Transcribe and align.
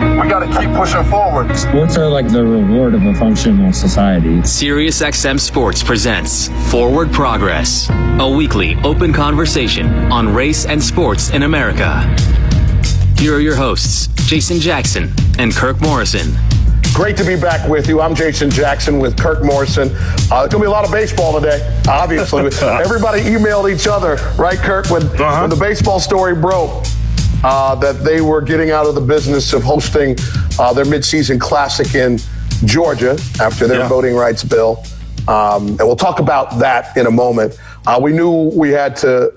We 0.00 0.28
got 0.30 0.38
to 0.38 0.46
keep 0.58 0.74
pushing 0.74 1.04
forward. 1.04 1.54
Sports 1.54 1.98
are 1.98 2.08
like 2.08 2.26
the 2.26 2.42
reward 2.42 2.94
of 2.94 3.02
a 3.04 3.14
functional 3.14 3.70
society. 3.70 4.38
SiriusXM 4.38 5.38
Sports 5.38 5.82
presents 5.82 6.48
Forward 6.70 7.12
Progress, 7.12 7.90
a 8.18 8.26
weekly 8.26 8.76
open 8.76 9.12
conversation 9.12 9.88
on 10.10 10.32
race 10.32 10.64
and 10.64 10.82
sports 10.82 11.30
in 11.30 11.42
America. 11.42 12.00
Here 13.18 13.34
are 13.34 13.40
your 13.40 13.54
hosts, 13.54 14.06
Jason 14.26 14.58
Jackson 14.58 15.12
and 15.38 15.52
Kirk 15.52 15.82
Morrison. 15.82 16.32
Great 16.94 17.18
to 17.18 17.24
be 17.24 17.36
back 17.36 17.68
with 17.68 17.86
you. 17.86 18.00
I'm 18.00 18.14
Jason 18.14 18.48
Jackson 18.48 18.98
with 18.98 19.18
Kirk 19.18 19.44
Morrison. 19.44 19.90
Uh, 19.90 19.92
it's 19.92 20.30
going 20.30 20.48
to 20.50 20.60
be 20.60 20.66
a 20.66 20.70
lot 20.70 20.86
of 20.86 20.90
baseball 20.90 21.38
today, 21.38 21.78
obviously. 21.86 22.46
Everybody 22.62 23.20
emailed 23.20 23.70
each 23.70 23.86
other, 23.86 24.16
right, 24.38 24.58
Kirk, 24.58 24.88
when, 24.88 25.02
uh-huh. 25.02 25.42
when 25.42 25.50
the 25.50 25.56
baseball 25.56 26.00
story 26.00 26.34
broke. 26.34 26.86
Uh, 27.42 27.74
that 27.74 28.04
they 28.04 28.20
were 28.20 28.42
getting 28.42 28.70
out 28.70 28.86
of 28.86 28.94
the 28.94 29.00
business 29.00 29.52
of 29.54 29.62
hosting 29.62 30.14
uh, 30.58 30.72
their 30.74 30.84
midseason 30.84 31.40
classic 31.40 31.94
in 31.94 32.18
Georgia 32.66 33.18
after 33.40 33.66
their 33.66 33.80
yeah. 33.80 33.88
voting 33.88 34.14
rights 34.14 34.44
bill. 34.44 34.84
Um, 35.26 35.68
and 35.68 35.80
we'll 35.80 35.96
talk 35.96 36.20
about 36.20 36.58
that 36.58 36.94
in 36.96 37.06
a 37.06 37.10
moment. 37.10 37.58
Uh, 37.86 37.98
we 38.02 38.12
knew 38.12 38.50
we 38.54 38.70
had 38.70 38.94
to 38.96 39.32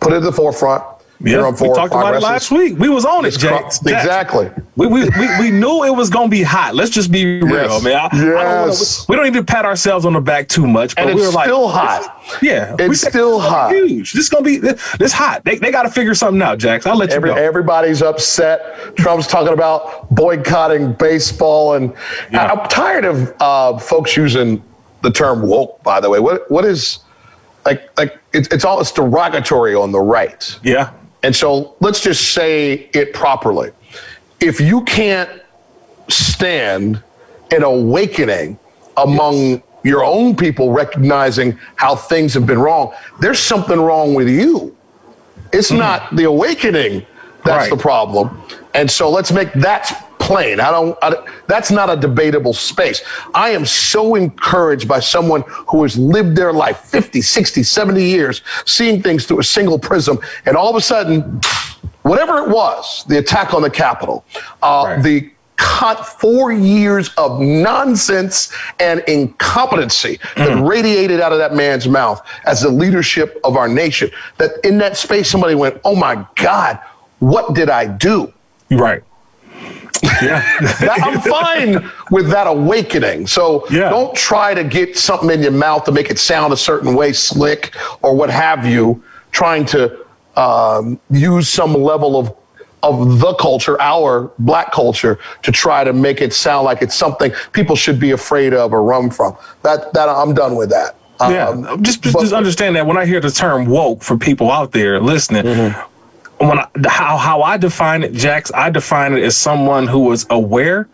put 0.00 0.12
it 0.12 0.16
at 0.16 0.22
the 0.22 0.32
forefront 0.32 0.82
yeah, 1.20 1.50
we 1.50 1.68
talked 1.68 1.92
about 1.92 2.14
it 2.14 2.20
last 2.20 2.50
week. 2.50 2.78
We 2.78 2.88
was 2.88 3.04
on 3.04 3.24
it, 3.24 3.38
Jax. 3.38 3.80
Exactly. 3.80 4.50
We, 4.76 4.86
we, 4.86 5.08
we, 5.08 5.38
we, 5.40 5.50
knew 5.50 5.84
it 5.84 5.94
was 5.94 6.10
going 6.10 6.28
to 6.28 6.30
be 6.30 6.42
hot. 6.42 6.74
Let's 6.74 6.90
just 6.90 7.10
be 7.10 7.40
real, 7.40 7.52
yes. 7.52 7.82
man. 7.82 7.96
I, 7.96 8.08
yes. 8.12 8.14
I 8.14 8.26
don't 8.26 8.60
wanna, 8.60 8.74
we 9.08 9.16
don't 9.16 9.24
need 9.32 9.38
to 9.38 9.44
pat 9.44 9.64
ourselves 9.64 10.04
on 10.04 10.12
the 10.12 10.20
back 10.20 10.48
too 10.48 10.66
much. 10.66 10.94
But 10.94 11.08
and 11.08 11.16
we 11.16 11.22
were 11.22 11.32
like, 11.32 11.46
still 11.46 11.68
hot. 11.68 12.22
Yeah, 12.42 12.76
it's 12.78 13.00
still 13.00 13.40
hot. 13.40 13.72
Huge. 13.72 14.12
This 14.12 14.24
is 14.24 14.28
gonna 14.28 14.44
be 14.44 14.58
this, 14.58 14.96
this 14.98 15.12
hot. 15.12 15.44
They, 15.44 15.56
they 15.56 15.70
got 15.70 15.84
to 15.84 15.90
figure 15.90 16.14
something 16.14 16.42
out, 16.42 16.58
Jax. 16.58 16.86
I'll 16.86 16.96
let 16.96 17.10
you 17.10 17.20
know. 17.20 17.34
Everybody's 17.34 18.02
upset. 18.02 18.96
Trump's 18.96 19.26
talking 19.26 19.54
about 19.54 20.14
boycotting 20.14 20.92
baseball, 20.94 21.74
and 21.74 21.94
yeah. 22.30 22.52
I'm 22.52 22.68
tired 22.68 23.06
of 23.06 23.34
uh, 23.40 23.78
folks 23.78 24.16
using 24.16 24.62
the 25.02 25.10
term 25.10 25.42
woke. 25.42 25.82
By 25.82 26.00
the 26.00 26.10
way, 26.10 26.20
what 26.20 26.50
what 26.50 26.64
is 26.64 26.98
like 27.64 27.96
like 27.98 28.18
it's 28.32 28.48
it's 28.48 28.64
all 28.64 28.80
it's 28.80 28.92
derogatory 28.92 29.74
on 29.74 29.92
the 29.92 30.00
right. 30.00 30.58
Yeah. 30.62 30.92
And 31.22 31.34
so 31.34 31.74
let's 31.80 32.00
just 32.00 32.32
say 32.32 32.88
it 32.92 33.12
properly. 33.12 33.70
If 34.40 34.60
you 34.60 34.82
can't 34.84 35.30
stand 36.08 37.02
an 37.50 37.62
awakening 37.62 38.58
among 38.96 39.36
yes. 39.36 39.62
your 39.82 40.04
own 40.04 40.36
people 40.36 40.72
recognizing 40.72 41.58
how 41.76 41.96
things 41.96 42.34
have 42.34 42.46
been 42.46 42.58
wrong, 42.58 42.94
there's 43.20 43.38
something 43.38 43.80
wrong 43.80 44.14
with 44.14 44.28
you. 44.28 44.76
It's 45.52 45.70
mm. 45.70 45.78
not 45.78 46.14
the 46.14 46.24
awakening 46.24 47.06
that's 47.44 47.70
right. 47.70 47.70
the 47.70 47.76
problem. 47.76 48.42
And 48.74 48.90
so 48.90 49.08
let's 49.08 49.32
make 49.32 49.52
that 49.54 50.05
plain. 50.26 50.58
I 50.58 50.70
don't, 50.72 50.98
I, 51.02 51.14
that's 51.46 51.70
not 51.70 51.88
a 51.88 51.96
debatable 51.96 52.52
space. 52.52 53.00
I 53.34 53.50
am 53.50 53.64
so 53.64 54.16
encouraged 54.16 54.88
by 54.88 54.98
someone 55.00 55.44
who 55.68 55.82
has 55.84 55.96
lived 55.96 56.36
their 56.36 56.52
life 56.52 56.78
50, 56.80 57.22
60, 57.22 57.62
70 57.62 58.02
years, 58.02 58.42
seeing 58.66 59.00
things 59.02 59.24
through 59.24 59.38
a 59.38 59.44
single 59.44 59.78
prism, 59.78 60.18
and 60.44 60.56
all 60.56 60.68
of 60.68 60.76
a 60.76 60.80
sudden, 60.80 61.40
whatever 62.02 62.38
it 62.38 62.48
was, 62.48 63.04
the 63.08 63.18
attack 63.18 63.54
on 63.54 63.62
the 63.62 63.70
Capitol, 63.70 64.24
uh, 64.62 64.84
right. 64.86 65.02
the 65.02 65.30
cut 65.56 66.04
four 66.04 66.52
years 66.52 67.14
of 67.14 67.40
nonsense 67.40 68.52
and 68.78 69.02
incompetency 69.06 70.18
mm. 70.18 70.34
that 70.36 70.62
radiated 70.68 71.20
out 71.20 71.32
of 71.32 71.38
that 71.38 71.54
man's 71.54 71.88
mouth 71.88 72.20
as 72.44 72.60
the 72.60 72.68
leadership 72.68 73.40
of 73.44 73.56
our 73.56 73.68
nation. 73.68 74.10
That 74.38 74.50
in 74.64 74.76
that 74.78 74.96
space, 74.96 75.30
somebody 75.30 75.54
went, 75.54 75.80
Oh 75.84 75.96
my 75.96 76.26
God, 76.34 76.78
what 77.20 77.54
did 77.54 77.70
I 77.70 77.86
do? 77.86 78.32
Right. 78.70 79.02
Yeah. 80.02 80.42
I'm 81.02 81.20
fine 81.20 81.90
with 82.10 82.28
that 82.30 82.46
awakening. 82.46 83.26
So 83.26 83.66
yeah. 83.70 83.90
don't 83.90 84.14
try 84.14 84.54
to 84.54 84.64
get 84.64 84.96
something 84.96 85.30
in 85.30 85.42
your 85.42 85.52
mouth 85.52 85.84
to 85.84 85.92
make 85.92 86.10
it 86.10 86.18
sound 86.18 86.52
a 86.52 86.56
certain 86.56 86.94
way, 86.94 87.12
slick 87.12 87.74
or 88.02 88.14
what 88.14 88.30
have 88.30 88.66
you, 88.66 89.02
trying 89.32 89.64
to 89.66 90.04
um, 90.36 91.00
use 91.10 91.48
some 91.48 91.74
level 91.74 92.18
of 92.18 92.34
of 92.82 93.18
the 93.18 93.34
culture, 93.34 93.80
our 93.80 94.30
black 94.38 94.70
culture, 94.70 95.18
to 95.42 95.50
try 95.50 95.82
to 95.82 95.92
make 95.92 96.20
it 96.20 96.32
sound 96.32 96.64
like 96.64 96.82
it's 96.82 96.94
something 96.94 97.32
people 97.52 97.74
should 97.74 97.98
be 97.98 98.12
afraid 98.12 98.54
of 98.54 98.72
or 98.72 98.82
run 98.82 99.10
from. 99.10 99.36
That 99.62 99.92
that 99.94 100.08
I'm 100.08 100.34
done 100.34 100.56
with 100.56 100.70
that. 100.70 100.96
Yeah, 101.18 101.48
um, 101.48 101.82
just 101.82 102.02
just, 102.02 102.14
but, 102.14 102.20
just 102.20 102.34
understand 102.34 102.76
that 102.76 102.86
when 102.86 102.98
I 102.98 103.06
hear 103.06 103.20
the 103.20 103.30
term 103.30 103.66
woke 103.66 104.02
for 104.02 104.18
people 104.18 104.50
out 104.50 104.72
there 104.72 105.00
listening, 105.00 105.44
mm-hmm 105.44 105.92
when 106.38 106.58
I, 106.58 106.68
how 106.86 107.16
how 107.16 107.42
I 107.42 107.56
define 107.56 108.02
it, 108.02 108.12
Jax, 108.12 108.52
I 108.54 108.70
define 108.70 109.14
it 109.14 109.22
as 109.22 109.36
someone 109.36 109.86
who 109.86 110.10
is 110.12 110.26
aware, 110.30 110.88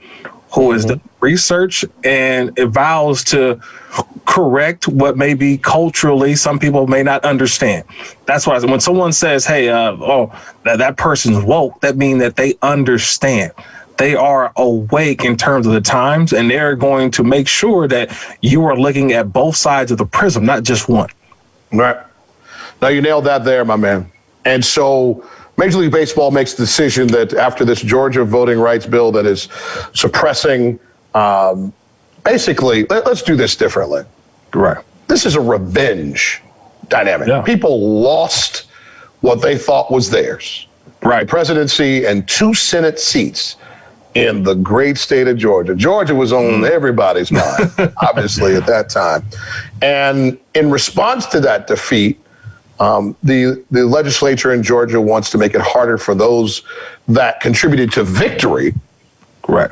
who 0.52 0.68
mm-hmm. 0.68 0.76
is 0.76 0.86
the 0.86 1.00
research 1.20 1.84
and 2.04 2.56
it 2.58 2.66
vows 2.66 3.24
to 3.24 3.60
correct 4.26 4.88
what 4.88 5.16
maybe 5.16 5.58
culturally 5.58 6.34
some 6.34 6.58
people 6.58 6.86
may 6.86 7.02
not 7.02 7.24
understand. 7.24 7.84
That's 8.26 8.46
why 8.46 8.58
when 8.60 8.80
someone 8.80 9.12
says, 9.12 9.44
"Hey, 9.44 9.68
uh, 9.68 9.92
oh, 9.92 10.32
that 10.64 10.78
that 10.78 10.96
person's 10.96 11.44
woke," 11.44 11.80
that 11.80 11.96
means 11.96 12.20
that 12.20 12.36
they 12.36 12.54
understand. 12.62 13.52
They 13.98 14.14
are 14.14 14.52
awake 14.56 15.24
in 15.24 15.36
terms 15.36 15.66
of 15.66 15.72
the 15.72 15.80
times, 15.80 16.32
and 16.32 16.50
they're 16.50 16.76
going 16.76 17.10
to 17.12 17.24
make 17.24 17.46
sure 17.46 17.86
that 17.88 18.10
you 18.40 18.64
are 18.64 18.76
looking 18.76 19.12
at 19.12 19.32
both 19.32 19.56
sides 19.56 19.92
of 19.92 19.98
the 19.98 20.06
prism, 20.06 20.46
not 20.46 20.62
just 20.62 20.88
one. 20.88 21.08
Right. 21.72 21.98
Now 22.80 22.88
you 22.88 23.00
nailed 23.00 23.24
that 23.24 23.44
there, 23.44 23.64
my 23.64 23.76
man. 23.76 24.11
And 24.44 24.64
so 24.64 25.24
Major 25.56 25.78
League 25.78 25.92
Baseball 25.92 26.30
makes 26.30 26.54
the 26.54 26.62
decision 26.62 27.06
that 27.08 27.34
after 27.34 27.64
this 27.64 27.80
Georgia 27.80 28.24
voting 28.24 28.58
rights 28.58 28.86
bill 28.86 29.12
that 29.12 29.26
is 29.26 29.48
suppressing, 29.92 30.80
um, 31.14 31.72
basically, 32.24 32.84
let, 32.84 33.06
us 33.06 33.22
do 33.22 33.36
this 33.36 33.56
differently. 33.56 34.02
Right. 34.54 34.82
This 35.08 35.26
is 35.26 35.34
a 35.34 35.40
revenge 35.40 36.42
dynamic. 36.88 37.28
Yeah. 37.28 37.42
People 37.42 38.00
lost 38.00 38.66
what 39.20 39.42
they 39.42 39.56
thought 39.56 39.90
was 39.90 40.10
theirs. 40.10 40.66
Right. 41.02 41.20
The 41.20 41.26
presidency 41.26 42.06
and 42.06 42.26
two 42.28 42.54
Senate 42.54 42.98
seats 42.98 43.56
in 44.14 44.42
the 44.42 44.54
great 44.54 44.98
state 44.98 45.26
of 45.26 45.38
Georgia. 45.38 45.74
Georgia 45.74 46.14
was 46.14 46.32
on 46.32 46.42
mm. 46.42 46.70
everybody's 46.70 47.32
mind, 47.32 47.72
obviously, 48.02 48.56
at 48.56 48.66
that 48.66 48.90
time. 48.90 49.24
And 49.80 50.38
in 50.54 50.70
response 50.70 51.26
to 51.26 51.40
that 51.40 51.66
defeat, 51.66 52.21
um, 52.82 53.16
the 53.22 53.64
the 53.70 53.86
legislature 53.86 54.52
in 54.52 54.60
Georgia 54.60 55.00
wants 55.00 55.30
to 55.30 55.38
make 55.38 55.54
it 55.54 55.60
harder 55.60 55.96
for 55.96 56.16
those 56.16 56.62
that 57.06 57.40
contributed 57.40 57.92
to 57.92 58.02
victory, 58.02 58.74
right, 59.46 59.70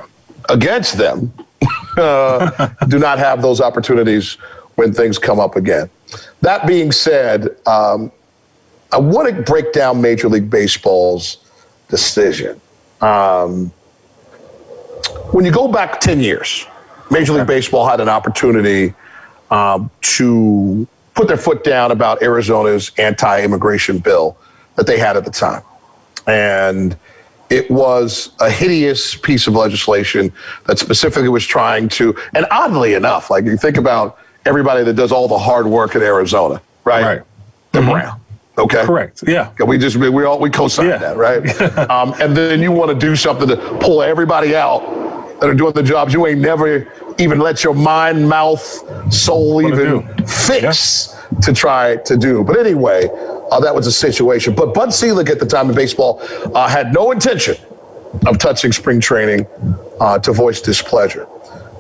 against 0.49 0.97
them, 0.97 1.33
uh, 1.97 2.69
do 2.87 3.01
not 3.01 3.19
have 3.19 3.43
those 3.43 3.61
opportunities 3.61 4.35
when 4.77 4.93
things 4.93 5.19
come 5.19 5.41
up 5.41 5.57
again. 5.57 5.91
That 6.43 6.69
being 6.69 6.93
said, 6.93 7.57
um, 7.67 8.13
I 8.93 8.99
want 8.99 9.35
to 9.35 9.43
break 9.43 9.73
down 9.73 10.01
Major 10.01 10.29
League 10.29 10.49
Baseball's 10.49 11.39
decision. 11.89 12.61
Um, 13.01 13.73
when 15.33 15.45
you 15.45 15.51
go 15.51 15.67
back 15.67 15.99
ten 15.99 16.21
years, 16.21 16.65
Major 17.11 17.33
League 17.33 17.49
Baseball 17.49 17.89
had 17.89 18.01
an 18.01 18.09
opportunity 18.09 18.95
um, 19.51 19.91
to 20.03 20.87
put 21.21 21.29
their 21.29 21.37
foot 21.37 21.63
down 21.63 21.91
about 21.91 22.23
Arizona's 22.23 22.93
anti 22.97 23.43
immigration 23.43 23.99
bill 23.99 24.39
that 24.77 24.87
they 24.87 24.99
had 24.99 25.19
at 25.19 25.25
the 25.27 25.31
time. 25.31 25.63
And 26.27 26.97
it 27.51 27.71
was 27.71 28.31
a 28.41 28.51
hideous 28.51 29.17
piece 29.17 29.47
of 29.47 29.55
legislation 29.55 30.33
that 30.67 30.79
specifically 30.79 31.29
was 31.29 31.47
trying 31.47 31.91
to, 31.91 32.17
and 32.35 32.47
oddly 32.51 32.95
enough, 32.95 33.29
like 33.29 33.45
you 33.45 33.59
think 33.59 33.77
about 33.77 34.19
everybody 34.47 34.83
that 34.83 34.95
does 34.95 35.13
all 35.13 35.29
the 35.29 35.37
hard 35.37 35.67
work 35.67 35.95
in 35.95 36.03
Arizona, 36.03 36.63
right? 36.85 37.05
Right. 37.05 37.23
They're 37.73 37.83
mm-hmm. 37.83 37.91
brown. 37.91 38.21
Okay. 38.57 38.85
Correct. 38.85 39.23
Yeah. 39.27 39.51
We 39.67 39.77
just 39.77 39.97
we 39.97 40.25
all 40.25 40.41
we 40.41 40.49
co-sign 40.49 40.87
yeah. 40.87 40.97
that, 40.97 41.17
right? 41.19 41.61
um, 41.91 42.15
and 42.19 42.35
then 42.35 42.61
you 42.63 42.73
want 42.73 42.91
to 42.91 43.07
do 43.07 43.15
something 43.15 43.49
to 43.49 43.57
pull 43.81 44.03
everybody 44.03 44.57
out 44.57 44.81
that 45.41 45.51
are 45.51 45.55
doing 45.55 45.73
the 45.75 45.83
jobs 45.83 46.15
you 46.15 46.27
ain't 46.27 46.41
never 46.41 46.85
even 47.21 47.39
let 47.39 47.63
your 47.63 47.75
mind, 47.75 48.29
mouth, 48.29 49.13
soul 49.13 49.63
even 49.63 50.03
fix 50.27 51.15
yeah. 51.15 51.39
to 51.41 51.53
try 51.53 51.97
to 51.97 52.17
do. 52.17 52.43
But 52.43 52.59
anyway, 52.59 53.09
uh, 53.51 53.61
that 53.61 53.75
was 53.75 53.87
a 53.87 53.93
situation. 53.93 54.55
But 54.55 54.75
Bud 54.75 54.93
Selig 54.93 55.29
at 55.29 55.39
the 55.39 55.47
time 55.47 55.69
in 55.69 55.75
baseball 55.75 56.21
uh, 56.55 56.69
had 56.69 56.93
no 56.95 57.11
intention 57.11 57.57
of 58.27 58.39
touching 58.39 58.73
spring 58.73 59.01
training 59.01 59.47
uh, 60.01 60.19
to 60.21 60.33
voice 60.33 60.61
displeasure. 60.61 61.29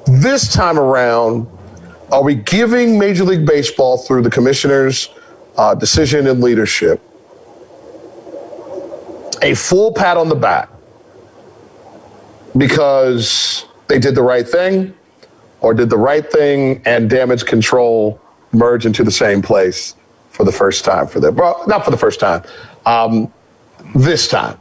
This 0.06 0.52
time 0.52 0.78
around, 0.78 1.48
Are 2.12 2.22
we 2.22 2.34
giving 2.34 2.98
Major 2.98 3.24
League 3.24 3.46
Baseball 3.46 3.98
through 3.98 4.22
the 4.22 4.30
commissioner's 4.30 5.10
uh, 5.56 5.74
decision 5.74 6.26
and 6.26 6.40
leadership 6.40 7.00
a 9.42 9.54
full 9.54 9.92
pat 9.92 10.16
on 10.16 10.28
the 10.28 10.34
back 10.34 10.68
because 12.56 13.64
they 13.88 13.98
did 13.98 14.14
the 14.14 14.22
right 14.22 14.46
thing 14.46 14.92
or 15.60 15.74
did 15.74 15.90
the 15.90 15.98
right 15.98 16.30
thing 16.30 16.82
and 16.84 17.10
damage 17.10 17.44
control 17.44 18.20
merge 18.52 18.86
into 18.86 19.04
the 19.04 19.10
same 19.10 19.42
place 19.42 19.94
for 20.30 20.44
the 20.44 20.52
first 20.52 20.84
time 20.84 21.06
for 21.06 21.20
them? 21.20 21.36
Well, 21.36 21.62
not 21.66 21.84
for 21.84 21.90
the 21.90 21.96
first 21.96 22.20
time, 22.20 22.42
um, 22.86 23.32
this 23.94 24.28
time. 24.28 24.58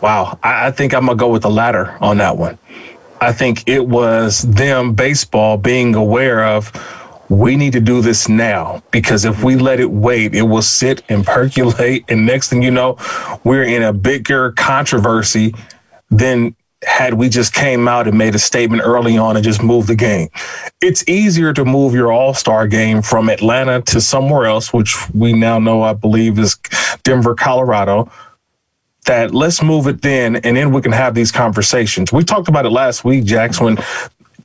Wow. 0.00 0.38
I, 0.42 0.68
I 0.68 0.70
think 0.70 0.94
I'm 0.94 1.06
to 1.06 1.14
go 1.14 1.28
with 1.28 1.42
the 1.42 1.50
latter 1.50 1.96
on 2.00 2.18
that 2.18 2.36
one. 2.36 2.58
I 3.20 3.32
think 3.32 3.68
it 3.68 3.86
was 3.86 4.42
them, 4.42 4.94
baseball, 4.94 5.56
being 5.56 5.94
aware 5.94 6.44
of 6.44 6.72
we 7.28 7.56
need 7.56 7.72
to 7.74 7.80
do 7.80 8.00
this 8.00 8.28
now 8.28 8.82
because 8.90 9.24
if 9.24 9.44
we 9.44 9.56
let 9.56 9.80
it 9.80 9.90
wait, 9.90 10.34
it 10.34 10.42
will 10.42 10.62
sit 10.62 11.02
and 11.08 11.26
percolate. 11.26 12.04
And 12.08 12.24
next 12.24 12.48
thing 12.48 12.62
you 12.62 12.70
know, 12.70 12.96
we're 13.44 13.64
in 13.64 13.82
a 13.82 13.92
bigger 13.92 14.52
controversy 14.52 15.54
than 16.10 16.56
had 16.84 17.14
we 17.14 17.28
just 17.28 17.52
came 17.52 17.88
out 17.88 18.06
and 18.06 18.16
made 18.16 18.34
a 18.34 18.38
statement 18.38 18.82
early 18.84 19.18
on 19.18 19.36
and 19.36 19.44
just 19.44 19.62
moved 19.62 19.88
the 19.88 19.96
game. 19.96 20.28
It's 20.80 21.06
easier 21.08 21.52
to 21.52 21.64
move 21.64 21.92
your 21.94 22.12
all 22.12 22.34
star 22.34 22.68
game 22.68 23.02
from 23.02 23.28
Atlanta 23.28 23.82
to 23.82 24.00
somewhere 24.00 24.46
else, 24.46 24.72
which 24.72 24.96
we 25.12 25.32
now 25.32 25.58
know, 25.58 25.82
I 25.82 25.92
believe, 25.92 26.38
is 26.38 26.56
Denver, 27.02 27.34
Colorado. 27.34 28.10
That 29.06 29.34
let's 29.34 29.62
move 29.62 29.86
it 29.86 30.02
then, 30.02 30.36
and 30.36 30.56
then 30.56 30.70
we 30.70 30.82
can 30.82 30.92
have 30.92 31.14
these 31.14 31.32
conversations. 31.32 32.12
We 32.12 32.24
talked 32.24 32.48
about 32.48 32.66
it 32.66 32.70
last 32.70 33.04
week, 33.04 33.24
Jax, 33.24 33.58
when 33.58 33.78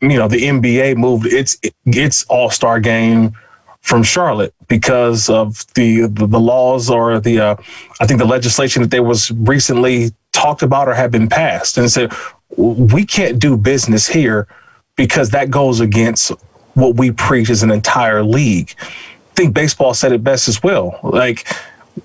you 0.02 0.18
know 0.18 0.28
the 0.28 0.42
NBA 0.42 0.96
moved 0.96 1.26
its 1.26 1.58
its 1.86 2.24
All 2.26 2.50
Star 2.50 2.80
game 2.80 3.34
from 3.82 4.02
Charlotte 4.02 4.54
because 4.70 5.30
of 5.30 5.66
the 5.74 6.08
the, 6.08 6.40
laws 6.40 6.90
or 6.90 7.20
the 7.20 7.40
uh, 7.40 7.56
I 8.00 8.08
think 8.08 8.20
the 8.20 8.26
legislation 8.26 8.82
that 8.82 8.92
there 8.92 9.04
was 9.04 9.32
recently 9.32 10.12
talked 10.34 10.62
about 10.62 10.88
or 10.88 10.94
have 10.94 11.12
been 11.12 11.30
passed, 11.30 11.78
and 11.78 11.90
said 11.90 12.14
we 12.58 13.06
can't 13.06 13.40
do 13.40 13.58
business 13.58 14.08
here 14.08 14.48
because 14.96 15.30
that 15.32 15.50
goes 15.50 15.80
against 15.80 16.32
what 16.74 16.96
we 16.96 17.12
preach 17.12 17.50
as 17.50 17.64
an 17.64 17.72
entire 17.72 18.24
league. 18.24 18.76
I 18.80 19.36
think 19.36 19.54
baseball 19.54 19.94
said 19.94 20.12
it 20.12 20.24
best 20.24 20.48
as 20.48 20.62
well. 20.62 21.00
Like 21.02 21.48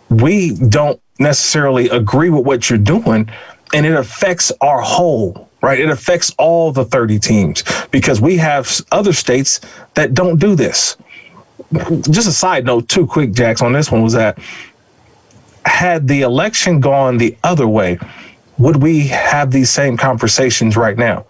we 0.09 0.55
don't 0.55 1.01
necessarily 1.19 1.89
agree 1.89 2.31
with 2.31 2.47
what 2.47 2.71
you're 2.71 2.79
doing, 2.79 3.29
and 3.75 3.85
it 3.85 3.95
affects 3.95 4.53
our 4.61 4.81
whole 4.81 5.49
right? 5.61 5.81
It 5.81 5.89
affects 5.89 6.33
all 6.39 6.73
the 6.73 6.85
30 6.85 7.19
teams 7.19 7.65
because 7.91 8.21
we 8.21 8.37
have 8.37 8.81
other 8.93 9.13
states 9.13 9.61
that 9.95 10.15
don't 10.15 10.39
do 10.39 10.55
this. 10.55 10.97
Just 12.11 12.29
a 12.29 12.33
side 12.33 12.65
note, 12.65 12.89
too 12.89 13.07
quick, 13.07 13.33
Jax, 13.33 13.61
on 13.61 13.73
this 13.73 13.91
one 13.91 14.03
was 14.03 14.13
that 14.13 14.39
had 15.69 16.09
the 16.09 16.23
election 16.23 16.81
gone 16.81 17.19
the 17.19 17.37
other 17.44 17.69
way, 17.69 17.99
would 18.59 18.76
we 18.82 19.06
have 19.09 19.53
these 19.53 19.70
same 19.70 19.97
conversations 19.97 20.76
right 20.76 20.97
now? 20.97 21.25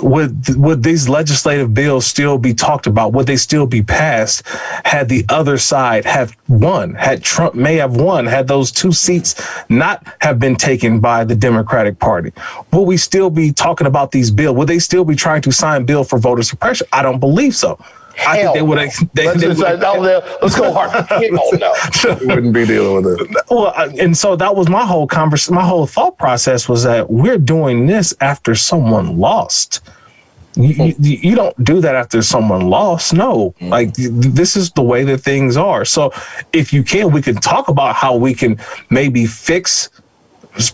would 0.00 0.56
would 0.56 0.82
these 0.82 1.08
legislative 1.08 1.74
bills 1.74 2.06
still 2.06 2.38
be 2.38 2.54
talked 2.54 2.86
about? 2.86 3.12
Would 3.12 3.26
they 3.26 3.36
still 3.36 3.66
be 3.66 3.82
passed 3.82 4.46
had 4.84 5.08
the 5.08 5.24
other 5.28 5.58
side 5.58 6.04
have 6.04 6.36
won? 6.48 6.94
Had 6.94 7.22
Trump 7.22 7.54
may 7.54 7.76
have 7.76 7.96
won? 7.96 8.26
Had 8.26 8.48
those 8.48 8.70
two 8.70 8.92
seats 8.92 9.34
not 9.68 10.06
have 10.20 10.38
been 10.38 10.56
taken 10.56 11.00
by 11.00 11.24
the 11.24 11.34
Democratic 11.34 11.98
Party? 11.98 12.32
Will 12.72 12.86
we 12.86 12.96
still 12.96 13.30
be 13.30 13.52
talking 13.52 13.86
about 13.86 14.12
these 14.12 14.30
bills? 14.30 14.56
Would 14.56 14.68
they 14.68 14.78
still 14.78 15.04
be 15.04 15.16
trying 15.16 15.42
to 15.42 15.52
sign 15.52 15.84
bill 15.84 16.04
for 16.04 16.18
voter 16.18 16.42
suppression? 16.42 16.86
I 16.92 17.02
don't 17.02 17.20
believe 17.20 17.54
so. 17.54 17.78
Hell 18.16 18.32
I 18.32 18.42
think 18.42 18.54
they 18.54 18.62
would. 18.62 18.78
have. 18.78 19.10
They, 19.14 19.26
let's, 19.26 19.40
they 19.40 19.76
let's 20.42 20.58
go 20.58 20.72
hard. 20.72 20.92
no, 21.10 22.16
we 22.20 22.26
wouldn't 22.34 22.52
be 22.52 22.66
dealing 22.66 23.04
with 23.04 23.20
it. 23.20 23.36
Well, 23.50 23.72
and 23.98 24.16
so 24.16 24.36
that 24.36 24.54
was 24.54 24.68
my 24.68 24.84
whole 24.84 25.06
conversation. 25.06 25.54
My 25.54 25.66
whole 25.66 25.86
thought 25.86 26.18
process 26.18 26.68
was 26.68 26.82
that 26.84 27.10
we're 27.10 27.38
doing 27.38 27.86
this 27.86 28.14
after 28.20 28.54
someone 28.54 29.18
lost. 29.18 29.80
You, 30.54 30.94
you, 30.98 31.18
you, 31.18 31.34
don't 31.34 31.64
do 31.64 31.80
that 31.82 31.94
after 31.94 32.22
someone 32.22 32.62
lost. 32.62 33.12
No, 33.12 33.50
mm-hmm. 33.50 33.68
like 33.68 33.94
this 33.94 34.56
is 34.56 34.70
the 34.70 34.82
way 34.82 35.04
that 35.04 35.18
things 35.18 35.56
are. 35.56 35.84
So, 35.84 36.12
if 36.52 36.72
you 36.72 36.82
can, 36.82 37.12
we 37.12 37.20
can 37.20 37.36
talk 37.36 37.68
about 37.68 37.94
how 37.94 38.16
we 38.16 38.32
can 38.32 38.58
maybe 38.88 39.26
fix 39.26 39.90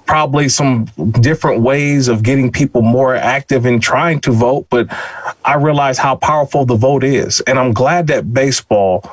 probably 0.07 0.49
some 0.49 0.85
different 1.21 1.61
ways 1.63 2.09
of 2.09 2.23
getting 2.23 2.51
people 2.51 2.83
more 2.83 3.15
active 3.15 3.67
in 3.67 3.81
trying 3.81 4.21
to 4.21 4.33
vote. 4.33 4.67
But 4.71 4.87
I 5.45 5.55
realize 5.57 5.99
how 5.99 6.17
powerful 6.17 6.65
the 6.65 6.77
vote 6.77 7.05
is. 7.05 7.41
And 7.43 7.59
I'm 7.59 7.73
glad 7.73 8.07
that 8.09 8.33
baseball, 8.33 9.11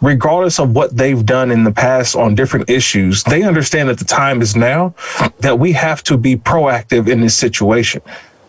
regardless 0.00 0.58
of 0.60 0.74
what 0.74 0.96
they've 0.96 1.24
done 1.24 1.50
in 1.50 1.64
the 1.64 1.72
past 1.72 2.14
on 2.14 2.34
different 2.34 2.70
issues, 2.70 3.24
they 3.24 3.42
understand 3.42 3.88
that 3.88 3.98
the 3.98 4.04
time 4.04 4.42
is 4.42 4.54
now 4.54 4.94
that 5.40 5.58
we 5.58 5.72
have 5.72 6.02
to 6.04 6.16
be 6.16 6.36
proactive 6.36 7.08
in 7.08 7.20
this 7.20 7.36
situation. 7.36 8.00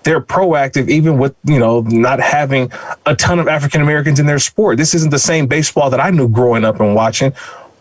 They're 0.04 0.22
proactive, 0.22 0.88
even 0.88 1.18
with, 1.18 1.36
you 1.46 1.58
know, 1.58 1.82
not 1.82 2.20
having 2.20 2.72
a 3.08 3.16
ton 3.16 3.40
of 3.40 3.48
African 3.48 3.82
Americans 3.82 4.20
in 4.20 4.28
their 4.28 4.38
sport. 4.38 4.78
This 4.78 4.94
isn't 4.94 5.10
the 5.10 5.18
same 5.18 5.48
baseball 5.48 5.90
that 5.90 6.00
I 6.00 6.12
knew 6.12 6.30
growing 6.30 6.64
up 6.64 6.80
and 6.80 6.94
watching. 6.94 7.34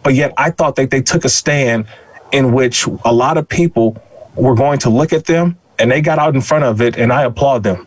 But 0.02 0.14
yet 0.14 0.32
I 0.38 0.50
thought 0.50 0.76
that 0.76 0.90
they 0.90 1.02
took 1.02 1.26
a 1.26 1.28
stand 1.28 1.86
in 2.34 2.52
which 2.52 2.86
a 3.04 3.12
lot 3.12 3.38
of 3.38 3.48
people 3.48 3.96
were 4.34 4.56
going 4.56 4.80
to 4.80 4.90
look 4.90 5.12
at 5.12 5.24
them 5.24 5.56
and 5.78 5.90
they 5.90 6.00
got 6.00 6.18
out 6.18 6.34
in 6.34 6.40
front 6.40 6.64
of 6.64 6.80
it, 6.80 6.96
and 6.96 7.12
I 7.12 7.22
applaud 7.24 7.62
them. 7.62 7.86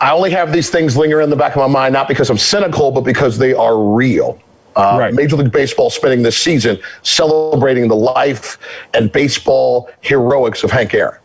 I 0.00 0.12
only 0.12 0.30
have 0.30 0.52
these 0.52 0.70
things 0.70 0.96
linger 0.96 1.20
in 1.20 1.30
the 1.30 1.36
back 1.36 1.56
of 1.56 1.58
my 1.58 1.66
mind, 1.66 1.92
not 1.92 2.08
because 2.08 2.30
I'm 2.30 2.38
cynical, 2.38 2.90
but 2.90 3.02
because 3.02 3.38
they 3.38 3.52
are 3.52 3.78
real. 3.78 4.40
Uh, 4.74 4.96
right. 5.00 5.14
Major 5.14 5.36
League 5.36 5.52
Baseball 5.52 5.88
spending 5.90 6.22
this 6.22 6.36
season 6.36 6.78
celebrating 7.02 7.88
the 7.88 7.96
life 7.96 8.58
and 8.94 9.10
baseball 9.10 9.90
heroics 10.02 10.62
of 10.64 10.70
Hank 10.70 10.92
Aaron. 10.92 11.18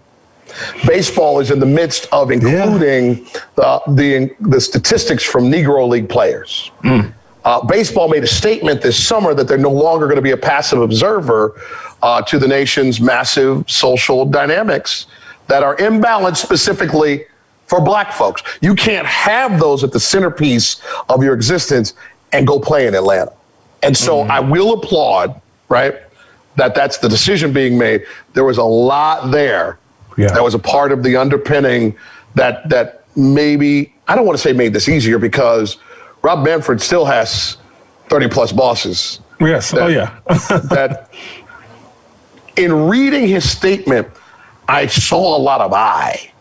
Baseball 0.86 1.40
is 1.40 1.52
in 1.52 1.60
the 1.60 1.66
midst 1.66 2.08
of 2.12 2.32
including 2.32 3.26
yeah. 3.26 3.40
the, 3.56 3.82
the, 3.88 4.36
the 4.40 4.62
statistics 4.62 5.24
from 5.24 5.52
Negro 5.52 5.88
League 5.88 6.08
players. 6.08 6.72
Mm. 6.84 7.14
Uh, 7.44 7.64
baseball 7.66 8.08
made 8.08 8.24
a 8.24 8.28
statement 8.28 8.82
this 8.82 9.02
summer 9.02 9.34
that 9.34 9.48
they're 9.48 9.58
no 9.58 9.72
longer 9.72 10.06
going 10.06 10.16
to 10.16 10.22
be 10.22 10.32
a 10.32 10.38
passive 10.38 10.82
observer 10.82 11.60
uh, 12.04 12.22
to 12.22 12.38
the 12.38 12.48
nation's 12.48 13.02
massive 13.02 13.70
social 13.70 14.26
dynamics 14.26 15.08
that 15.48 15.64
are 15.64 15.76
imbalanced 15.78 16.38
specifically 16.38 17.26
for 17.66 17.82
black 17.82 18.12
folks. 18.12 18.44
You 18.62 18.76
can't 18.76 19.08
have 19.08 19.60
those 19.60 19.84
at 19.84 19.92
the 19.92 20.00
centerpiece 20.00 20.82
of 21.10 21.24
your 21.24 21.34
existence 21.34 21.94
and 22.32 22.46
go 22.46 22.60
play 22.60 22.86
in 22.86 22.94
Atlanta. 22.94 23.34
And 23.82 23.98
so 23.98 24.18
mm-hmm. 24.18 24.32
I 24.32 24.40
will 24.40 24.74
applaud, 24.74 25.42
right, 25.68 25.96
that 26.58 26.76
that's 26.76 27.00
the 27.00 27.10
decision 27.10 27.52
being 27.54 27.78
made. 27.78 28.06
There 28.34 28.44
was 28.44 28.60
a 28.60 28.64
lot 28.64 29.32
there 29.32 29.80
yeah. 30.16 30.28
that 30.28 30.44
was 30.44 30.54
a 30.54 30.60
part 30.60 30.92
of 30.92 31.02
the 31.02 31.16
underpinning 31.16 31.96
that 32.36 32.70
that 32.70 33.06
maybe 33.16 33.94
I 34.08 34.16
don't 34.16 34.26
want 34.26 34.38
to 34.38 34.42
say 34.42 34.54
made 34.54 34.74
this 34.74 34.88
easier 34.88 35.18
because– 35.18 35.78
Rob 36.22 36.44
Manfred 36.44 36.82
still 36.82 37.06
has 37.06 37.58
30 38.10 38.30
plus 38.30 38.52
bosses. 38.52 39.20
Yes. 39.40 39.74
Oh, 39.74 39.78
that, 39.78 39.84
oh, 39.84 39.88
yeah. 39.88 40.58
that 40.70 41.12
in 42.56 42.88
reading 42.88 43.28
his 43.28 43.50
statement, 43.50 44.08
I 44.68 44.88
saw 44.88 45.36
a 45.36 45.40
lot 45.40 45.62
of 45.62 45.74
I. 45.74 46.32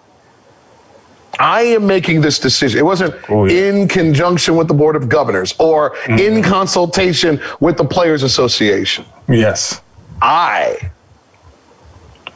I 1.38 1.62
am 1.62 1.86
making 1.86 2.20
this 2.20 2.38
decision. 2.38 2.78
It 2.78 2.84
wasn't 2.84 3.14
oh, 3.30 3.46
yeah. 3.46 3.68
in 3.68 3.88
conjunction 3.88 4.56
with 4.56 4.68
the 4.68 4.74
Board 4.74 4.94
of 4.94 5.08
Governors 5.08 5.54
or 5.58 5.92
mm-hmm. 5.96 6.18
in 6.18 6.42
consultation 6.42 7.40
with 7.60 7.78
the 7.78 7.84
Players 7.84 8.22
Association. 8.22 9.06
Yes. 9.26 9.80
I 10.20 10.90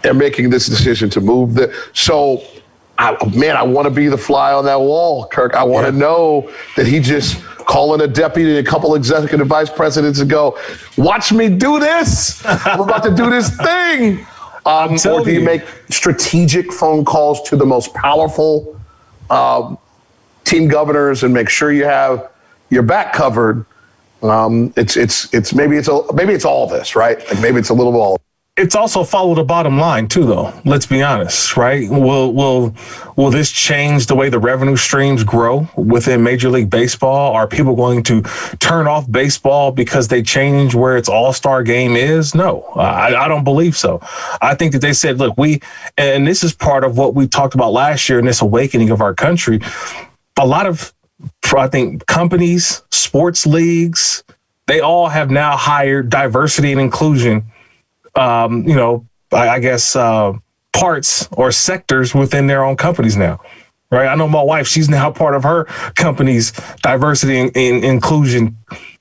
am 0.04 0.16
making 0.16 0.48
this 0.48 0.66
decision 0.66 1.10
to 1.10 1.20
move 1.20 1.54
the. 1.54 1.74
So 1.92 2.42
I, 2.98 3.16
man, 3.36 3.56
I 3.56 3.62
want 3.62 3.86
to 3.86 3.90
be 3.90 4.08
the 4.08 4.18
fly 4.18 4.52
on 4.52 4.64
that 4.66 4.80
wall, 4.80 5.26
Kirk. 5.26 5.54
I 5.54 5.64
want 5.64 5.86
to 5.86 5.92
yeah. 5.92 5.98
know 5.98 6.52
that 6.76 6.86
he 6.86 7.00
just 7.00 7.42
calling 7.44 8.00
a 8.02 8.06
deputy, 8.06 8.56
a 8.58 8.62
couple 8.62 8.94
executive 8.94 9.46
vice 9.46 9.70
presidents, 9.70 10.20
and 10.20 10.30
go, 10.30 10.58
"Watch 10.96 11.32
me 11.32 11.48
do 11.48 11.80
this. 11.80 12.44
I'm 12.44 12.80
about 12.80 13.02
to 13.04 13.14
do 13.14 13.30
this 13.30 13.56
thing." 13.56 14.26
Um, 14.66 14.94
or 14.94 15.22
do 15.22 15.30
you, 15.30 15.40
you, 15.40 15.44
make 15.44 15.62
strategic 15.90 16.72
phone 16.72 17.04
calls 17.04 17.42
to 17.50 17.56
the 17.56 17.66
most 17.66 17.92
powerful 17.92 18.80
um, 19.28 19.76
team 20.44 20.68
governors 20.68 21.22
and 21.22 21.34
make 21.34 21.50
sure 21.50 21.70
you 21.70 21.84
have 21.84 22.30
your 22.70 22.82
back 22.82 23.12
covered? 23.12 23.66
Um, 24.22 24.72
it's 24.74 24.96
it's 24.96 25.32
it's 25.34 25.52
maybe 25.52 25.76
it's 25.76 25.88
a, 25.88 26.00
maybe 26.14 26.32
it's 26.32 26.46
all 26.46 26.66
this, 26.66 26.96
right? 26.96 27.18
Like 27.28 27.42
maybe 27.42 27.58
it's 27.58 27.68
a 27.68 27.74
little 27.74 27.92
bit 27.92 27.98
all 27.98 28.18
it's 28.56 28.76
also 28.76 29.02
follow 29.02 29.34
the 29.34 29.42
bottom 29.42 29.78
line 29.78 30.06
too 30.06 30.24
though. 30.24 30.52
Let's 30.64 30.86
be 30.86 31.02
honest 31.02 31.56
right? 31.56 31.88
Will 31.90 32.32
will 32.32 32.74
will 33.16 33.30
this 33.30 33.50
change 33.50 34.06
the 34.06 34.14
way 34.14 34.28
the 34.28 34.38
revenue 34.38 34.76
streams 34.76 35.24
grow 35.24 35.68
within 35.76 36.22
major 36.22 36.48
league 36.50 36.70
baseball? 36.70 37.32
Are 37.32 37.48
people 37.48 37.74
going 37.74 38.04
to 38.04 38.22
turn 38.60 38.86
off 38.86 39.10
baseball 39.10 39.72
because 39.72 40.08
they 40.08 40.22
change 40.22 40.74
where 40.74 40.96
its 40.96 41.08
all-star 41.08 41.64
game 41.64 41.96
is? 41.96 42.34
No 42.34 42.62
I, 42.76 43.24
I 43.24 43.28
don't 43.28 43.44
believe 43.44 43.76
so. 43.76 44.00
I 44.40 44.54
think 44.54 44.72
that 44.72 44.80
they 44.80 44.92
said 44.92 45.18
look 45.18 45.36
we 45.36 45.60
and 45.98 46.26
this 46.26 46.44
is 46.44 46.54
part 46.54 46.84
of 46.84 46.96
what 46.96 47.14
we 47.14 47.26
talked 47.26 47.54
about 47.54 47.72
last 47.72 48.08
year 48.08 48.20
in 48.20 48.24
this 48.24 48.40
awakening 48.40 48.90
of 48.90 49.00
our 49.00 49.14
country. 49.14 49.60
A 50.38 50.46
lot 50.46 50.66
of, 50.66 50.92
I 51.56 51.68
think, 51.68 52.06
companies, 52.06 52.82
sports 52.90 53.46
leagues, 53.46 54.24
they 54.66 54.80
all 54.80 55.08
have 55.08 55.30
now 55.30 55.56
hired 55.56 56.10
diversity 56.10 56.72
and 56.72 56.80
inclusion. 56.80 57.44
Um, 58.16 58.66
you 58.66 58.74
know, 58.74 59.06
I, 59.32 59.48
I 59.48 59.58
guess 59.58 59.96
uh, 59.96 60.32
parts 60.72 61.28
or 61.32 61.52
sectors 61.52 62.14
within 62.14 62.46
their 62.46 62.64
own 62.64 62.76
companies 62.76 63.16
now. 63.16 63.40
Right. 63.90 64.08
I 64.08 64.14
know 64.16 64.26
my 64.26 64.42
wife, 64.42 64.66
she's 64.66 64.88
now 64.88 65.10
part 65.10 65.34
of 65.34 65.44
her 65.44 65.64
company's 65.94 66.52
diversity 66.82 67.38
and, 67.38 67.56
and 67.56 67.84
inclusion. 67.84 68.56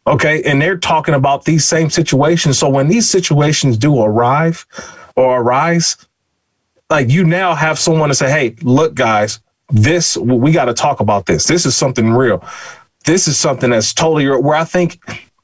Okay. 0.05 0.43
And 0.43 0.61
they're 0.61 0.77
talking 0.77 1.15
about 1.15 1.45
these 1.45 1.65
same 1.65 1.89
situations. 1.89 2.59
So 2.59 2.69
when 2.69 2.89
these 2.89 3.09
situations 3.09 3.77
do 3.77 4.03
arrive 4.03 4.67
or 5.15 5.41
arise, 5.41 5.97
like 6.89 7.09
you 7.09 7.23
now 7.23 7.55
have 7.55 7.79
someone 7.79 8.09
to 8.09 8.15
say, 8.15 8.29
hey, 8.29 8.55
look, 8.61 8.93
guys, 8.93 9.39
this, 9.69 10.15
we 10.17 10.51
got 10.51 10.65
to 10.65 10.73
talk 10.73 10.99
about 10.99 11.25
this. 11.25 11.45
This 11.45 11.65
is 11.65 11.75
something 11.75 12.11
real. 12.11 12.47
This 13.05 13.27
is 13.27 13.37
something 13.37 13.71
that's 13.71 13.93
totally 13.93 14.29
where 14.29 14.55
I 14.55 14.63
think 14.63 14.99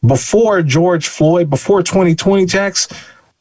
before 0.06 0.62
George 0.62 1.08
Floyd, 1.08 1.50
before 1.50 1.82
2020, 1.82 2.46
Jax, 2.46 2.88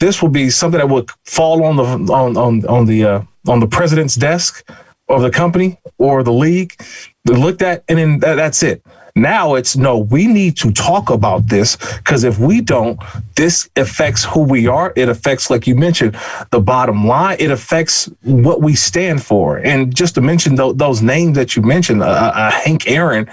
this 0.01 0.23
will 0.23 0.29
be 0.29 0.51
something 0.51 0.79
that 0.79 0.89
would 0.89 1.11
fall 1.25 1.65
on 1.65 1.77
the 1.77 2.13
on 2.13 2.37
on 2.37 2.67
on 2.67 2.87
the 2.87 3.05
uh, 3.05 3.23
on 3.47 3.61
the 3.61 3.67
president's 3.67 4.15
desk 4.15 4.69
of 5.09 5.23
the 5.23 5.31
company 5.31 5.79
or 5.99 6.23
the 6.23 6.33
league. 6.33 6.81
They 7.25 7.35
looked 7.35 7.63
at, 7.63 7.85
and 7.89 7.99
then 7.99 8.19
that, 8.21 8.37
that's 8.37 8.63
it. 8.63 8.83
Now 9.17 9.57
it's 9.57 9.77
no, 9.77 9.99
we 9.99 10.27
need 10.27 10.57
to 10.59 10.71
talk 10.71 11.11
about 11.11 11.49
this 11.49 11.77
because 11.97 12.23
if 12.23 12.39
we 12.39 12.61
don't, 12.61 13.01
this 13.37 13.69
affects 13.75 14.25
who 14.25 14.43
we 14.43 14.69
are. 14.69 14.93
It 14.95 15.09
affects, 15.09 15.51
like 15.51 15.67
you 15.67 15.75
mentioned, 15.75 16.17
the 16.51 16.61
bottom 16.61 17.07
line. 17.07 17.37
It 17.41 17.51
affects 17.51 18.09
what 18.23 18.63
we 18.63 18.75
stand 18.75 19.25
for. 19.25 19.59
And 19.59 19.95
just 19.95 20.15
to 20.15 20.21
mention 20.21 20.57
th- 20.57 20.77
those 20.77 21.03
names 21.03 21.37
that 21.37 21.57
you 21.57 21.63
mentioned, 21.63 22.03
uh, 22.03 22.07
uh, 22.07 22.51
Hank 22.53 22.89
Aaron, 22.89 23.29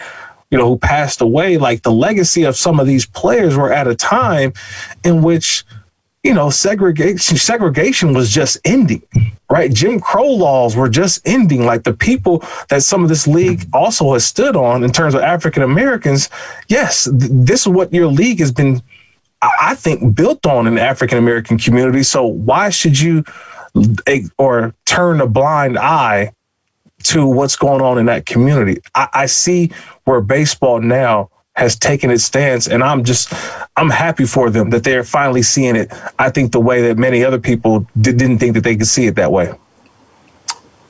you 0.50 0.58
know, 0.58 0.68
who 0.68 0.78
passed 0.78 1.22
away, 1.22 1.58
like 1.58 1.84
the 1.84 1.92
legacy 1.92 2.44
of 2.44 2.56
some 2.56 2.80
of 2.80 2.88
these 2.88 3.06
players 3.06 3.56
were 3.56 3.72
at 3.72 3.88
a 3.88 3.96
time 3.96 4.54
in 5.04 5.22
which 5.22 5.66
you 6.26 6.34
know, 6.34 6.50
segregation 6.50 7.38
segregation 7.38 8.12
was 8.12 8.32
just 8.32 8.58
ending, 8.66 9.04
right? 9.48 9.72
Jim 9.72 10.00
Crow 10.00 10.26
laws 10.28 10.76
were 10.76 10.90
just 10.90 11.22
ending. 11.28 11.66
Like 11.66 11.84
the 11.84 11.94
people 11.94 12.44
that 12.70 12.82
some 12.82 13.04
of 13.04 13.10
this 13.10 13.28
league 13.28 13.68
also 13.74 14.14
has 14.14 14.26
stood 14.26 14.56
on 14.56 14.84
in 14.84 14.92
terms 14.92 15.14
of 15.14 15.22
African 15.22 15.62
Americans. 15.62 16.32
Yes, 16.68 17.04
th- 17.04 17.32
this 17.32 17.62
is 17.62 17.68
what 17.68 17.94
your 17.94 18.08
league 18.08 18.40
has 18.40 18.52
been, 18.52 18.82
I 19.44 19.76
think, 19.76 20.16
built 20.16 20.48
on 20.48 20.66
in 20.66 20.74
the 20.76 20.82
African 20.82 21.20
American 21.20 21.60
community. 21.60 22.02
So 22.02 22.26
why 22.26 22.72
should 22.72 23.00
you 23.00 23.24
eh, 24.08 24.24
or 24.40 24.74
turn 24.88 25.22
a 25.22 25.28
blind 25.28 25.78
eye 25.78 26.34
to 27.04 27.28
what's 27.28 27.56
going 27.56 27.84
on 27.84 28.00
in 28.00 28.08
that 28.08 28.26
community? 28.26 28.82
I, 28.96 29.10
I 29.14 29.26
see 29.28 29.70
where 30.06 30.22
baseball 30.22 30.82
now 30.82 31.30
has 31.56 31.76
taken 31.78 32.12
its 32.12 32.24
stance 32.24 32.68
and 32.68 32.84
i'm 32.84 33.04
just 33.04 33.34
i'm 33.78 33.90
happy 33.90 34.26
for 34.26 34.50
them 34.50 34.70
that 34.70 34.84
they're 34.84 35.04
finally 35.04 35.42
seeing 35.42 35.76
it. 35.76 35.92
I 36.20 36.30
think 36.30 36.52
the 36.52 36.60
way 36.60 36.82
that 36.84 36.98
many 36.98 37.24
other 37.24 37.40
people 37.40 37.88
did, 38.00 38.18
didn't 38.18 38.40
think 38.40 38.54
that 38.56 38.64
they 38.64 38.76
could 38.76 38.88
see 38.88 39.08
it 39.08 39.16
that 39.16 39.32
way. 39.32 39.54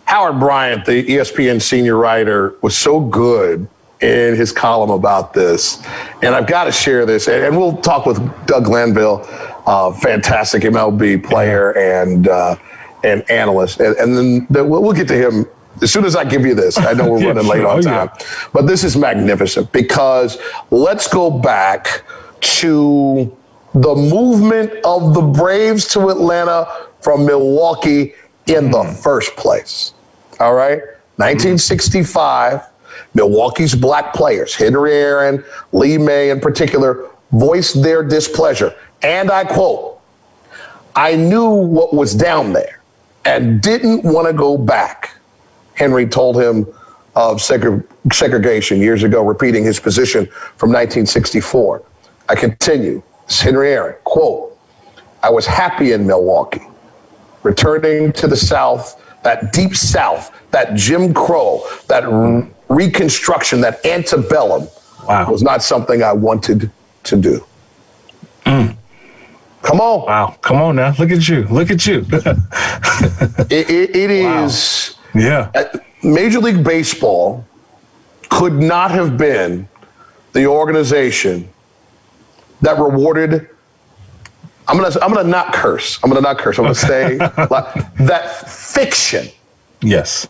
Howard 0.06 0.40
bryant 0.40 0.86
the 0.86 1.04
espn 1.06 1.62
senior 1.62 1.98
writer 1.98 2.56
was 2.62 2.78
so 2.78 3.00
good 3.00 3.68
in 4.02 4.36
his 4.36 4.52
column 4.52 4.90
about 4.90 5.34
this 5.34 5.82
and 6.22 6.36
i've 6.36 6.48
got 6.48 6.66
to 6.66 6.72
share 6.72 7.06
this 7.06 7.28
and 7.28 7.58
we'll 7.58 7.78
talk 7.78 8.06
with 8.06 8.18
doug 8.46 8.66
glanville 8.66 9.26
uh, 9.66 9.92
fantastic 9.94 10.64
mlb 10.64 11.24
player 11.24 11.72
and 11.78 12.28
uh, 12.28 12.56
and 13.04 13.30
analyst 13.32 13.80
and, 13.80 13.96
and 13.96 14.18
then 14.50 14.70
we'll 14.70 14.94
get 14.94 15.08
to 15.08 15.16
him 15.16 15.46
as 15.82 15.92
soon 15.92 16.06
as 16.06 16.16
I 16.16 16.24
give 16.24 16.46
you 16.46 16.56
this, 16.56 16.78
I 16.78 16.94
know 16.94 17.12
we're 17.12 17.26
running 17.34 17.48
late 17.48 17.66
on 17.66 17.80
oh, 17.80 17.82
time, 17.82 18.10
but 18.54 18.68
this 18.68 18.84
is 18.84 18.96
magnificent 18.96 19.72
because 19.72 20.38
let's 20.72 21.08
go 21.08 21.30
back 21.30 22.04
to 22.42 23.36
the 23.74 23.96
movement 23.96 24.72
of 24.86 25.14
the 25.14 25.22
Braves 25.22 25.88
to 25.90 26.10
Atlanta 26.10 26.88
from 27.02 27.26
Milwaukee 27.26 28.14
in 28.48 28.72
the 28.72 28.84
mm. 28.84 29.04
first 29.04 29.36
place. 29.36 29.94
All 30.40 30.54
right. 30.54 30.80
1965, 31.18 32.62
Milwaukee's 33.14 33.76
black 33.76 34.14
players, 34.14 34.56
Henry 34.56 34.94
Aaron, 34.94 35.44
Lee 35.72 35.98
Maye 35.98 36.30
in 36.30 36.40
particular, 36.40 37.10
voiced 37.32 37.82
their 37.82 38.04
displeasure. 38.04 38.74
And 39.02 39.32
I 39.32 39.44
quote, 39.44 40.00
I 40.96 41.16
knew 41.16 41.50
what 41.50 41.94
was 41.94 42.14
down 42.16 42.54
there 42.54 42.82
and 43.26 43.62
didn't 43.62 44.04
want 44.04 44.28
to 44.28 44.34
go 44.34 44.58
back. 44.58 45.12
Henry 45.76 46.08
told 46.08 46.42
him 46.42 46.68
of 47.16 47.42
segregation 47.42 48.80
years 48.80 49.04
ago, 49.04 49.24
repeating 49.24 49.64
his 49.64 49.80
position 49.80 50.26
from 50.58 50.70
1964. 50.70 51.82
I 52.28 52.36
continue. 52.36 53.02
It's 53.24 53.40
Henry 53.40 53.72
Aaron, 53.72 53.96
quote, 54.04 54.58
I 55.24 55.30
was 55.30 55.46
happy 55.46 55.94
in 55.94 56.06
Milwaukee, 56.06 56.68
returning 57.44 58.12
to 58.14 58.28
the 58.28 58.36
South, 58.36 59.02
that 59.24 59.54
deep 59.54 59.76
South, 59.76 60.32
that 60.52 60.76
Jim 60.76 61.14
Crow, 61.14 61.64
that 61.88 62.08
re- 62.08 62.52
Reconstruction, 62.68 63.62
that 63.62 63.86
antebellum 63.86 64.68
wow. 65.08 65.30
was 65.30 65.44
not 65.44 65.62
something 65.62 66.02
I 66.02 66.14
wanted 66.14 66.72
to 67.04 67.16
do. 67.16 67.46
Mm. 68.46 68.76
Come 69.62 69.82
on. 69.82 70.06
Wow. 70.08 70.36
Come 70.42 70.58
on 70.58 70.76
now. 70.76 70.96
Look 70.98 71.12
at 71.12 71.28
you. 71.30 71.44
Look 71.48 71.70
at 71.70 71.86
you. 71.86 72.06
it, 73.52 73.70
it, 73.70 73.96
it 73.96 74.24
wow. 74.24 74.46
is 74.46 74.95
yeah. 75.16 75.52
Major 76.04 76.40
League 76.40 76.64
Baseball 76.64 77.46
could 78.30 78.54
not 78.54 78.92
have 78.92 79.18
been 79.18 79.68
the 80.34 80.46
organization 80.46 81.50
that 82.62 82.78
rewarded 82.78 83.50
I'm 84.68 84.78
gonna 84.78 84.96
I'm 85.02 85.14
gonna 85.14 85.28
not 85.28 85.54
curse. 85.54 86.00
I'm 86.04 86.10
gonna 86.10 86.22
not 86.22 86.38
curse. 86.38 86.58
I'm 86.58 86.66
gonna 86.66 86.76
say 86.76 87.18
that 87.18 88.48
fiction. 88.48 89.28
Yes. 89.82 90.28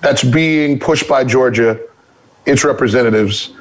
That's 0.00 0.22
being 0.22 0.78
pushed 0.78 1.08
by 1.08 1.24
Georgia, 1.24 1.80
its 2.46 2.64
representatives, 2.64 3.54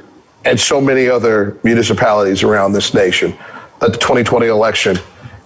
and 0.46 0.60
so 0.60 0.82
many 0.82 1.08
other 1.08 1.58
municipalities 1.64 2.44
around 2.44 2.74
this 2.74 2.94
nation. 2.94 3.32
That 3.80 3.94
the 3.94 3.98
2020 3.98 4.48
election 4.48 4.98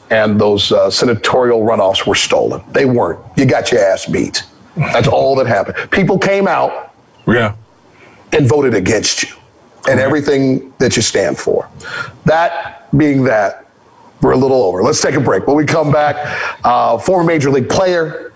and 0.09 0.39
those 0.39 0.71
uh, 0.71 0.89
senatorial 0.89 1.61
runoffs 1.61 2.05
were 2.05 2.15
stolen. 2.15 2.63
They 2.71 2.85
weren't. 2.85 3.19
You 3.37 3.45
got 3.45 3.71
your 3.71 3.81
ass 3.81 4.05
beat. 4.05 4.43
That's 4.77 5.07
all 5.07 5.35
that 5.35 5.47
happened. 5.47 5.91
People 5.91 6.17
came 6.17 6.47
out 6.47 6.93
yeah. 7.27 7.55
and 8.31 8.47
voted 8.47 8.73
against 8.73 9.23
you 9.23 9.35
and 9.87 9.99
everything 9.99 10.73
that 10.79 10.95
you 10.95 11.01
stand 11.01 11.37
for. 11.37 11.69
That 12.25 12.87
being 12.97 13.23
that, 13.23 13.65
we're 14.21 14.31
a 14.31 14.37
little 14.37 14.63
over. 14.63 14.83
Let's 14.83 15.01
take 15.01 15.15
a 15.15 15.19
break. 15.19 15.47
When 15.47 15.55
we 15.55 15.65
come 15.65 15.91
back, 15.91 16.15
uh, 16.63 16.97
former 16.97 17.23
major 17.23 17.49
league 17.49 17.69
player, 17.69 18.33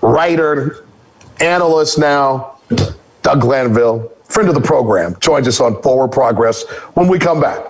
writer, 0.00 0.84
analyst 1.40 1.98
now, 1.98 2.58
Doug 3.22 3.40
Glanville, 3.40 4.12
friend 4.24 4.48
of 4.48 4.54
the 4.54 4.60
program, 4.60 5.16
joins 5.20 5.48
us 5.48 5.60
on 5.60 5.80
Forward 5.82 6.08
Progress 6.08 6.64
when 6.94 7.08
we 7.08 7.18
come 7.18 7.40
back. 7.40 7.68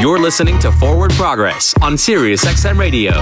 You're 0.00 0.18
listening 0.18 0.58
to 0.60 0.72
Forward 0.72 1.10
Progress 1.10 1.74
on 1.82 1.98
Sirius 1.98 2.42
XM 2.46 2.78
Radio. 2.78 3.12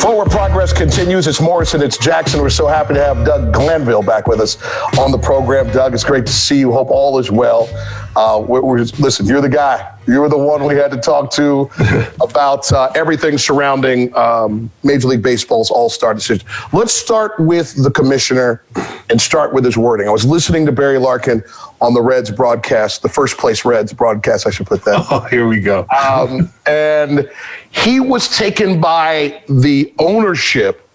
Forward 0.00 0.28
Progress 0.28 0.72
continues. 0.72 1.28
It's 1.28 1.40
Morrison, 1.40 1.80
it's 1.80 1.96
Jackson. 1.96 2.40
We're 2.40 2.50
so 2.50 2.66
happy 2.66 2.94
to 2.94 3.00
have 3.00 3.24
Doug 3.24 3.54
Glanville 3.54 4.02
back 4.02 4.26
with 4.26 4.40
us 4.40 4.60
on 4.98 5.12
the 5.12 5.18
program. 5.18 5.70
Doug, 5.70 5.94
it's 5.94 6.02
great 6.02 6.26
to 6.26 6.32
see 6.32 6.58
you. 6.58 6.72
Hope 6.72 6.88
all 6.90 7.20
is 7.20 7.30
well. 7.30 7.68
Uh, 8.16 8.44
we're, 8.44 8.60
we're, 8.60 8.78
listen, 8.98 9.24
you're 9.24 9.40
the 9.40 9.48
guy. 9.48 9.94
You 10.06 10.20
were 10.20 10.28
the 10.28 10.38
one 10.38 10.64
we 10.64 10.74
had 10.74 10.90
to 10.92 10.96
talk 10.96 11.30
to 11.32 11.70
about 12.20 12.70
uh, 12.72 12.90
everything 12.94 13.38
surrounding 13.38 14.14
um, 14.16 14.70
Major 14.82 15.08
League 15.08 15.22
Baseball's 15.22 15.70
All 15.70 15.88
Star 15.90 16.14
decision. 16.14 16.46
Let's 16.72 16.92
start 16.92 17.38
with 17.38 17.82
the 17.82 17.90
commissioner 17.90 18.62
and 19.08 19.20
start 19.20 19.52
with 19.52 19.64
his 19.64 19.76
wording. 19.76 20.08
I 20.08 20.10
was 20.10 20.24
listening 20.24 20.66
to 20.66 20.72
Barry 20.72 20.98
Larkin 20.98 21.42
on 21.80 21.94
the 21.94 22.02
Reds 22.02 22.30
broadcast, 22.30 23.02
the 23.02 23.08
first 23.08 23.38
place 23.38 23.64
Reds 23.64 23.92
broadcast, 23.92 24.46
I 24.46 24.50
should 24.50 24.66
put 24.66 24.84
that. 24.84 25.06
Oh, 25.10 25.20
here 25.30 25.46
we 25.46 25.60
go. 25.60 25.86
um, 25.96 26.50
and 26.66 27.30
he 27.70 28.00
was 28.00 28.36
taken 28.36 28.80
by 28.80 29.42
the 29.48 29.92
ownership 29.98 30.88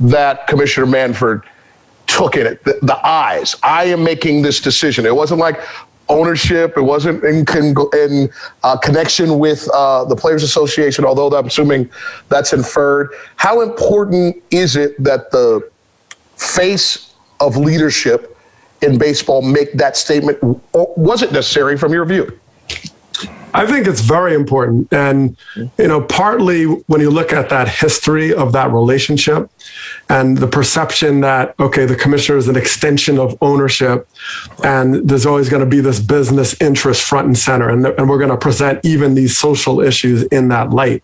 that 0.00 0.46
Commissioner 0.46 0.86
Manfred 0.86 1.42
took 2.06 2.36
in 2.36 2.46
it, 2.46 2.64
the, 2.64 2.78
the 2.82 3.06
eyes. 3.06 3.54
I 3.62 3.84
am 3.84 4.02
making 4.02 4.42
this 4.42 4.60
decision. 4.60 5.06
It 5.06 5.14
wasn't 5.14 5.40
like, 5.40 5.60
ownership. 6.10 6.76
It 6.76 6.82
wasn't 6.82 7.24
in, 7.24 7.44
con- 7.44 7.74
in 7.94 8.30
uh, 8.62 8.76
connection 8.76 9.38
with 9.38 9.68
uh, 9.72 10.04
the 10.04 10.16
Players 10.16 10.42
Association, 10.42 11.04
although 11.04 11.28
I'm 11.28 11.46
assuming 11.46 11.88
that's 12.28 12.52
inferred. 12.52 13.10
How 13.36 13.62
important 13.62 14.42
is 14.50 14.76
it 14.76 15.02
that 15.02 15.30
the 15.30 15.70
face 16.36 17.14
of 17.40 17.56
leadership 17.56 18.36
in 18.82 18.98
baseball 18.98 19.40
make 19.40 19.72
that 19.74 19.96
statement? 19.96 20.38
Was 20.72 21.22
it 21.22 21.32
necessary 21.32 21.78
from 21.78 21.92
your 21.92 22.04
view? 22.04 22.38
I 23.54 23.66
think 23.66 23.86
it's 23.86 24.00
very 24.00 24.34
important. 24.34 24.92
And, 24.92 25.36
you 25.56 25.88
know, 25.88 26.00
partly 26.02 26.64
when 26.64 27.00
you 27.00 27.10
look 27.10 27.32
at 27.32 27.48
that 27.50 27.68
history 27.68 28.32
of 28.32 28.52
that 28.52 28.72
relationship 28.72 29.50
and 30.08 30.38
the 30.38 30.46
perception 30.46 31.20
that, 31.20 31.54
okay, 31.60 31.86
the 31.86 31.96
commissioner 31.96 32.38
is 32.38 32.48
an 32.48 32.56
extension 32.56 33.18
of 33.18 33.36
ownership 33.40 34.08
and 34.64 35.08
there's 35.08 35.26
always 35.26 35.48
going 35.48 35.64
to 35.64 35.68
be 35.68 35.80
this 35.80 36.00
business 36.00 36.60
interest 36.60 37.02
front 37.02 37.26
and 37.26 37.38
center. 37.38 37.68
And, 37.68 37.86
and 37.86 38.08
we're 38.08 38.18
going 38.18 38.30
to 38.30 38.36
present 38.36 38.84
even 38.84 39.14
these 39.14 39.38
social 39.38 39.80
issues 39.80 40.24
in 40.24 40.48
that 40.48 40.70
light. 40.70 41.02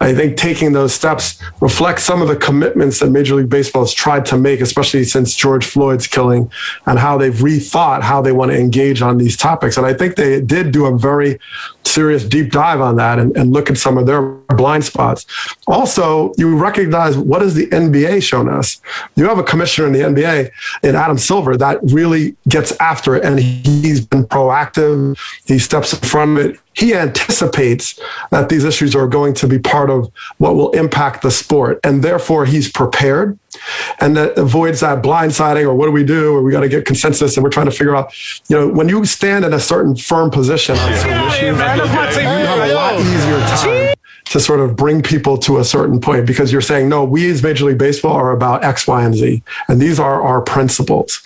I 0.00 0.14
think 0.14 0.36
taking 0.36 0.72
those 0.72 0.92
steps 0.94 1.42
reflects 1.60 2.04
some 2.04 2.22
of 2.22 2.28
the 2.28 2.36
commitments 2.36 3.00
that 3.00 3.10
Major 3.10 3.36
League 3.36 3.50
Baseball 3.50 3.82
has 3.82 3.92
tried 3.92 4.26
to 4.26 4.36
make, 4.36 4.60
especially 4.60 5.04
since 5.04 5.34
George 5.34 5.64
Floyd's 5.64 6.06
killing 6.06 6.50
and 6.86 6.98
how 6.98 7.16
they've 7.18 7.34
rethought 7.34 8.02
how 8.02 8.20
they 8.20 8.32
want 8.32 8.50
to 8.50 8.58
engage 8.58 9.02
on 9.02 9.18
these 9.18 9.36
topics. 9.36 9.76
And 9.76 9.86
I 9.86 9.94
think 9.94 10.16
they 10.16 10.40
did 10.40 10.72
do 10.72 10.86
a 10.86 10.96
very 10.96 11.38
serious 11.84 12.24
deep 12.24 12.50
dive 12.50 12.80
on 12.80 12.96
that 12.96 13.18
and, 13.18 13.36
and 13.36 13.52
look 13.52 13.70
at 13.70 13.78
some 13.78 13.98
of 13.98 14.06
their 14.06 14.22
blind 14.22 14.84
spots. 14.84 15.26
Also, 15.66 16.32
you 16.38 16.56
recognize 16.56 17.16
what 17.16 17.42
has 17.42 17.54
the 17.54 17.66
NBA 17.68 18.22
shown 18.22 18.48
us? 18.48 18.80
You 19.16 19.28
have 19.28 19.38
a 19.38 19.42
commissioner 19.42 19.86
in 19.88 19.92
the 19.92 20.00
NBA 20.00 20.50
in 20.82 20.94
Adam 20.94 21.18
Silver 21.18 21.56
that 21.56 21.78
really 21.82 22.36
gets 22.48 22.72
after 22.80 23.16
it 23.16 23.24
and 23.24 23.38
he's 23.38 24.04
been 24.04 24.24
proactive. 24.24 25.18
He 25.46 25.58
steps 25.58 25.92
in 25.92 26.00
front 26.08 26.38
of 26.38 26.46
it. 26.46 26.60
He 26.74 26.94
anticipates 26.94 28.00
that 28.30 28.48
these 28.48 28.64
issues 28.64 28.94
are 28.94 29.06
going 29.06 29.34
to 29.34 29.46
be 29.46 29.58
part 29.58 29.90
of 29.90 30.10
what 30.38 30.54
will 30.54 30.70
impact 30.70 31.22
the 31.22 31.30
sport. 31.30 31.78
And 31.84 32.02
therefore, 32.02 32.46
he's 32.46 32.70
prepared 32.70 33.38
and 34.00 34.16
that 34.16 34.36
avoids 34.38 34.80
that 34.80 35.02
blindsiding 35.02 35.64
or 35.64 35.74
what 35.74 35.86
do 35.86 35.92
we 35.92 36.04
do? 36.04 36.34
Or 36.34 36.42
we 36.42 36.52
got 36.52 36.60
to 36.60 36.68
get 36.68 36.84
consensus 36.84 37.36
and 37.36 37.44
we're 37.44 37.50
trying 37.50 37.66
to 37.66 37.72
figure 37.72 37.94
out 37.94 38.12
you 38.48 38.58
know 38.58 38.68
when 38.68 38.88
you 38.88 39.04
stand 39.04 39.44
in 39.44 39.52
a 39.52 39.60
certain 39.60 39.96
firm 39.96 40.30
position 40.30 40.76
on 40.78 40.94
certain 40.94 41.26
issues 41.26 41.40
you 41.40 41.54
have 41.54 42.70
a 42.70 42.74
lot 42.74 43.00
easier 43.00 43.38
time 43.40 43.94
to 44.24 44.40
sort 44.40 44.60
of 44.60 44.76
bring 44.76 45.02
people 45.02 45.36
to 45.36 45.58
a 45.58 45.64
certain 45.64 46.00
point 46.00 46.26
because 46.26 46.52
you're 46.52 46.60
saying 46.60 46.88
no 46.88 47.04
we 47.04 47.30
as 47.30 47.42
major 47.42 47.66
league 47.66 47.78
baseball 47.78 48.12
are 48.12 48.30
about 48.30 48.64
x 48.64 48.86
y 48.86 49.04
and 49.04 49.14
z 49.14 49.42
and 49.68 49.80
these 49.80 49.98
are 49.98 50.22
our 50.22 50.40
principles. 50.40 51.22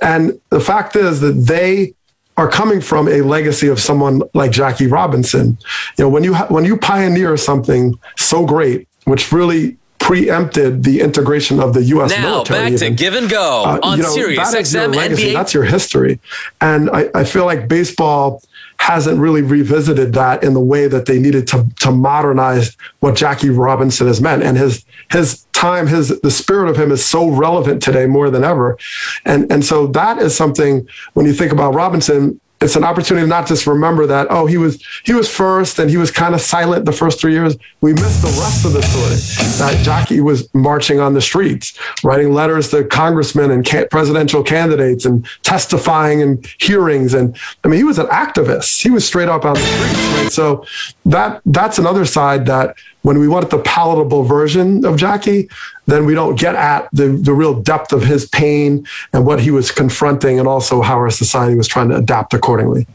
And 0.00 0.40
the 0.50 0.60
fact 0.60 0.96
is 0.96 1.20
that 1.20 1.32
they 1.32 1.94
are 2.36 2.48
coming 2.48 2.80
from 2.80 3.08
a 3.08 3.22
legacy 3.22 3.68
of 3.68 3.80
someone 3.80 4.22
like 4.34 4.50
Jackie 4.50 4.86
Robinson. 4.86 5.56
You 5.96 6.04
know, 6.04 6.08
when 6.08 6.22
you 6.22 6.34
ha- 6.34 6.46
when 6.48 6.64
you 6.64 6.76
pioneer 6.76 7.36
something 7.36 7.98
so 8.18 8.44
great, 8.44 8.86
which 9.04 9.32
really 9.32 9.78
preempted 10.06 10.84
the 10.84 11.00
integration 11.00 11.58
of 11.58 11.74
the 11.74 11.82
U.S. 11.82 12.12
Now 12.12 12.22
military. 12.22 12.70
back 12.70 12.78
to 12.78 12.90
Give 12.90 13.14
and 13.14 13.28
Go 13.28 13.64
uh, 13.66 13.80
on 13.82 13.98
you 13.98 14.04
know, 14.04 14.10
Sirius 14.10 14.52
that 14.52 14.72
your 14.72 14.82
XM 14.84 14.94
legacy. 14.94 15.22
NBA. 15.24 15.32
That's 15.32 15.52
your 15.52 15.64
history, 15.64 16.20
and 16.60 16.88
I, 16.90 17.10
I 17.12 17.24
feel 17.24 17.44
like 17.44 17.66
baseball 17.66 18.40
hasn't 18.78 19.18
really 19.18 19.42
revisited 19.42 20.12
that 20.12 20.44
in 20.44 20.54
the 20.54 20.60
way 20.60 20.86
that 20.86 21.06
they 21.06 21.18
needed 21.18 21.48
to 21.48 21.66
to 21.80 21.90
modernize 21.90 22.76
what 23.00 23.16
Jackie 23.16 23.50
Robinson 23.50 24.06
has 24.06 24.20
meant, 24.20 24.44
and 24.44 24.56
his 24.56 24.84
his 25.10 25.44
time, 25.52 25.88
his 25.88 26.20
the 26.20 26.30
spirit 26.30 26.70
of 26.70 26.78
him 26.78 26.92
is 26.92 27.04
so 27.04 27.28
relevant 27.28 27.82
today 27.82 28.06
more 28.06 28.30
than 28.30 28.44
ever, 28.44 28.78
and 29.24 29.50
and 29.50 29.64
so 29.64 29.88
that 29.88 30.18
is 30.18 30.36
something 30.36 30.86
when 31.14 31.26
you 31.26 31.32
think 31.32 31.50
about 31.50 31.74
Robinson 31.74 32.40
it's 32.60 32.74
an 32.74 32.84
opportunity 32.84 33.24
to 33.24 33.28
not 33.28 33.46
just 33.46 33.66
remember 33.66 34.06
that 34.06 34.28
oh 34.30 34.46
he 34.46 34.56
was 34.56 34.82
he 35.04 35.12
was 35.12 35.30
first 35.30 35.78
and 35.78 35.90
he 35.90 35.96
was 35.96 36.10
kind 36.10 36.34
of 36.34 36.40
silent 36.40 36.84
the 36.84 36.92
first 36.92 37.20
three 37.20 37.32
years. 37.32 37.56
We 37.80 37.92
missed 37.92 38.22
the 38.22 38.28
rest 38.40 38.64
of 38.64 38.72
the 38.72 38.82
story. 38.82 39.16
That 39.58 39.84
Jackie 39.84 40.20
was 40.20 40.52
marching 40.54 40.98
on 40.98 41.14
the 41.14 41.20
streets 41.20 41.78
writing 42.02 42.32
letters 42.32 42.70
to 42.70 42.84
congressmen 42.84 43.50
and 43.50 43.66
ca- 43.66 43.86
presidential 43.90 44.42
candidates 44.42 45.04
and 45.04 45.26
testifying 45.42 46.20
in 46.20 46.42
hearings. 46.58 47.14
And 47.14 47.36
I 47.64 47.68
mean 47.68 47.78
he 47.78 47.84
was 47.84 47.98
an 47.98 48.06
activist. 48.06 48.82
He 48.82 48.90
was 48.90 49.06
straight 49.06 49.28
up 49.28 49.44
on 49.44 49.54
the 49.54 49.60
streets 49.60 50.22
right? 50.22 50.32
So 50.32 50.64
that 51.06 51.40
that's 51.46 51.78
another 51.78 52.04
side 52.04 52.46
that 52.46 52.76
when 53.02 53.18
we 53.18 53.28
want 53.28 53.50
the 53.50 53.58
palatable 53.58 54.24
version 54.24 54.84
of 54.84 54.96
Jackie, 54.96 55.48
then 55.86 56.04
we 56.04 56.14
don't 56.14 56.38
get 56.38 56.56
at 56.56 56.88
the, 56.92 57.08
the 57.08 57.32
real 57.32 57.62
depth 57.62 57.92
of 57.92 58.02
his 58.02 58.28
pain 58.28 58.86
and 59.12 59.24
what 59.24 59.40
he 59.40 59.50
was 59.50 59.70
confronting, 59.70 60.38
and 60.38 60.48
also 60.48 60.82
how 60.82 60.96
our 60.96 61.10
society 61.10 61.54
was 61.54 61.68
trying 61.68 61.88
to 61.88 61.96
adapt 61.96 62.34
accordingly. 62.34 62.86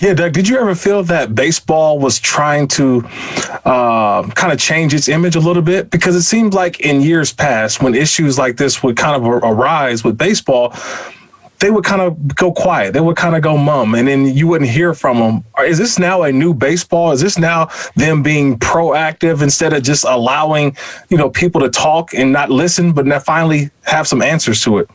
Yeah, 0.00 0.14
Doug, 0.14 0.32
did 0.32 0.46
you 0.46 0.58
ever 0.58 0.76
feel 0.76 1.02
that 1.04 1.34
baseball 1.34 1.98
was 1.98 2.20
trying 2.20 2.68
to 2.68 3.04
uh, 3.64 4.28
kind 4.28 4.52
of 4.52 4.58
change 4.60 4.94
its 4.94 5.08
image 5.08 5.34
a 5.34 5.40
little 5.40 5.62
bit? 5.62 5.90
Because 5.90 6.14
it 6.14 6.22
seemed 6.22 6.54
like 6.54 6.78
in 6.80 7.00
years 7.00 7.32
past, 7.32 7.82
when 7.82 7.96
issues 7.96 8.38
like 8.38 8.58
this 8.58 8.80
would 8.82 8.96
kind 8.96 9.16
of 9.16 9.26
arise 9.26 10.04
with 10.04 10.16
baseball, 10.16 10.72
they 11.60 11.70
would 11.70 11.84
kind 11.84 12.00
of 12.00 12.36
go 12.36 12.52
quiet. 12.52 12.92
They 12.92 13.00
would 13.00 13.16
kind 13.16 13.34
of 13.34 13.42
go 13.42 13.56
mum, 13.56 13.94
and 13.94 14.06
then 14.06 14.26
you 14.26 14.46
wouldn't 14.46 14.70
hear 14.70 14.94
from 14.94 15.18
them. 15.18 15.44
Is 15.64 15.78
this 15.78 15.98
now 15.98 16.22
a 16.22 16.32
new 16.32 16.54
baseball? 16.54 17.12
Is 17.12 17.20
this 17.20 17.38
now 17.38 17.68
them 17.96 18.22
being 18.22 18.58
proactive 18.58 19.42
instead 19.42 19.72
of 19.72 19.82
just 19.82 20.04
allowing, 20.04 20.76
you 21.08 21.16
know, 21.16 21.30
people 21.30 21.60
to 21.62 21.68
talk 21.68 22.14
and 22.14 22.32
not 22.32 22.50
listen, 22.50 22.92
but 22.92 23.06
now 23.06 23.18
finally 23.18 23.70
have 23.82 24.06
some 24.06 24.22
answers 24.22 24.62
to 24.62 24.78
it? 24.78 24.88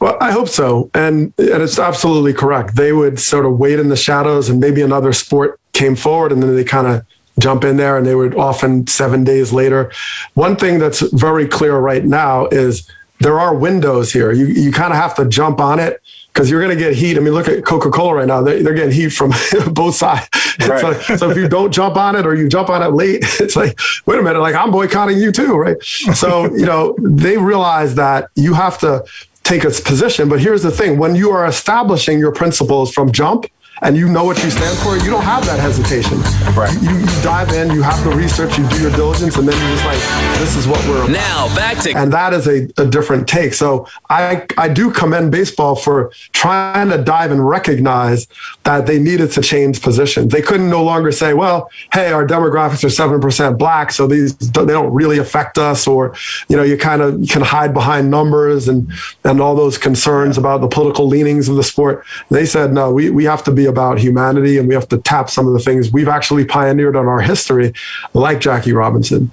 Well, 0.00 0.18
I 0.20 0.30
hope 0.30 0.48
so, 0.48 0.90
and 0.94 1.32
and 1.38 1.62
it's 1.62 1.78
absolutely 1.78 2.34
correct. 2.34 2.76
They 2.76 2.92
would 2.92 3.18
sort 3.18 3.46
of 3.46 3.58
wait 3.58 3.78
in 3.78 3.88
the 3.88 3.96
shadows, 3.96 4.48
and 4.48 4.60
maybe 4.60 4.82
another 4.82 5.12
sport 5.12 5.58
came 5.72 5.96
forward, 5.96 6.32
and 6.32 6.42
then 6.42 6.54
they 6.54 6.64
kind 6.64 6.86
of 6.86 7.06
jump 7.38 7.64
in 7.64 7.76
there, 7.76 7.96
and 7.96 8.06
they 8.06 8.14
would 8.14 8.34
often 8.34 8.86
seven 8.86 9.24
days 9.24 9.52
later. 9.52 9.90
One 10.34 10.56
thing 10.56 10.78
that's 10.78 11.00
very 11.12 11.46
clear 11.46 11.78
right 11.78 12.04
now 12.04 12.46
is 12.46 12.90
there 13.20 13.38
are 13.40 13.54
windows 13.54 14.12
here. 14.12 14.32
You 14.32 14.46
you 14.46 14.72
kind 14.72 14.92
of 14.92 14.98
have 14.98 15.14
to 15.16 15.26
jump 15.26 15.60
on 15.60 15.78
it 15.78 16.02
because 16.32 16.50
you're 16.50 16.60
going 16.60 16.76
to 16.76 16.82
get 16.82 16.94
heat. 16.94 17.16
I 17.16 17.20
mean, 17.20 17.32
look 17.32 17.48
at 17.48 17.64
Coca 17.64 17.90
Cola 17.90 18.16
right 18.16 18.26
now; 18.26 18.42
they're, 18.42 18.62
they're 18.62 18.74
getting 18.74 18.92
heat 18.92 19.10
from 19.10 19.32
both 19.72 19.94
sides. 19.94 20.28
Right. 20.60 21.00
So, 21.02 21.16
so, 21.16 21.30
if 21.30 21.36
you 21.36 21.48
don't 21.48 21.72
jump 21.72 21.96
on 21.96 22.16
it 22.16 22.26
or 22.26 22.34
you 22.34 22.48
jump 22.48 22.68
on 22.68 22.82
it 22.82 22.92
late, 22.92 23.20
it's 23.40 23.56
like, 23.56 23.78
wait 24.04 24.18
a 24.18 24.22
minute, 24.22 24.40
like 24.40 24.54
I'm 24.54 24.70
boycotting 24.70 25.18
you 25.18 25.32
too, 25.32 25.56
right? 25.56 25.82
So 25.82 26.54
you 26.54 26.66
know 26.66 26.96
they 27.00 27.38
realize 27.38 27.94
that 27.94 28.28
you 28.34 28.54
have 28.54 28.78
to 28.78 29.04
take 29.44 29.64
a 29.64 29.70
position. 29.70 30.28
But 30.28 30.40
here's 30.40 30.62
the 30.62 30.70
thing: 30.70 30.98
when 30.98 31.14
you 31.14 31.30
are 31.30 31.46
establishing 31.46 32.18
your 32.18 32.32
principles 32.32 32.92
from 32.92 33.12
jump, 33.12 33.46
and 33.82 33.96
you 33.96 34.08
know 34.08 34.24
what 34.24 34.42
you 34.42 34.50
stand 34.50 34.78
for, 34.78 34.96
you 34.96 35.10
don't 35.10 35.24
have 35.24 35.44
that 35.46 35.58
hesitation. 35.58 36.18
Right. 36.54 36.72
You, 36.82 36.96
you 36.96 37.22
dive 37.22 37.50
in, 37.52 37.70
you 37.70 37.82
have 37.82 38.02
the 38.04 38.14
research, 38.14 38.56
you 38.58 38.66
do 38.68 38.80
your 38.80 38.90
diligence, 38.92 39.36
and 39.36 39.46
then 39.46 39.58
you're 39.60 39.76
just 39.76 39.84
like, 39.84 40.38
this 40.38 40.56
is 40.56 40.66
what 40.66 40.82
we're 40.88 41.04
about. 41.04 41.10
Now 41.10 41.54
back 41.54 41.78
to 41.82 41.92
and 41.92 42.12
that 42.12 42.32
is 42.32 42.46
a, 42.46 42.68
a 42.78 42.86
different 42.86 43.28
take. 43.28 43.54
So 43.54 43.86
I 44.08 44.46
I 44.56 44.68
do 44.68 44.90
commend 44.90 45.32
baseball 45.32 45.76
for 45.76 46.10
trying 46.32 46.90
to 46.90 46.98
dive 46.98 47.30
and 47.30 47.46
recognize 47.46 48.26
that 48.64 48.86
they 48.86 48.98
needed 48.98 49.32
to 49.32 49.42
change 49.42 49.82
positions. 49.82 50.32
They 50.32 50.42
couldn't 50.42 50.70
no 50.70 50.82
longer 50.82 51.12
say, 51.12 51.34
well, 51.34 51.70
hey, 51.92 52.12
our 52.12 52.26
demographics 52.26 52.84
are 52.84 52.90
seven 52.90 53.20
percent 53.20 53.58
black, 53.58 53.92
so 53.92 54.06
these 54.06 54.36
they 54.36 54.64
don't 54.66 54.92
really 54.92 55.18
affect 55.18 55.58
us, 55.58 55.86
or 55.86 56.14
you 56.48 56.56
know, 56.56 56.62
you 56.62 56.78
kind 56.78 57.02
of 57.02 57.28
can 57.28 57.42
hide 57.42 57.74
behind 57.74 58.10
numbers 58.10 58.68
and 58.68 58.90
and 59.24 59.40
all 59.40 59.54
those 59.54 59.76
concerns 59.76 60.38
about 60.38 60.60
the 60.60 60.68
political 60.68 61.06
leanings 61.06 61.48
of 61.48 61.56
the 61.56 61.64
sport. 61.64 62.04
They 62.30 62.46
said, 62.46 62.72
no, 62.72 62.92
we 62.92 63.10
we 63.10 63.24
have 63.24 63.44
to 63.44 63.52
be 63.52 63.65
about 63.66 63.98
humanity 63.98 64.58
and 64.58 64.66
we 64.68 64.74
have 64.74 64.88
to 64.88 64.98
tap 64.98 65.30
some 65.30 65.46
of 65.46 65.52
the 65.52 65.60
things 65.60 65.92
we've 65.92 66.08
actually 66.08 66.44
pioneered 66.44 66.96
on 66.96 67.06
our 67.06 67.20
history, 67.20 67.72
like 68.14 68.40
Jackie 68.40 68.72
Robinson. 68.72 69.30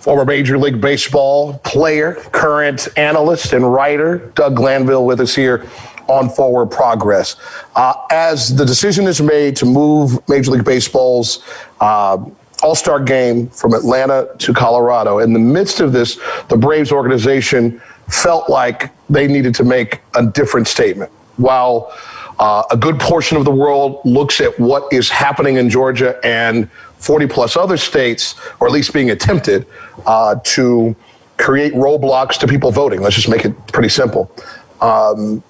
Former 0.00 0.26
Major 0.26 0.58
League 0.58 0.82
Baseball 0.82 1.58
player, 1.64 2.14
current 2.32 2.88
analyst 2.98 3.54
and 3.54 3.72
writer, 3.72 4.18
Doug 4.34 4.56
Glanville 4.56 5.06
with 5.06 5.20
us 5.20 5.34
here 5.34 5.66
on 6.08 6.28
Forward 6.28 6.66
Progress. 6.66 7.36
Uh, 7.74 7.94
as 8.10 8.54
the 8.54 8.66
decision 8.66 9.06
is 9.06 9.22
made 9.22 9.56
to 9.56 9.64
move 9.64 10.18
Major 10.28 10.50
League 10.50 10.64
Baseball's 10.64 11.42
uh, 11.80 12.22
all 12.62 12.74
Star 12.74 13.00
game 13.00 13.48
from 13.48 13.74
Atlanta 13.74 14.28
to 14.38 14.52
Colorado, 14.52 15.18
in 15.18 15.32
the 15.32 15.38
midst 15.38 15.80
of 15.80 15.92
this, 15.92 16.18
the 16.48 16.56
Braves 16.56 16.92
organization 16.92 17.80
felt 18.10 18.48
like 18.48 18.90
they 19.08 19.26
needed 19.26 19.54
to 19.54 19.64
make 19.64 20.00
a 20.14 20.24
different 20.26 20.68
statement. 20.68 21.10
While 21.36 21.92
uh, 22.38 22.64
a 22.70 22.76
good 22.76 22.98
portion 22.98 23.36
of 23.36 23.44
the 23.44 23.50
world 23.50 24.00
looks 24.04 24.40
at 24.40 24.58
what 24.58 24.92
is 24.92 25.08
happening 25.08 25.56
in 25.56 25.70
Georgia 25.70 26.18
and 26.24 26.70
40 26.98 27.26
plus 27.26 27.56
other 27.56 27.76
states, 27.76 28.34
or 28.60 28.66
at 28.66 28.72
least 28.72 28.92
being 28.92 29.10
attempted 29.10 29.66
uh, 30.06 30.36
to 30.44 30.96
create 31.36 31.74
roadblocks 31.74 32.38
to 32.38 32.46
people 32.46 32.70
voting. 32.70 33.00
Let's 33.00 33.16
just 33.16 33.28
make 33.28 33.44
it 33.44 33.54
pretty 33.68 33.88
simple. 33.88 34.34
Um, 34.80 35.42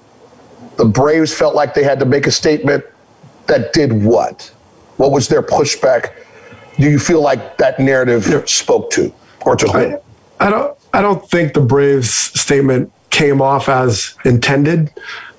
the 0.77 0.85
Braves 0.85 1.33
felt 1.33 1.55
like 1.55 1.75
they 1.75 1.85
had 1.85 1.99
to 2.01 2.05
make 2.05 2.27
a 2.27 2.31
statement 2.31 2.85
that 3.47 3.73
did 3.73 3.93
what? 4.05 4.51
What 4.97 5.13
was 5.13 5.29
their 5.29 5.43
pushback? 5.43 6.13
Do 6.79 6.91
you 6.91 6.99
feel 6.99 7.21
like 7.21 7.59
that 7.59 7.79
narrative 7.79 8.27
yeah. 8.29 8.43
spoke 8.47 8.91
to 8.93 9.13
or 9.43 9.57
to 9.57 9.67
whom? 9.69 9.99
I, 10.41 10.47
I 10.47 10.51
don't. 10.51 10.79
I 10.93 11.03
don't 11.03 11.29
think 11.29 11.55
the 11.55 11.61
Braves 11.61 12.11
statement 12.11 12.93
came 13.11 13.41
off 13.41 13.69
as 13.69 14.15
intended. 14.25 14.93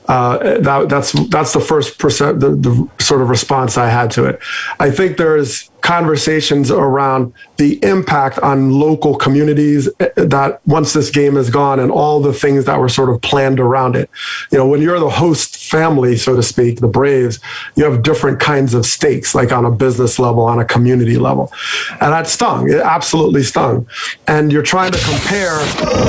Uh, 0.08 0.60
that, 0.60 0.90
that's 0.90 1.14
that's 1.30 1.54
the 1.54 1.60
first 1.60 1.98
percent, 1.98 2.40
the, 2.40 2.52
the 2.52 2.90
sort 3.00 3.22
of 3.22 3.30
response 3.30 3.78
I 3.78 3.90
had 3.90 4.12
to 4.12 4.26
it. 4.26 4.40
I 4.80 4.92
think 4.92 5.18
there 5.18 5.36
is 5.36 5.70
conversations 5.86 6.72
around 6.72 7.32
the 7.58 7.80
impact 7.86 8.40
on 8.40 8.72
local 8.72 9.16
communities 9.16 9.88
eh, 10.00 10.10
that 10.16 10.60
once 10.66 10.94
this 10.94 11.12
game 11.12 11.38
is 11.38 11.52
gone 11.52 11.80
and 11.80 11.92
all 11.92 12.20
the 12.20 12.34
things 12.34 12.66
that 12.66 12.80
were 12.80 12.90
sort 12.90 13.08
of 13.08 13.22
planned 13.22 13.60
around 13.60 13.96
it. 13.96 14.10
You 14.52 14.58
know, 14.58 14.68
when 14.68 14.82
you're 14.82 15.00
the 15.00 15.12
host 15.12 15.58
family, 15.70 16.18
so 16.18 16.36
to 16.36 16.42
speak, 16.42 16.80
the 16.80 16.88
Braves, 16.88 17.40
you 17.76 17.84
have 17.84 18.02
different 18.02 18.40
kinds 18.40 18.74
of 18.74 18.84
stakes, 18.84 19.36
like 19.36 19.52
on 19.52 19.64
a 19.64 19.70
business 19.70 20.18
level, 20.18 20.44
on 20.44 20.58
a 20.58 20.66
community 20.66 21.18
level. 21.18 21.54
And 22.02 22.12
that 22.12 22.28
stung. 22.28 22.68
It 22.68 22.80
absolutely 22.80 23.44
stung. 23.44 23.88
And 24.28 24.52
you're 24.52 24.64
trying 24.64 24.92
to 24.92 25.00
compare 25.00 25.60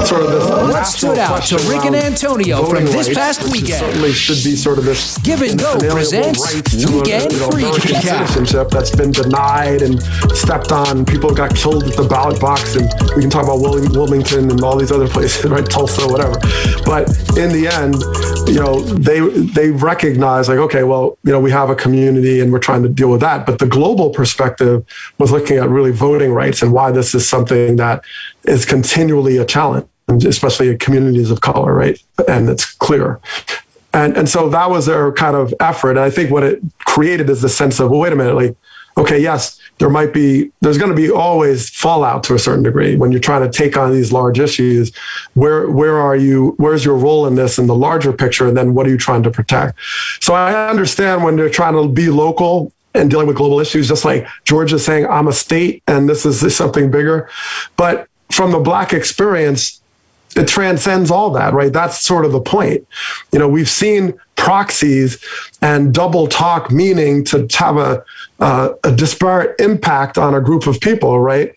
sort 0.07 0.23
of 0.23 0.31
this. 0.31 0.49
What 0.73 0.85
stood 0.87 1.19
out 1.19 1.43
to 1.49 1.57
Rick 1.69 1.85
and 1.85 1.95
Antonio 1.95 2.65
from 2.65 2.87
this 2.87 3.09
rights, 3.09 3.19
past 3.19 3.53
weekend? 3.53 3.81
Certainly 3.81 4.13
should 4.13 4.43
be 4.43 4.57
sort 4.57 4.79
of 4.79 4.87
this. 4.87 5.19
Give 5.19 5.43
and 5.43 5.59
Go 5.59 5.79
presents 5.79 6.55
Weekend 6.91 7.31
Free 7.53 7.71
Citizenship 7.75 8.71
that's 8.71 8.97
been 8.97 9.11
denied 9.11 9.66
and 9.67 10.03
stepped 10.37 10.73
on. 10.73 11.05
People 11.05 11.35
got 11.35 11.55
killed 11.55 11.85
at 11.85 11.97
the 11.97 12.07
ballot 12.09 12.41
box, 12.41 12.77
and 12.77 12.89
we 13.15 13.23
can 13.23 13.31
talk 13.31 13.45
about 13.45 13.61
Wilmington 13.61 14.51
and 14.51 14.63
all 14.63 14.77
these 14.77 14.93
other 14.93 15.09
places, 15.09 15.45
right? 15.51 15.69
Tulsa, 15.69 16.07
whatever. 16.07 16.39
But 16.85 17.09
in 17.37 17.53
the 17.53 17.69
end, 17.71 17.97
you 18.49 18.61
know, 18.61 18.81
they 18.81 19.21
they 19.21 19.71
recognize 19.71 20.49
like, 20.49 20.59
okay, 20.59 20.85
well, 20.85 21.19
you 21.25 21.33
know, 21.33 21.41
we 21.41 21.51
have 21.51 21.71
a 21.71 21.75
community 21.75 22.41
and 22.41 22.53
we're 22.53 22.59
trying 22.59 22.83
to 22.83 22.89
deal 22.89 23.11
with 23.11 23.21
that. 23.21 23.47
But 23.47 23.59
the 23.59 23.67
global 23.67 24.11
perspective 24.11 24.85
was 25.19 25.33
looking 25.33 25.59
at 25.59 25.69
really 25.69 25.93
voting 25.93 26.33
rights 26.33 26.63
and 26.63 26.73
why 26.73 26.93
this 26.93 27.15
is 27.15 27.29
something 27.29 27.77
that 27.77 28.05
is 28.45 28.65
continually 28.65 29.37
a 29.37 29.45
challenge, 29.45 29.89
especially 30.09 30.69
in 30.69 30.79
communities 30.79 31.31
of 31.31 31.41
color, 31.41 31.75
right? 31.75 32.01
And 32.29 32.49
it's 32.49 32.65
clear. 32.65 33.21
And, 33.97 34.15
and 34.15 34.29
so 34.29 34.51
that 34.51 34.69
was 34.69 34.85
their 34.87 35.11
kind 35.13 35.35
of 35.35 35.55
effort. 35.59 35.93
And 35.93 36.01
I 36.01 36.11
think 36.11 36.31
what 36.31 36.43
it 36.43 36.61
created 36.81 37.31
is 37.31 37.41
the 37.41 37.49
sense 37.49 37.81
of, 37.81 37.91
well, 37.91 38.01
wait 38.01 38.13
a 38.13 38.17
minute, 38.17 38.35
like, 38.35 38.57
okay, 38.99 39.19
yes, 39.19 39.61
there 39.79 39.91
might 39.91 40.15
be, 40.15 40.51
there's 40.63 40.79
going 40.79 40.91
to 40.91 40.97
be 40.97 41.11
always 41.11 41.69
fallout 41.69 42.23
to 42.25 42.35
a 42.35 42.39
certain 42.39 42.63
degree 42.63 42.97
when 42.97 43.13
you're 43.13 43.21
trying 43.21 43.43
to 43.43 43.51
take 43.51 43.77
on 43.77 43.93
these 43.93 44.11
large 44.11 44.39
issues. 44.39 44.95
Where, 45.35 45.71
where 45.71 45.99
are 45.99 46.17
you, 46.17 46.55
where's 46.57 46.85
your 46.85 46.97
role 46.97 47.27
in 47.27 47.35
this 47.35 47.59
in 47.59 47.67
the 47.67 47.75
larger 47.75 48.13
picture? 48.13 48.47
And 48.49 48.57
then 48.57 48.75
what 48.75 48.87
are 48.87 48.91
you 48.91 48.97
trying 48.97 49.23
to 49.25 49.31
protect? 49.31 49.79
So 50.21 50.33
I 50.35 50.71
understand 50.71 51.25
when 51.25 51.37
they're 51.37 51.51
trying 51.51 51.75
to 51.75 51.89
be 51.89 52.09
local 52.09 52.73
and 52.95 53.11
dealing 53.11 53.27
with 53.27 53.37
global 53.37 53.61
issues, 53.61 53.89
just 53.89 54.07
like 54.07 54.27
Georgia 54.45 54.79
saying, 54.79 55.07
I'm 55.07 55.29
a 55.29 55.33
state 55.33 55.83
and 55.87 56.09
this 56.09 56.25
is 56.25 56.57
something 56.57 56.91
bigger. 56.91 57.29
But 57.77 58.09
from 58.31 58.53
the 58.53 58.61
Black 58.61 58.95
experience, 58.95 59.83
it 60.37 60.49
transcends 60.49 61.11
all 61.11 61.31
that, 61.31 61.55
right? 61.55 61.73
That's 61.73 61.99
sort 61.99 62.25
of 62.25 62.33
the 62.33 62.41
point. 62.41 62.87
You 63.33 63.39
know, 63.39 63.49
we've 63.49 63.69
seen 63.69 64.19
proxies 64.37 65.23
and 65.63 65.95
double 65.95 66.27
talk 66.27 66.71
meaning 66.71 67.25
to 67.25 67.47
have 67.55 67.77
a, 67.79 68.05
uh, 68.41 68.71
a 68.85 68.93
disparate 68.93 69.59
impact 69.61 70.19
on 70.19 70.35
a 70.35 70.41
group 70.41 70.67
of 70.67 70.81
people, 70.81 71.19
right? 71.21 71.56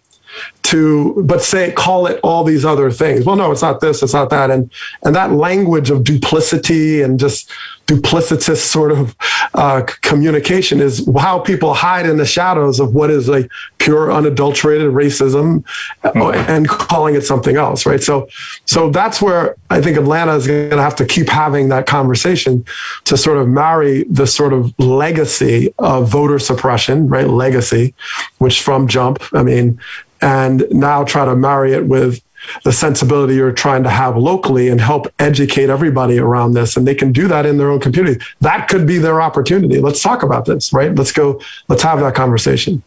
To 0.64 1.24
but 1.26 1.42
say 1.42 1.72
call 1.72 2.06
it 2.06 2.20
all 2.22 2.44
these 2.44 2.64
other 2.64 2.92
things. 2.92 3.26
Well, 3.26 3.36
no, 3.36 3.52
it's 3.52 3.64
not 3.64 3.82
this, 3.82 4.04
it's 4.04 4.14
not 4.14 4.30
that, 4.30 4.52
and 4.52 4.72
and 5.04 5.16
that 5.16 5.32
language 5.32 5.90
of 5.90 6.04
duplicity 6.04 7.02
and 7.02 7.20
just 7.20 7.52
duplicitous 7.90 8.58
sort 8.58 8.92
of 8.92 9.16
uh, 9.56 9.82
communication 10.02 10.80
is 10.80 11.10
how 11.18 11.40
people 11.40 11.74
hide 11.74 12.06
in 12.06 12.18
the 12.18 12.26
shadows 12.26 12.80
of 12.80 12.94
what 12.94 13.10
is 13.10 13.28
like 13.28 13.50
pure 13.80 14.12
unadulterated 14.12 14.92
racism 14.92 15.64
mm-hmm. 16.04 16.52
and 16.52 16.70
calling 16.70 17.16
it 17.16 17.22
something 17.22 17.56
else 17.56 17.88
right 17.88 18.04
so 18.04 18.30
so 18.66 18.92
that's 18.92 19.24
where 19.24 19.56
i 19.72 19.82
think 19.82 19.98
atlanta 19.98 20.36
is 20.36 20.46
going 20.46 20.70
to 20.70 20.82
have 20.82 20.96
to 20.96 21.06
keep 21.06 21.28
having 21.28 21.70
that 21.70 21.88
conversation 21.88 22.64
to 23.06 23.18
sort 23.18 23.40
of 23.40 23.48
marry 23.48 24.04
the 24.04 24.28
sort 24.28 24.54
of 24.54 24.72
legacy 24.78 25.74
of 25.80 26.08
voter 26.08 26.38
suppression 26.38 27.08
right 27.08 27.28
legacy 27.28 27.96
which 28.38 28.62
from 28.62 28.88
jump 28.88 29.20
i 29.34 29.42
mean 29.42 29.80
and 30.22 30.66
now 30.72 31.04
try 31.04 31.26
to 31.26 31.36
marry 31.36 31.74
it 31.74 31.86
with 31.86 32.22
the 32.64 32.72
sensibility 32.72 33.36
you're 33.36 33.52
trying 33.52 33.84
to 33.84 33.90
have 33.90 34.16
locally 34.18 34.70
and 34.70 34.80
help 34.80 35.08
educate 35.20 35.70
everybody 35.70 36.20
around 36.20 36.54
this. 36.54 36.78
And 36.78 36.88
they 36.88 36.96
can 36.96 37.12
do 37.12 37.28
that 37.28 37.46
in 37.46 37.58
their 37.58 37.70
own 37.70 37.80
community. 37.80 38.24
That 38.42 38.68
could 38.70 38.88
be 38.88 38.98
their 38.98 39.22
opportunity. 39.22 39.80
Let's 39.80 40.02
talk 40.02 40.24
about 40.24 40.46
this, 40.46 40.72
right? 40.72 40.94
Let's 40.96 41.12
go, 41.12 41.42
let's 41.68 41.84
have 41.84 42.00
that 42.00 42.16
conversation. 42.16 42.82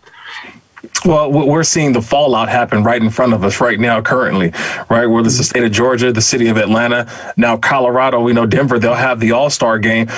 Well, 1.04 1.30
we're 1.30 1.64
seeing 1.64 1.92
the 1.92 2.02
fallout 2.02 2.48
happen 2.48 2.82
right 2.82 3.00
in 3.00 3.10
front 3.10 3.34
of 3.34 3.44
us 3.44 3.60
right 3.60 3.78
now, 3.78 4.00
currently, 4.02 4.52
right? 4.88 5.06
It's 5.08 5.38
the 5.38 5.44
state 5.44 5.64
of 5.64 5.72
Georgia, 5.72 6.12
the 6.12 6.20
city 6.20 6.48
of 6.48 6.56
Atlanta, 6.56 7.10
now 7.36 7.56
Colorado, 7.56 8.20
we 8.20 8.32
know 8.32 8.46
Denver, 8.46 8.78
they'll 8.78 8.94
have 8.94 9.20
the 9.20 9.32
All 9.32 9.50
Star 9.50 9.78
game. 9.78 10.08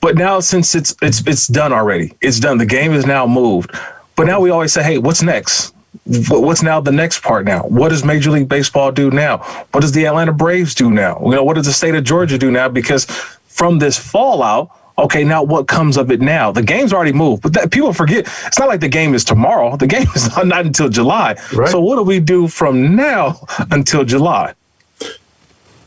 But 0.00 0.16
now, 0.16 0.40
since 0.40 0.74
it's 0.74 0.94
it's 1.02 1.26
it's 1.26 1.46
done 1.46 1.72
already, 1.72 2.16
it's 2.20 2.40
done. 2.40 2.58
The 2.58 2.66
game 2.66 2.92
is 2.92 3.06
now 3.06 3.26
moved. 3.26 3.72
But 4.16 4.26
now 4.26 4.40
we 4.40 4.50
always 4.50 4.72
say, 4.72 4.82
hey, 4.82 4.98
what's 4.98 5.22
next? 5.22 5.74
What's 6.04 6.62
now 6.62 6.80
the 6.80 6.92
next 6.92 7.20
part 7.20 7.44
now? 7.44 7.62
What 7.62 7.90
does 7.90 8.04
Major 8.04 8.30
League 8.30 8.48
Baseball 8.48 8.90
do 8.90 9.10
now? 9.10 9.38
What 9.70 9.80
does 9.80 9.92
the 9.92 10.06
Atlanta 10.06 10.32
Braves 10.32 10.74
do 10.74 10.90
now? 10.90 11.20
You 11.24 11.32
know, 11.32 11.44
what 11.44 11.54
does 11.54 11.66
the 11.66 11.72
state 11.72 11.94
of 11.94 12.04
Georgia 12.04 12.38
do 12.38 12.50
now? 12.50 12.68
Because 12.68 13.04
from 13.46 13.78
this 13.78 13.98
fallout, 13.98 14.70
okay, 14.98 15.22
now 15.22 15.42
what 15.42 15.68
comes 15.68 15.96
of 15.96 16.10
it 16.10 16.20
now? 16.20 16.50
The 16.50 16.62
game's 16.62 16.92
already 16.92 17.12
moved, 17.12 17.42
but 17.42 17.52
that, 17.54 17.70
people 17.70 17.92
forget 17.92 18.26
it's 18.46 18.58
not 18.58 18.68
like 18.68 18.80
the 18.80 18.88
game 18.88 19.14
is 19.14 19.24
tomorrow. 19.24 19.76
The 19.76 19.86
game 19.86 20.06
is 20.14 20.28
not, 20.34 20.46
not 20.54 20.66
until 20.66 20.88
July. 20.88 21.36
Right. 21.52 21.68
So 21.70 21.80
what 21.80 21.96
do 21.96 22.02
we 22.02 22.20
do 22.20 22.48
from 22.48 22.96
now 22.96 23.46
until 23.70 24.04
July? 24.04 24.54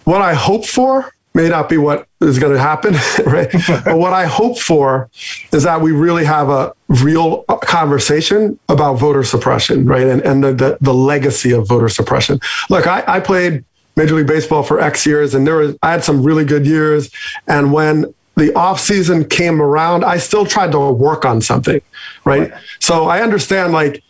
What 0.05 0.21
I 0.21 0.33
hope 0.33 0.65
for 0.65 1.14
may 1.35 1.49
not 1.49 1.69
be 1.69 1.77
what 1.77 2.07
is 2.21 2.39
going 2.39 2.53
to 2.53 2.59
happen, 2.59 2.93
right? 3.25 3.51
but 3.85 3.97
what 3.97 4.13
I 4.13 4.25
hope 4.25 4.57
for 4.57 5.09
is 5.51 5.63
that 5.63 5.81
we 5.81 5.91
really 5.91 6.25
have 6.25 6.49
a 6.49 6.73
real 6.87 7.43
conversation 7.43 8.57
about 8.69 8.93
voter 8.93 9.23
suppression, 9.23 9.85
right? 9.85 10.07
And, 10.07 10.21
and 10.21 10.43
the, 10.43 10.53
the, 10.53 10.77
the 10.81 10.93
legacy 10.93 11.51
of 11.51 11.67
voter 11.67 11.89
suppression. 11.89 12.39
Look, 12.69 12.87
I, 12.87 13.03
I 13.05 13.19
played 13.19 13.65
Major 13.95 14.15
League 14.15 14.27
Baseball 14.27 14.63
for 14.63 14.79
X 14.79 15.05
years, 15.05 15.35
and 15.35 15.45
there 15.45 15.57
was 15.57 15.75
I 15.83 15.91
had 15.91 16.03
some 16.03 16.23
really 16.23 16.45
good 16.45 16.65
years. 16.65 17.11
And 17.47 17.71
when 17.71 18.13
the 18.35 18.53
off 18.53 18.79
season 18.79 19.25
came 19.25 19.61
around, 19.61 20.03
I 20.03 20.17
still 20.17 20.45
tried 20.45 20.71
to 20.73 20.79
work 20.91 21.23
on 21.25 21.41
something, 21.41 21.81
right? 22.25 22.51
right. 22.51 22.61
So 22.79 23.05
I 23.05 23.21
understand 23.21 23.71
like 23.73 24.03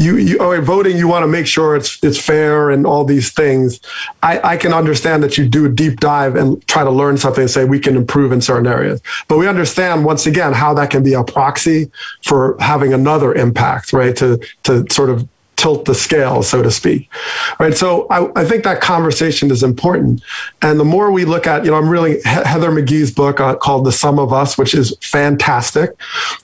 you, 0.00 0.16
you 0.16 0.38
oh, 0.38 0.58
voting, 0.62 0.96
you 0.96 1.06
want 1.06 1.24
to 1.24 1.26
make 1.26 1.46
sure 1.46 1.76
it's 1.76 2.02
it's 2.02 2.18
fair 2.18 2.70
and 2.70 2.86
all 2.86 3.04
these 3.04 3.32
things. 3.32 3.80
I, 4.22 4.52
I 4.52 4.56
can 4.56 4.72
understand 4.72 5.22
that 5.22 5.36
you 5.36 5.46
do 5.46 5.66
a 5.66 5.68
deep 5.68 6.00
dive 6.00 6.36
and 6.36 6.66
try 6.66 6.84
to 6.84 6.90
learn 6.90 7.18
something 7.18 7.42
and 7.42 7.50
say 7.50 7.66
we 7.66 7.78
can 7.78 7.96
improve 7.96 8.32
in 8.32 8.40
certain 8.40 8.66
areas. 8.66 9.02
But 9.28 9.36
we 9.36 9.46
understand 9.46 10.06
once 10.06 10.24
again 10.24 10.54
how 10.54 10.72
that 10.74 10.88
can 10.88 11.02
be 11.02 11.12
a 11.12 11.22
proxy 11.22 11.90
for 12.24 12.56
having 12.60 12.94
another 12.94 13.34
impact, 13.34 13.92
right? 13.92 14.16
To 14.16 14.40
to 14.62 14.86
sort 14.90 15.10
of 15.10 15.28
tilt 15.60 15.84
the 15.84 15.94
scale, 15.94 16.42
so 16.42 16.62
to 16.62 16.70
speak. 16.70 17.10
Right. 17.58 17.76
So 17.76 18.06
I, 18.08 18.30
I, 18.40 18.44
think 18.46 18.64
that 18.64 18.80
conversation 18.80 19.50
is 19.50 19.62
important. 19.62 20.22
And 20.62 20.80
the 20.80 20.84
more 20.84 21.10
we 21.10 21.26
look 21.26 21.46
at, 21.46 21.66
you 21.66 21.70
know, 21.70 21.76
I'm 21.76 21.88
really 21.88 22.22
Heather 22.22 22.70
McGhee's 22.70 23.10
book 23.10 23.40
uh, 23.40 23.56
called 23.56 23.84
The 23.84 23.92
Sum 23.92 24.18
of 24.18 24.32
Us, 24.32 24.56
which 24.56 24.74
is 24.74 24.96
fantastic, 25.02 25.90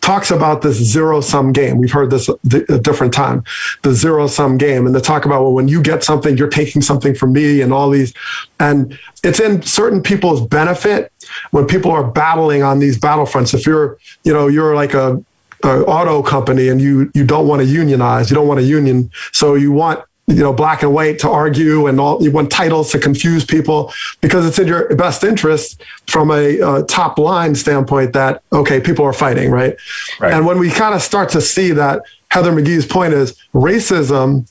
talks 0.00 0.30
about 0.30 0.60
this 0.60 0.76
zero 0.76 1.22
sum 1.22 1.52
game. 1.52 1.78
We've 1.78 1.90
heard 1.90 2.10
this 2.10 2.28
a 2.28 2.78
different 2.78 3.14
time, 3.14 3.42
the 3.82 3.94
zero 3.94 4.26
sum 4.26 4.58
game. 4.58 4.84
And 4.84 4.94
they 4.94 5.00
talk 5.00 5.24
about, 5.24 5.42
well, 5.42 5.54
when 5.54 5.68
you 5.68 5.82
get 5.82 6.04
something, 6.04 6.36
you're 6.36 6.50
taking 6.50 6.82
something 6.82 7.14
from 7.14 7.32
me 7.32 7.62
and 7.62 7.72
all 7.72 7.88
these. 7.88 8.12
And 8.60 8.98
it's 9.24 9.40
in 9.40 9.62
certain 9.62 10.02
people's 10.02 10.46
benefit 10.46 11.10
when 11.52 11.66
people 11.66 11.90
are 11.90 12.04
battling 12.04 12.62
on 12.62 12.80
these 12.80 12.98
battlefronts. 12.98 13.54
If 13.54 13.64
you're, 13.64 13.96
you 14.24 14.32
know, 14.34 14.46
you're 14.46 14.74
like 14.74 14.92
a, 14.92 15.24
uh, 15.64 15.82
auto 15.82 16.22
company 16.22 16.68
and 16.68 16.80
you 16.80 17.10
you 17.14 17.24
don't 17.24 17.46
want 17.46 17.60
to 17.62 17.66
unionize, 17.66 18.30
you 18.30 18.34
don't 18.34 18.48
want 18.48 18.60
a 18.60 18.64
union, 18.64 19.10
so 19.32 19.54
you 19.54 19.72
want 19.72 20.00
you 20.26 20.42
know 20.42 20.52
black 20.52 20.82
and 20.82 20.92
white 20.92 21.18
to 21.20 21.30
argue 21.30 21.86
and 21.86 22.00
all 22.00 22.22
you 22.22 22.30
want 22.30 22.50
titles 22.50 22.90
to 22.90 22.98
confuse 22.98 23.44
people 23.44 23.92
because 24.20 24.44
it's 24.44 24.58
in 24.58 24.66
your 24.66 24.94
best 24.96 25.22
interest 25.22 25.80
from 26.06 26.30
a 26.30 26.60
uh, 26.60 26.82
top 26.82 27.18
line 27.18 27.54
standpoint 27.54 28.12
that 28.12 28.42
okay 28.52 28.80
people 28.80 29.04
are 29.04 29.12
fighting 29.12 29.50
right, 29.50 29.76
right. 30.18 30.32
and 30.32 30.44
when 30.44 30.58
we 30.58 30.70
kind 30.70 30.94
of 30.94 31.02
start 31.02 31.28
to 31.28 31.40
see 31.40 31.70
that 31.70 32.02
heather 32.30 32.50
mcghee's 32.50 32.86
point 32.86 33.12
is 33.12 33.36
racism 33.54 34.50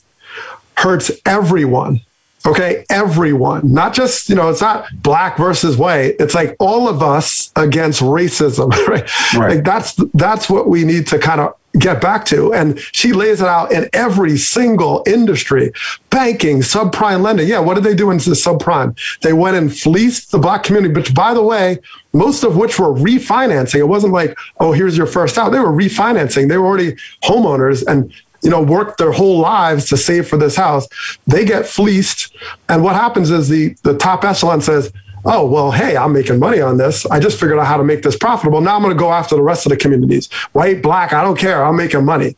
hurts 0.78 1.10
everyone 1.26 2.00
Okay, 2.46 2.84
everyone, 2.90 3.72
not 3.72 3.92
just, 3.92 4.28
you 4.28 4.36
know, 4.36 4.48
it's 4.48 4.60
not 4.60 4.86
black 5.02 5.36
versus 5.36 5.76
white. 5.76 6.14
It's 6.20 6.34
like 6.34 6.54
all 6.60 6.88
of 6.88 7.02
us 7.02 7.50
against 7.56 8.00
racism, 8.00 8.70
right? 8.86 9.34
right. 9.34 9.56
Like 9.56 9.64
that's 9.64 9.94
that's 10.14 10.48
what 10.48 10.68
we 10.68 10.84
need 10.84 11.08
to 11.08 11.18
kind 11.18 11.40
of 11.40 11.54
get 11.78 12.00
back 12.00 12.24
to. 12.26 12.52
And 12.52 12.78
she 12.92 13.12
lays 13.12 13.40
it 13.40 13.48
out 13.48 13.72
in 13.72 13.88
every 13.92 14.36
single 14.36 15.02
industry 15.06 15.72
banking, 16.10 16.60
subprime 16.60 17.22
lending. 17.22 17.48
Yeah, 17.48 17.58
what 17.58 17.74
did 17.74 17.84
they 17.84 17.94
do 17.94 18.10
in 18.10 18.18
the 18.18 18.22
subprime? 18.24 18.98
They 19.20 19.32
went 19.32 19.56
and 19.56 19.76
fleeced 19.76 20.30
the 20.30 20.38
black 20.38 20.62
community, 20.62 20.94
which, 20.94 21.14
by 21.14 21.34
the 21.34 21.42
way, 21.42 21.78
most 22.12 22.44
of 22.44 22.56
which 22.56 22.78
were 22.78 22.94
refinancing. 22.94 23.80
It 23.80 23.88
wasn't 23.88 24.14
like, 24.14 24.38
oh, 24.58 24.72
here's 24.72 24.96
your 24.96 25.06
first 25.06 25.36
out. 25.36 25.50
They 25.50 25.58
were 25.58 25.72
refinancing. 25.72 26.48
They 26.48 26.56
were 26.56 26.66
already 26.66 26.96
homeowners. 27.22 27.84
And 27.86 28.12
you 28.42 28.50
know, 28.50 28.62
worked 28.62 28.98
their 28.98 29.12
whole 29.12 29.38
lives 29.38 29.88
to 29.88 29.96
save 29.96 30.28
for 30.28 30.36
this 30.36 30.56
house. 30.56 30.88
They 31.26 31.44
get 31.44 31.66
fleeced. 31.66 32.34
And 32.68 32.82
what 32.82 32.94
happens 32.94 33.30
is 33.30 33.48
the, 33.48 33.74
the 33.82 33.96
top 33.96 34.24
echelon 34.24 34.60
says, 34.60 34.92
oh, 35.24 35.44
well, 35.44 35.72
hey, 35.72 35.96
I'm 35.96 36.12
making 36.12 36.38
money 36.38 36.60
on 36.60 36.76
this. 36.76 37.04
I 37.06 37.18
just 37.18 37.38
figured 37.40 37.58
out 37.58 37.66
how 37.66 37.76
to 37.76 37.84
make 37.84 38.02
this 38.02 38.16
profitable. 38.16 38.60
Now 38.60 38.76
I'm 38.76 38.82
going 38.82 38.94
to 38.94 38.98
go 38.98 39.12
after 39.12 39.34
the 39.34 39.42
rest 39.42 39.66
of 39.66 39.70
the 39.70 39.76
communities. 39.76 40.30
White, 40.52 40.82
black, 40.82 41.12
I 41.12 41.22
don't 41.22 41.38
care. 41.38 41.64
I'm 41.64 41.76
making 41.76 42.04
money. 42.04 42.36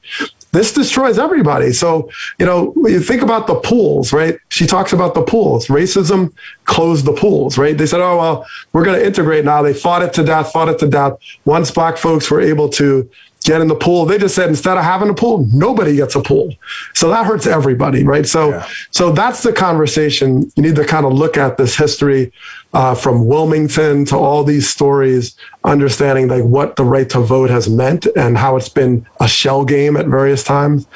this 0.52 0.72
destroys 0.72 1.18
everybody. 1.18 1.72
So, 1.72 2.10
you 2.38 2.46
know, 2.46 2.72
you 2.76 3.00
think 3.00 3.22
about 3.22 3.46
the 3.46 3.56
pools, 3.56 4.12
right? 4.12 4.38
She 4.48 4.66
talks 4.66 4.92
about 4.92 5.14
the 5.14 5.22
pools. 5.22 5.66
Racism 5.66 6.32
closed 6.64 7.04
the 7.04 7.12
pools, 7.12 7.58
right? 7.58 7.76
They 7.76 7.86
said, 7.86 8.00
oh, 8.00 8.16
well, 8.16 8.46
we're 8.72 8.84
going 8.84 8.98
to 8.98 9.04
integrate 9.04 9.44
now. 9.44 9.62
They 9.62 9.74
fought 9.74 10.02
it 10.02 10.12
to 10.14 10.24
death, 10.24 10.52
fought 10.52 10.68
it 10.68 10.78
to 10.78 10.88
death. 10.88 11.18
Once 11.44 11.70
black 11.70 11.98
folks 11.98 12.30
were 12.30 12.40
able 12.40 12.68
to 12.70 13.08
get 13.44 13.60
in 13.60 13.68
the 13.68 13.74
pool. 13.74 14.04
They 14.04 14.18
just 14.18 14.34
said 14.34 14.48
instead 14.48 14.76
of 14.76 14.84
having 14.84 15.08
a 15.08 15.14
pool, 15.14 15.48
nobody 15.52 15.96
gets 15.96 16.14
a 16.14 16.20
pool. 16.20 16.54
So 16.94 17.08
that 17.10 17.24
hurts 17.24 17.46
everybody, 17.46 18.04
right? 18.04 18.26
So 18.26 18.50
yeah. 18.50 18.68
so 18.90 19.12
that's 19.12 19.42
the 19.42 19.52
conversation. 19.52 20.50
You 20.56 20.62
need 20.62 20.76
to 20.76 20.84
kind 20.84 21.06
of 21.06 21.12
look 21.12 21.36
at 21.36 21.56
this 21.56 21.76
history 21.76 22.32
uh, 22.74 22.94
from 22.94 23.26
Wilmington 23.26 24.04
to 24.06 24.16
all 24.16 24.44
these 24.44 24.68
stories, 24.68 25.36
understanding 25.64 26.28
like 26.28 26.44
what 26.44 26.76
the 26.76 26.84
right 26.84 27.08
to 27.10 27.20
vote 27.20 27.50
has 27.50 27.68
meant 27.68 28.06
and 28.16 28.36
how 28.36 28.56
it's 28.56 28.68
been 28.68 29.06
a 29.20 29.28
shell 29.28 29.64
game 29.64 29.96
at 29.96 30.06
various 30.06 30.44
times. 30.44 30.86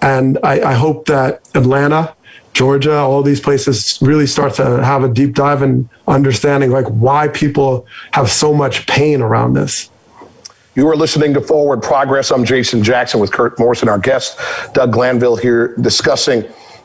And 0.00 0.38
I, 0.42 0.62
I 0.62 0.72
hope 0.74 1.06
that 1.06 1.46
Atlanta, 1.54 2.14
Georgia, 2.54 2.96
all 2.96 3.22
these 3.22 3.40
places 3.40 3.98
really 4.00 4.26
start 4.26 4.54
to 4.54 4.82
have 4.82 5.04
a 5.04 5.08
deep 5.08 5.34
dive 5.34 5.62
in 5.62 5.88
understanding 6.08 6.70
like 6.70 6.86
why 6.86 7.28
people 7.28 7.86
have 8.12 8.30
so 8.30 8.54
much 8.54 8.86
pain 8.86 9.20
around 9.20 9.52
this. 9.52 9.89
You 10.76 10.88
are 10.88 10.94
listening 10.94 11.34
to 11.34 11.40
Forward 11.40 11.82
Progress. 11.82 12.30
I'm 12.30 12.44
Jason 12.44 12.84
Jackson 12.84 13.18
with 13.18 13.32
Kirk 13.32 13.58
Morrison, 13.58 13.88
our 13.88 13.98
guest, 13.98 14.38
Doug 14.72 14.92
Glanville 14.92 15.34
here 15.34 15.74
discussing 15.78 16.44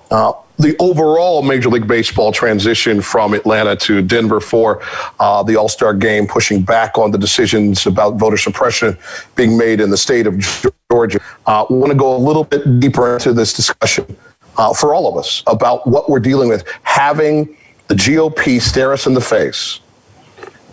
uh, 0.10 0.34
the 0.58 0.76
overall 0.80 1.44
Major 1.44 1.70
League 1.70 1.88
Baseball 1.88 2.32
transition 2.32 3.00
from 3.00 3.36
Atlanta 3.36 3.76
to 3.76 4.02
Denver 4.02 4.40
for 4.40 4.82
uh, 5.20 5.44
the 5.44 5.56
All 5.56 5.70
Star 5.70 5.94
game, 5.94 6.26
pushing 6.26 6.64
back 6.64 6.98
on 6.98 7.12
the 7.12 7.18
decisions 7.20 7.86
about 7.86 8.16
voter 8.16 8.38
suppression 8.38 8.98
being 9.36 9.56
made 9.56 9.80
in 9.80 9.92
the 9.92 9.98
state 9.98 10.26
of 10.26 10.44
Georgia. 10.92 11.20
Uh, 11.46 11.68
want 11.70 11.92
to 11.92 11.98
go 11.98 12.16
a 12.16 12.18
little 12.18 12.44
bit 12.44 12.80
deeper 12.80 13.14
into 13.14 13.34
this 13.34 13.54
discussion 13.54 14.18
uh, 14.58 14.74
for 14.74 14.96
all 14.96 15.08
of 15.08 15.16
us 15.16 15.44
about 15.46 15.86
what 15.86 16.10
we're 16.10 16.20
dealing 16.20 16.50
with. 16.50 16.68
Having 16.82 17.56
the 17.88 17.94
GOP 17.94 18.60
stare 18.60 18.94
us 18.94 19.06
in 19.06 19.14
the 19.14 19.22
face 19.22 19.80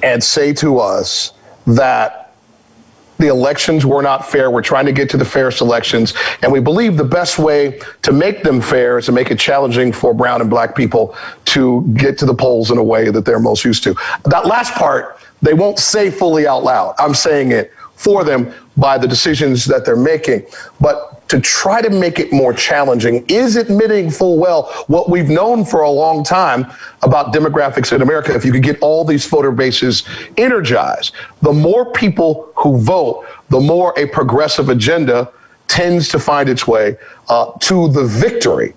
and 0.03 0.25
say 0.25 0.55
to 0.55 0.79
us 0.79 1.35
that 1.67 2.22
the 3.23 3.29
elections 3.29 3.87
were 3.87 4.03
not 4.03 4.29
fair. 4.29 4.51
We're 4.51 4.63
trying 4.63 4.87
to 4.87 4.93
get 4.93 5.09
to 5.11 5.17
the 5.17 5.25
fairest 5.25 5.61
elections. 5.61 6.13
And 6.43 6.51
we 6.51 6.59
believe 6.59 6.97
the 6.97 7.05
best 7.05 7.39
way 7.39 7.81
to 8.03 8.13
make 8.13 8.43
them 8.43 8.61
fair 8.61 8.99
is 8.99 9.07
to 9.07 9.13
make 9.13 9.31
it 9.31 9.39
challenging 9.39 9.93
for 9.93 10.13
brown 10.13 10.41
and 10.41 10.51
black 10.51 10.75
people 10.75 11.17
to 11.47 11.83
get 11.95 12.19
to 12.19 12.27
the 12.27 12.35
polls 12.35 12.73
in 12.73 12.79
a 12.79 12.83
way 12.83 13.11
that 13.11 13.25
they're 13.25 13.39
most 13.39 13.65
used 13.65 13.85
to. 13.85 13.95
That 14.25 14.47
last 14.47 14.75
part, 14.75 15.21
they 15.41 15.55
won't 15.55 15.79
say 15.79 16.11
fully 16.11 16.49
out 16.49 16.65
loud. 16.65 16.97
I'm 16.99 17.15
saying 17.15 17.53
it 17.53 17.73
for 17.95 18.25
them 18.25 18.53
by 18.77 18.99
the 18.99 19.07
decisions 19.07 19.65
that 19.67 19.85
they're 19.85 19.95
making. 19.95 20.45
But 20.81 21.22
to 21.33 21.41
try 21.41 21.81
to 21.81 21.89
make 21.89 22.19
it 22.19 22.31
more 22.31 22.53
challenging 22.53 23.25
is 23.27 23.57
admitting 23.57 24.11
full 24.11 24.37
well 24.37 24.65
what 24.89 25.09
we've 25.09 25.31
known 25.31 25.65
for 25.65 25.81
a 25.81 25.89
long 25.91 26.23
time 26.23 26.71
about 27.01 27.33
demographics 27.33 27.91
in 27.91 28.03
America. 28.03 28.35
If 28.35 28.45
you 28.45 28.53
could 28.53 28.63
get 28.63 28.79
all 28.83 29.03
these 29.03 29.25
voter 29.25 29.51
bases 29.51 30.05
energized, 30.37 31.15
the 31.41 31.55
more 31.55 31.91
people 31.93 32.53
who 32.57 32.77
vote, 32.77 33.25
the 33.49 33.59
more 33.59 33.95
a 33.97 34.07
progressive 34.09 34.69
agenda 34.69 35.33
tends 35.69 36.11
to 36.11 36.19
find 36.19 36.51
its 36.51 36.69
way 36.69 36.99
uh, 37.31 37.53
to 37.61 37.89
the 37.89 38.05
victory. 38.05 38.75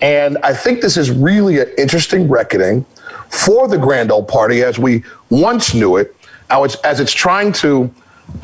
And 0.00 0.38
I 0.44 0.54
think 0.54 0.82
this 0.82 0.96
is 0.96 1.10
really 1.10 1.58
an 1.58 1.68
interesting 1.78 2.28
reckoning 2.28 2.86
for 3.28 3.66
the 3.66 3.76
Grand 3.76 4.12
Old 4.12 4.28
Party 4.28 4.62
as 4.62 4.78
we 4.78 5.02
once 5.30 5.74
knew 5.74 5.96
it, 5.96 6.14
as 6.48 7.00
it's 7.00 7.12
trying 7.12 7.50
to, 7.54 7.92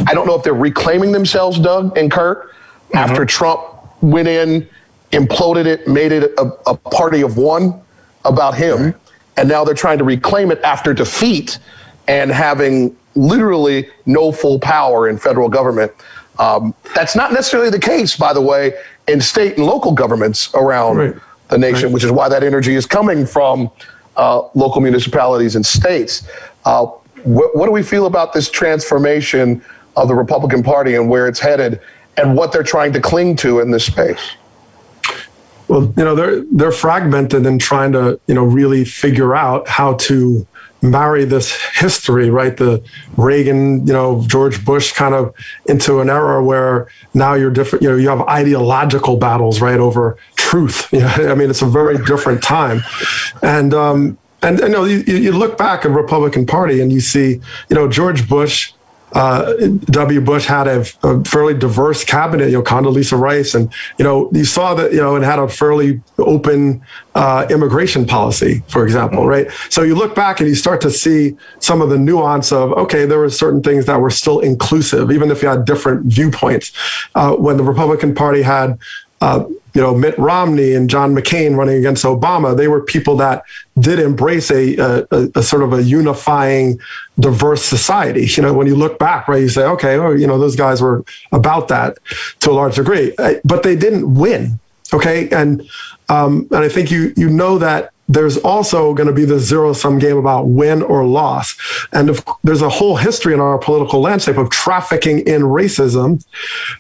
I 0.09 0.13
don't 0.13 0.27
know 0.27 0.35
if 0.35 0.43
they're 0.43 0.55
reclaiming 0.55 1.13
themselves, 1.13 1.61
Doug 1.61 1.97
and 1.97 2.11
Kirk, 2.11 2.51
mm-hmm. 2.89 2.97
after 2.97 3.25
Trump 3.25 3.63
went 4.01 4.29
in, 4.29 4.69
imploded 5.13 5.67
it, 5.67 5.87
made 5.89 6.13
it 6.13 6.33
a, 6.39 6.43
a 6.67 6.77
party 6.77 7.23
of 7.23 7.37
one 7.37 7.81
about 8.25 8.55
him. 8.55 8.83
Right. 8.83 8.95
And 9.37 9.49
now 9.49 9.65
they're 9.65 9.75
trying 9.75 9.99
to 9.99 10.05
reclaim 10.05 10.51
it 10.51 10.61
after 10.63 10.95
defeat 10.95 11.59
and 12.07 12.31
having 12.31 12.97
literally 13.15 13.89
no 14.07 14.33
full 14.33 14.59
power 14.59 15.09
in 15.09 15.19
federal 15.19 15.49
government. 15.49 15.93
Um, 16.39 16.75
that's 16.95 17.15
not 17.15 17.33
necessarily 17.33 17.71
the 17.71 17.79
case, 17.79 18.17
by 18.17 18.33
the 18.33 18.41
way, 18.41 18.75
in 19.07 19.21
state 19.21 19.57
and 19.57 19.67
local 19.67 19.93
governments 19.93 20.53
around 20.55 20.97
right. 20.97 21.15
the 21.49 21.59
nation, 21.59 21.85
right. 21.85 21.93
which 21.93 22.05
is 22.05 22.11
why 22.11 22.29
that 22.29 22.43
energy 22.43 22.75
is 22.75 22.87
coming 22.87 23.27
from 23.27 23.71
uh, 24.17 24.43
local 24.55 24.81
municipalities 24.81 25.57
and 25.57 25.65
states. 25.65 26.27
Uh, 26.65 26.87
wh- 26.87 27.55
what 27.55 27.67
do 27.67 27.71
we 27.71 27.83
feel 27.83 28.07
about 28.07 28.33
this 28.33 28.51
transformation 28.51 29.63
of 29.97 30.09
the 30.09 30.15
Republican 30.15 30.63
Party 30.63 30.97
and 30.97 31.09
where 31.09 31.29
it's 31.29 31.41
headed 31.41 31.81
and 32.17 32.37
what 32.37 32.53
they're 32.53 32.63
trying 32.63 32.93
to 32.93 33.01
cling 33.01 33.37
to 33.37 33.61
in 33.61 33.71
this 33.71 33.87
space? 33.87 34.21
Well, 35.69 35.93
you 35.97 36.05
know, 36.05 36.15
they're 36.15 36.45
they're 36.53 36.73
fragmented 36.73 37.47
and 37.47 37.61
trying 37.61 37.93
to, 37.93 38.21
you 38.27 38.35
know, 38.35 38.45
really 38.45 38.85
figure 38.85 39.35
out 39.35 39.67
how 39.67 39.95
to 39.95 40.47
marry 40.85 41.25
this 41.25 41.51
history, 41.73 42.29
right? 42.29 42.57
The 42.57 42.85
Reagan, 43.17 43.87
you 43.87 43.93
know, 43.93 44.23
George 44.27 44.65
Bush 44.65 44.93
kind 44.93 45.15
of 45.15 45.35
into 45.67 46.01
an 46.01 46.11
era 46.11 46.45
where 46.45 46.89
now 47.15 47.33
you're 47.33 47.51
different, 47.51 47.83
you 47.83 47.89
know, 47.89 47.97
you 47.97 48.11
have 48.11 48.21
ideological 48.23 49.17
battles, 49.17 49.61
right, 49.63 49.81
over 49.81 50.19
truth. 50.37 50.89
You 50.93 51.01
know, 51.01 51.33
I 51.33 51.35
mean, 51.35 51.51
it's 51.51 51.63
a 51.63 51.67
very 51.67 51.97
different 52.05 52.43
time. 52.43 52.83
And 53.43 53.73
um 53.73 54.19
and 54.43 54.59
you 54.61 54.69
know, 54.69 54.85
you, 54.85 54.99
you 54.99 55.33
look 55.33 55.57
back 55.57 55.87
at 55.87 55.91
Republican 55.91 56.45
Party 56.45 56.83
and 56.83 56.93
you 56.93 57.01
see, 57.01 57.41
you 57.71 57.75
know, 57.75 57.89
George 57.89 58.29
Bush 58.29 58.74
uh, 59.15 59.55
W. 59.87 60.21
Bush 60.21 60.47
had 60.47 60.67
a, 60.67 60.85
a, 61.05 61.25
fairly 61.25 61.55
diverse 61.55 62.05
cabinet, 62.05 62.47
you 62.47 62.59
know, 62.59 62.63
Condoleezza 62.63 63.19
Rice, 63.19 63.55
and 63.55 63.73
you 63.97 64.05
know, 64.05 64.29
you 64.33 64.45
saw 64.45 64.75
that 64.75 64.93
you 64.93 65.01
know 65.01 65.15
and 65.15 65.25
had 65.25 65.39
a 65.39 65.49
fairly 65.49 66.03
open 66.19 66.83
uh, 67.15 67.47
immigration 67.49 68.07
policy, 68.07 68.63
for 68.69 68.85
example, 68.85 69.21
mm-hmm. 69.21 69.29
right? 69.29 69.51
So 69.71 69.83
you 69.83 69.95
look 69.95 70.17
back 70.17 70.41
and 70.41 70.49
you 70.49 70.57
start 70.57 70.81
to 70.81 70.91
see 70.91 71.37
some 71.61 71.81
of 71.81 71.91
the 71.91 71.99
nuance 71.99 72.51
of 72.51 72.73
okay, 72.73 73.07
there 73.07 73.21
were 73.21 73.31
certain 73.31 73.63
things 73.63 73.87
that 73.87 74.01
were 74.01 74.11
still 74.11 74.41
inclusive, 74.41 75.13
even 75.13 75.31
if 75.31 75.43
you 75.43 75.49
had 75.49 75.65
different 75.65 76.07
viewpoints. 76.07 76.73
Uh, 77.15 77.35
when 77.37 77.57
the 77.57 77.65
Republican 77.65 78.15
Party 78.15 78.43
had 78.43 78.79
uh, 79.25 79.43
you 79.73 79.81
know, 79.81 79.95
Mitt 79.95 80.17
Romney 80.19 80.75
and 80.75 80.89
John 80.89 81.15
McCain 81.15 81.57
running 81.57 81.79
against 81.79 82.05
Obama, 82.05 82.55
they 82.55 82.69
were 82.69 82.83
people 82.83 83.17
that 83.17 83.43
did 83.81 83.99
embrace 83.99 84.51
a, 84.51 84.77
a, 84.77 85.31
a, 85.35 85.43
sort 85.43 85.63
of 85.63 85.73
a 85.73 85.83
unifying, 85.83 86.79
diverse 87.19 87.65
society. 87.65 88.27
You 88.27 88.43
know, 88.43 88.53
when 88.53 88.67
you 88.67 88.77
look 88.77 88.99
back, 88.99 89.27
right, 89.27 89.41
you 89.41 89.49
say, 89.49 89.65
okay, 89.65 89.97
oh, 89.97 90.13
you 90.13 90.27
know, 90.27 90.39
those 90.39 90.57
guys 90.57 90.83
were 90.83 91.05
about 91.33 91.69
that 91.69 91.99
to 92.41 92.51
a 92.51 92.53
large 92.53 92.77
degree, 92.77 93.15
uh, 93.19 93.35
but 93.45 93.63
they 93.63 93.75
didn't 93.75 94.15
win. 94.15 94.61
Okay, 94.93 95.29
and 95.31 95.63
um, 96.11 96.47
and 96.53 96.63
I 96.63 96.69
think 96.69 96.91
you 96.91 97.15
you 97.17 97.31
know 97.31 97.59
that 97.59 97.94
there's 98.09 98.37
also 98.39 98.93
going 98.95 99.07
to 99.07 99.15
be 99.15 99.25
the 99.25 99.39
zero 99.39 99.73
sum 99.73 99.99
game 99.99 100.17
about 100.17 100.49
win 100.49 100.83
or 100.83 101.07
loss. 101.07 101.57
And 101.93 102.11
if, 102.11 102.23
there's 102.43 102.63
a 102.63 102.69
whole 102.69 102.97
history 102.97 103.33
in 103.33 103.41
our 103.41 103.59
political 103.59 104.01
landscape 104.01 104.37
of 104.37 104.51
trafficking 104.51 105.21
in 105.21 105.43
racism 105.43 106.25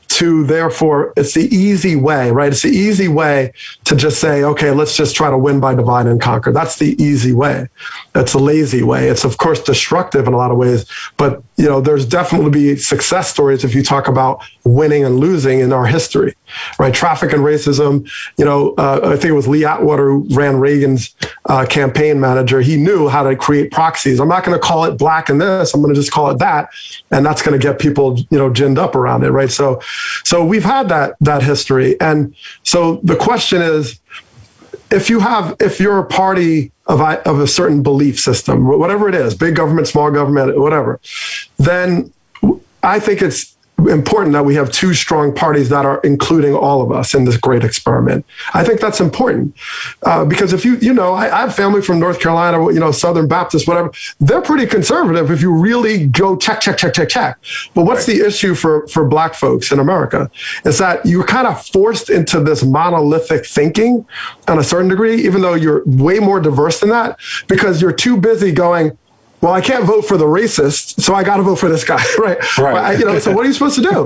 to 0.09 0.45
therefore, 0.45 1.13
it's 1.17 1.35
the 1.35 1.53
easy 1.55 1.97
way, 1.97 2.31
right? 2.31 2.53
It's 2.53 2.63
the 2.63 2.69
easy 2.69 3.09
way 3.09 3.53
to 3.85 3.97
just 3.97 4.21
say, 4.21 4.45
okay, 4.45 4.71
let's 4.71 4.97
just 4.97 5.17
try 5.17 5.31
to 5.31 5.39
win 5.39 5.61
by 5.61 5.75
divide 5.75 6.07
and 6.07 6.21
conquer. 6.21 6.53
That's 6.53 6.79
the 6.79 6.95
easy 7.03 7.33
way. 7.33 7.69
That's 8.13 8.33
the 8.33 8.39
lazy 8.39 8.83
way. 8.83 9.09
It's 9.09 9.25
of 9.25 9.39
course 9.39 9.63
destructive 9.63 10.29
in 10.29 10.33
a 10.33 10.37
lot 10.37 10.53
of 10.53 10.57
ways, 10.57 10.87
but 11.17 11.43
you 11.57 11.69
know, 11.69 11.81
there's 11.81 12.05
definitely 12.05 12.51
be 12.51 12.77
success 12.77 13.31
stories 13.31 13.65
if 13.65 13.75
you 13.75 13.83
talk 13.83 14.09
about 14.09 14.43
winning 14.65 15.05
and 15.05 15.21
losing 15.21 15.61
in 15.61 15.73
our 15.73 15.87
history, 15.87 16.35
right? 16.79 16.93
Traffic 16.93 17.33
and 17.33 17.43
racism. 17.43 18.11
You 18.37 18.45
know, 18.45 18.75
uh, 18.77 19.01
I 19.05 19.11
think 19.11 19.27
it 19.27 19.33
was 19.35 19.47
Lee 19.47 19.65
Atwater 19.65 20.11
who 20.11 20.27
ran 20.31 20.59
Reagan's 20.59 21.15
uh, 21.47 21.65
campaign 21.67 22.19
manager. 22.19 22.61
He 22.61 22.77
knew 22.77 23.09
how 23.09 23.23
to 23.23 23.37
create 23.37 23.71
proxies. 23.71 24.19
I'm 24.19 24.29
not 24.29 24.45
going 24.45 24.59
to 24.59 24.65
call 24.65 24.85
it 24.85 24.99
black 24.99 25.29
and 25.29 25.41
this. 25.41 25.75
I'm 25.75 25.81
going 25.81 25.95
to 25.95 26.01
just 26.01 26.11
call 26.11 26.31
it 26.31 26.39
that, 26.39 26.71
and 27.11 27.25
that's 27.25 27.43
going 27.43 27.59
to 27.59 27.65
get 27.65 27.79
people, 27.79 28.19
you 28.31 28.39
know, 28.39 28.51
ginned 28.51 28.79
up 28.79 28.97
around 28.97 29.23
it, 29.23 29.31
right? 29.31 29.51
So, 29.51 29.81
so 30.25 30.45
we've 30.45 30.65
had 30.65 30.89
that 30.89 31.17
that 31.21 31.43
history, 31.43 32.01
and 32.01 32.35
so 32.65 33.01
the 33.05 33.17
question 33.17 33.63
is, 33.63 34.01
if 34.95 35.11
you 35.11 35.21
have, 35.21 35.57
if 35.61 35.81
you're 35.81 35.99
a 35.99 36.07
party 36.07 36.73
of 36.87 37.01
of 37.01 37.41
a 37.41 37.47
certain 37.47 37.83
belief 37.83 38.21
system, 38.21 38.67
whatever 38.67 39.09
it 39.09 39.15
is, 39.15 39.35
big 39.35 39.57
government, 39.57 39.89
small 39.89 40.11
government, 40.11 40.59
whatever, 40.59 41.01
then 41.59 42.13
I 42.83 43.01
think 43.01 43.23
it's 43.23 43.54
important 43.79 44.33
that 44.33 44.45
we 44.45 44.55
have 44.55 44.71
two 44.71 44.95
strong 44.95 45.35
parties 45.35 45.69
that 45.69 45.85
are 45.85 46.01
including 46.05 46.55
all 46.55 46.81
of 46.81 46.93
us 46.93 47.15
in 47.15 47.25
this 47.25 47.37
great 47.37 47.65
experiment. 47.65 48.25
I 48.55 48.65
think 48.65 48.81
that's 48.81 49.01
important 49.01 49.55
uh, 50.05 50.25
because 50.25 50.53
if 50.53 50.65
you, 50.65 50.77
you 50.77 50.93
know, 50.93 51.13
I, 51.13 51.25
I, 51.27 51.41
have 51.41 51.55
family 51.55 51.83
from 51.83 51.99
North 51.99 52.21
Carolina, 52.21 52.73
you 52.73 52.81
know, 52.81 52.93
Southern 52.93 53.29
Baptist, 53.29 53.67
whatever. 53.67 53.93
They're 54.21 54.41
pretty 54.41 54.67
conservative 54.67 55.31
if 55.31 55.43
you 55.43 55.53
really 55.53 56.07
go 56.07 56.37
check, 56.37 56.61
check, 56.61 56.79
check, 56.79 56.95
check, 56.95 57.09
check. 57.09 57.39
But 57.75 57.85
what's 57.85 58.09
right. 58.09 58.19
the 58.19 58.27
issue 58.27 58.55
for 58.55 58.87
for 58.89 59.07
Black 59.07 59.35
folks 59.35 59.73
in 59.73 59.79
America? 59.79 60.31
Is 60.65 60.79
that 60.79 61.05
you're 61.05 61.27
kind 61.27 61.47
of 61.47 61.65
forced 61.67 62.11
into 62.11 62.41
this 62.41 62.63
monolithic 62.63 63.45
thinking 63.45 64.07
on 64.49 64.59
a 64.59 64.65
certain 64.65 64.89
degree, 64.89 65.17
even 65.25 65.43
though 65.43 65.55
you're 65.55 65.83
way 65.85 66.21
more 66.21 66.41
diverse 66.41 66.81
than 66.81 66.91
that, 66.91 67.19
because 67.49 67.83
you're 67.83 67.93
too 67.93 68.17
busy 68.17 68.53
going 68.53 68.97
well, 69.45 69.53
I 69.53 69.61
can't 69.61 69.85
vote 69.85 70.07
for 70.07 70.17
the 70.17 70.25
racist, 70.25 71.03
so 71.03 71.15
I 71.15 71.23
got 71.23 71.37
to 71.37 71.43
vote 71.43 71.57
for 71.57 71.69
this 71.69 71.85
guy, 71.85 72.03
right? 72.19 72.39
Right. 72.57 72.77
I, 72.77 72.93
you 72.95 73.05
know, 73.05 73.19
so 73.19 73.31
what 73.33 73.45
are 73.45 73.47
you 73.47 73.53
supposed 73.53 73.75
to 73.77 73.83
do? 73.83 74.05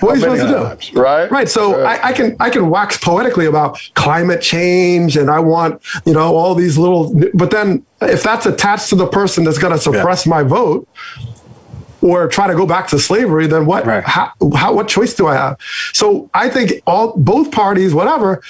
What 0.00 0.10
are 0.10 0.14
you 0.16 0.20
supposed 0.20 0.42
to 0.82 0.92
do? 0.92 1.00
right? 1.00 1.30
Right. 1.30 1.48
So 1.48 1.82
Right. 1.82 1.98
I, 2.04 2.10
I 2.10 2.12
can 2.12 2.36
I 2.38 2.50
can 2.50 2.68
wax 2.68 2.98
poetically 2.98 3.46
about 3.46 3.80
climate 3.94 4.42
change, 4.42 5.16
and 5.16 5.30
I 5.30 5.40
want 5.40 5.80
you 6.04 6.12
know 6.12 6.36
all 6.36 6.54
these 6.54 6.76
little. 6.76 7.18
But 7.32 7.50
then 7.50 7.86
if 8.02 8.22
that's 8.22 8.44
attached 8.44 8.90
to 8.90 8.96
the 8.96 9.06
person 9.06 9.44
that's 9.44 9.56
going 9.56 9.72
to 9.72 9.78
suppress 9.78 10.26
my 10.26 10.42
vote, 10.42 10.86
or 12.02 12.28
try 12.28 12.46
to 12.46 12.54
go 12.54 12.66
back 12.66 12.86
to 12.88 12.98
slavery, 12.98 13.46
then 13.46 13.64
what? 13.64 13.86
Right. 13.86 14.04
How, 14.04 14.32
how? 14.54 14.74
What 14.74 14.88
choice 14.88 15.14
do 15.14 15.26
I 15.26 15.34
have? 15.34 15.56
So 15.94 16.28
I 16.34 16.50
think 16.50 16.82
all 16.86 17.16
both 17.16 17.50
parties, 17.50 17.94
whatever, 17.94 18.42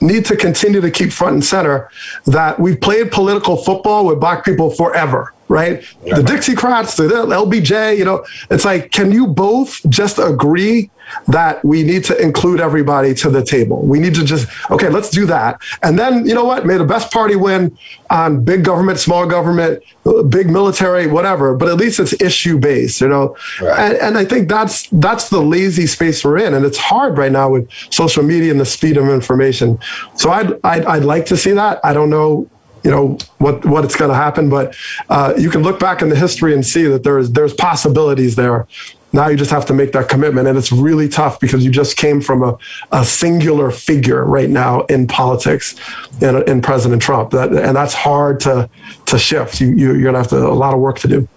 need 0.00 0.24
to 0.26 0.36
continue 0.36 0.80
to 0.80 0.90
keep 0.92 1.10
front 1.10 1.34
and 1.34 1.44
center 1.44 1.90
that 2.26 2.60
we've 2.60 2.80
played 2.80 3.10
political 3.10 3.56
football 3.56 4.06
with 4.06 4.20
black 4.20 4.44
people 4.44 4.70
forever. 4.70 5.34
Right, 5.50 5.80
the 6.04 6.22
Dixiecrats, 6.22 6.96
the 6.96 7.08
LBJ, 7.12 7.98
you 7.98 8.04
know, 8.04 8.24
it's 8.52 8.64
like, 8.64 8.92
can 8.92 9.10
you 9.10 9.26
both 9.26 9.80
just 9.90 10.20
agree 10.20 10.92
that 11.26 11.64
we 11.64 11.82
need 11.82 12.04
to 12.04 12.16
include 12.22 12.60
everybody 12.60 13.14
to 13.14 13.30
the 13.30 13.42
table? 13.42 13.82
We 13.82 13.98
need 13.98 14.14
to 14.14 14.24
just, 14.24 14.48
okay, 14.70 14.88
let's 14.88 15.10
do 15.10 15.26
that. 15.26 15.60
And 15.82 15.98
then, 15.98 16.24
you 16.24 16.34
know 16.34 16.44
what? 16.44 16.66
May 16.66 16.78
the 16.78 16.84
best 16.84 17.10
party 17.10 17.36
win 17.36 17.76
on 18.10 18.44
big 18.44 18.64
government, 18.64 18.98
small 18.98 19.26
government, 19.26 19.82
big 20.28 20.48
military, 20.48 21.06
whatever. 21.06 21.56
But 21.56 21.68
at 21.68 21.76
least 21.76 22.00
it's 22.00 22.20
issue 22.20 22.58
based, 22.58 23.00
you 23.00 23.08
know. 23.08 23.36
And, 23.60 23.96
and 23.96 24.18
I 24.18 24.24
think 24.24 24.48
that's 24.48 24.88
that's 24.92 25.30
the 25.30 25.40
lazy 25.40 25.86
space 25.86 26.24
we're 26.24 26.38
in, 26.38 26.54
and 26.54 26.64
it's 26.64 26.78
hard 26.78 27.18
right 27.18 27.32
now 27.32 27.50
with 27.50 27.70
social 27.90 28.22
media 28.22 28.50
and 28.50 28.60
the 28.60 28.66
speed 28.66 28.96
of 28.96 29.08
information. 29.08 29.78
So 30.14 30.30
I'd 30.30 30.52
I'd, 30.64 30.84
I'd 30.84 31.04
like 31.04 31.26
to 31.26 31.36
see 31.36 31.52
that. 31.52 31.80
I 31.84 31.92
don't 31.92 32.10
know 32.10 32.48
you 32.84 32.90
know 32.90 33.18
what 33.38 33.64
what 33.66 33.84
it's 33.84 33.96
going 33.96 34.10
to 34.10 34.14
happen 34.14 34.48
but 34.48 34.74
uh, 35.08 35.34
you 35.38 35.50
can 35.50 35.62
look 35.62 35.78
back 35.78 36.02
in 36.02 36.08
the 36.08 36.16
history 36.16 36.54
and 36.54 36.64
see 36.64 36.84
that 36.84 37.02
there's 37.02 37.30
there's 37.32 37.54
possibilities 37.54 38.36
there. 38.36 38.66
Now 39.12 39.26
you 39.26 39.36
just 39.36 39.50
have 39.50 39.66
to 39.66 39.74
make 39.74 39.90
that 39.92 40.08
commitment 40.08 40.46
and 40.46 40.56
it's 40.56 40.70
really 40.70 41.08
tough 41.08 41.40
because 41.40 41.64
you 41.64 41.72
just 41.72 41.96
came 41.96 42.20
from 42.20 42.44
a, 42.44 42.56
a 42.92 43.04
singular 43.04 43.72
figure 43.72 44.24
right 44.24 44.48
now 44.48 44.82
in 44.82 45.08
politics 45.08 45.74
in, 46.20 46.48
in 46.48 46.62
president 46.62 47.02
trump. 47.02 47.32
That, 47.32 47.52
and 47.52 47.74
that's 47.74 47.94
hard 47.94 48.38
to 48.40 48.70
to 49.06 49.18
shift. 49.18 49.60
You, 49.60 49.68
you 49.68 49.94
you're 49.94 50.12
to 50.12 50.18
have 50.18 50.28
to 50.28 50.36
a 50.36 50.54
lot 50.54 50.74
of 50.74 50.80
work 50.80 50.98
to 51.00 51.08
do. 51.08 51.28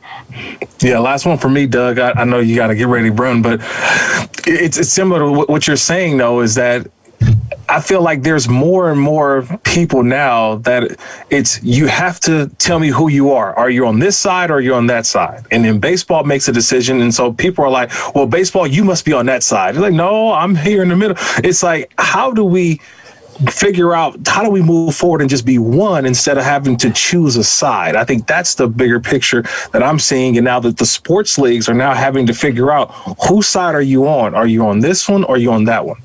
Yeah, 0.81 0.99
last 0.99 1.25
one 1.25 1.37
for 1.37 1.49
me, 1.49 1.65
Doug. 1.65 1.97
I, 1.97 2.11
I 2.11 2.23
know 2.25 2.39
you 2.39 2.55
got 2.55 2.67
to 2.67 2.75
get 2.75 2.87
ready 2.87 3.09
to 3.09 3.15
run, 3.15 3.41
but 3.41 3.59
it's, 4.45 4.77
it's 4.77 4.89
similar 4.89 5.19
to 5.19 5.51
what 5.51 5.65
you're 5.65 5.75
saying, 5.75 6.17
though, 6.17 6.41
is 6.41 6.55
that 6.55 6.87
I 7.73 7.81
feel 7.81 8.03
like 8.03 8.21
there's 8.21 8.47
more 8.47 8.91
and 8.91 9.01
more 9.01 9.47
people 9.63 10.03
now 10.03 10.57
that 10.57 10.95
it's 11.31 11.61
you 11.63 11.87
have 11.87 12.19
to 12.19 12.47
tell 12.59 12.77
me 12.77 12.89
who 12.89 13.09
you 13.09 13.31
are. 13.31 13.55
Are 13.55 13.71
you 13.71 13.87
on 13.87 13.97
this 13.97 14.15
side 14.15 14.51
or 14.51 14.57
are 14.57 14.61
you 14.61 14.75
on 14.75 14.85
that 14.87 15.07
side? 15.07 15.47
And 15.49 15.65
then 15.65 15.79
baseball 15.79 16.23
makes 16.23 16.47
a 16.47 16.51
decision. 16.51 17.01
And 17.01 17.11
so 17.11 17.33
people 17.33 17.65
are 17.65 17.71
like, 17.71 17.91
well, 18.13 18.27
baseball, 18.27 18.67
you 18.67 18.83
must 18.83 19.05
be 19.05 19.13
on 19.13 19.25
that 19.25 19.41
side. 19.41 19.73
You're 19.73 19.81
like, 19.81 19.93
no, 19.93 20.33
I'm 20.33 20.55
here 20.55 20.83
in 20.83 20.89
the 20.89 20.95
middle. 20.95 21.17
It's 21.43 21.63
like, 21.63 21.91
how 21.97 22.31
do 22.31 22.43
we 22.43 22.79
figure 23.49 23.95
out 23.95 24.19
how 24.27 24.43
do 24.43 24.51
we 24.51 24.61
move 24.61 24.93
forward 24.95 25.21
and 25.21 25.29
just 25.31 25.43
be 25.43 25.57
one 25.57 26.05
instead 26.05 26.37
of 26.37 26.43
having 26.43 26.77
to 26.77 26.91
choose 26.91 27.35
a 27.35 27.43
side. 27.43 27.95
I 27.95 28.03
think 28.03 28.27
that's 28.27 28.53
the 28.53 28.67
bigger 28.67 28.99
picture 28.99 29.41
that 29.71 29.81
I'm 29.81 29.97
seeing. 29.97 30.37
And 30.37 30.45
now 30.45 30.59
that 30.59 30.77
the 30.77 30.85
sports 30.85 31.39
leagues 31.39 31.67
are 31.67 31.73
now 31.73 31.95
having 31.95 32.27
to 32.27 32.35
figure 32.35 32.71
out 32.71 32.91
whose 33.27 33.47
side 33.47 33.73
are 33.73 33.81
you 33.81 34.07
on? 34.07 34.35
Are 34.35 34.45
you 34.45 34.67
on 34.67 34.81
this 34.81 35.09
one 35.09 35.23
or 35.23 35.33
are 35.33 35.37
you 35.39 35.51
on 35.51 35.63
that 35.63 35.83
one? 35.83 35.97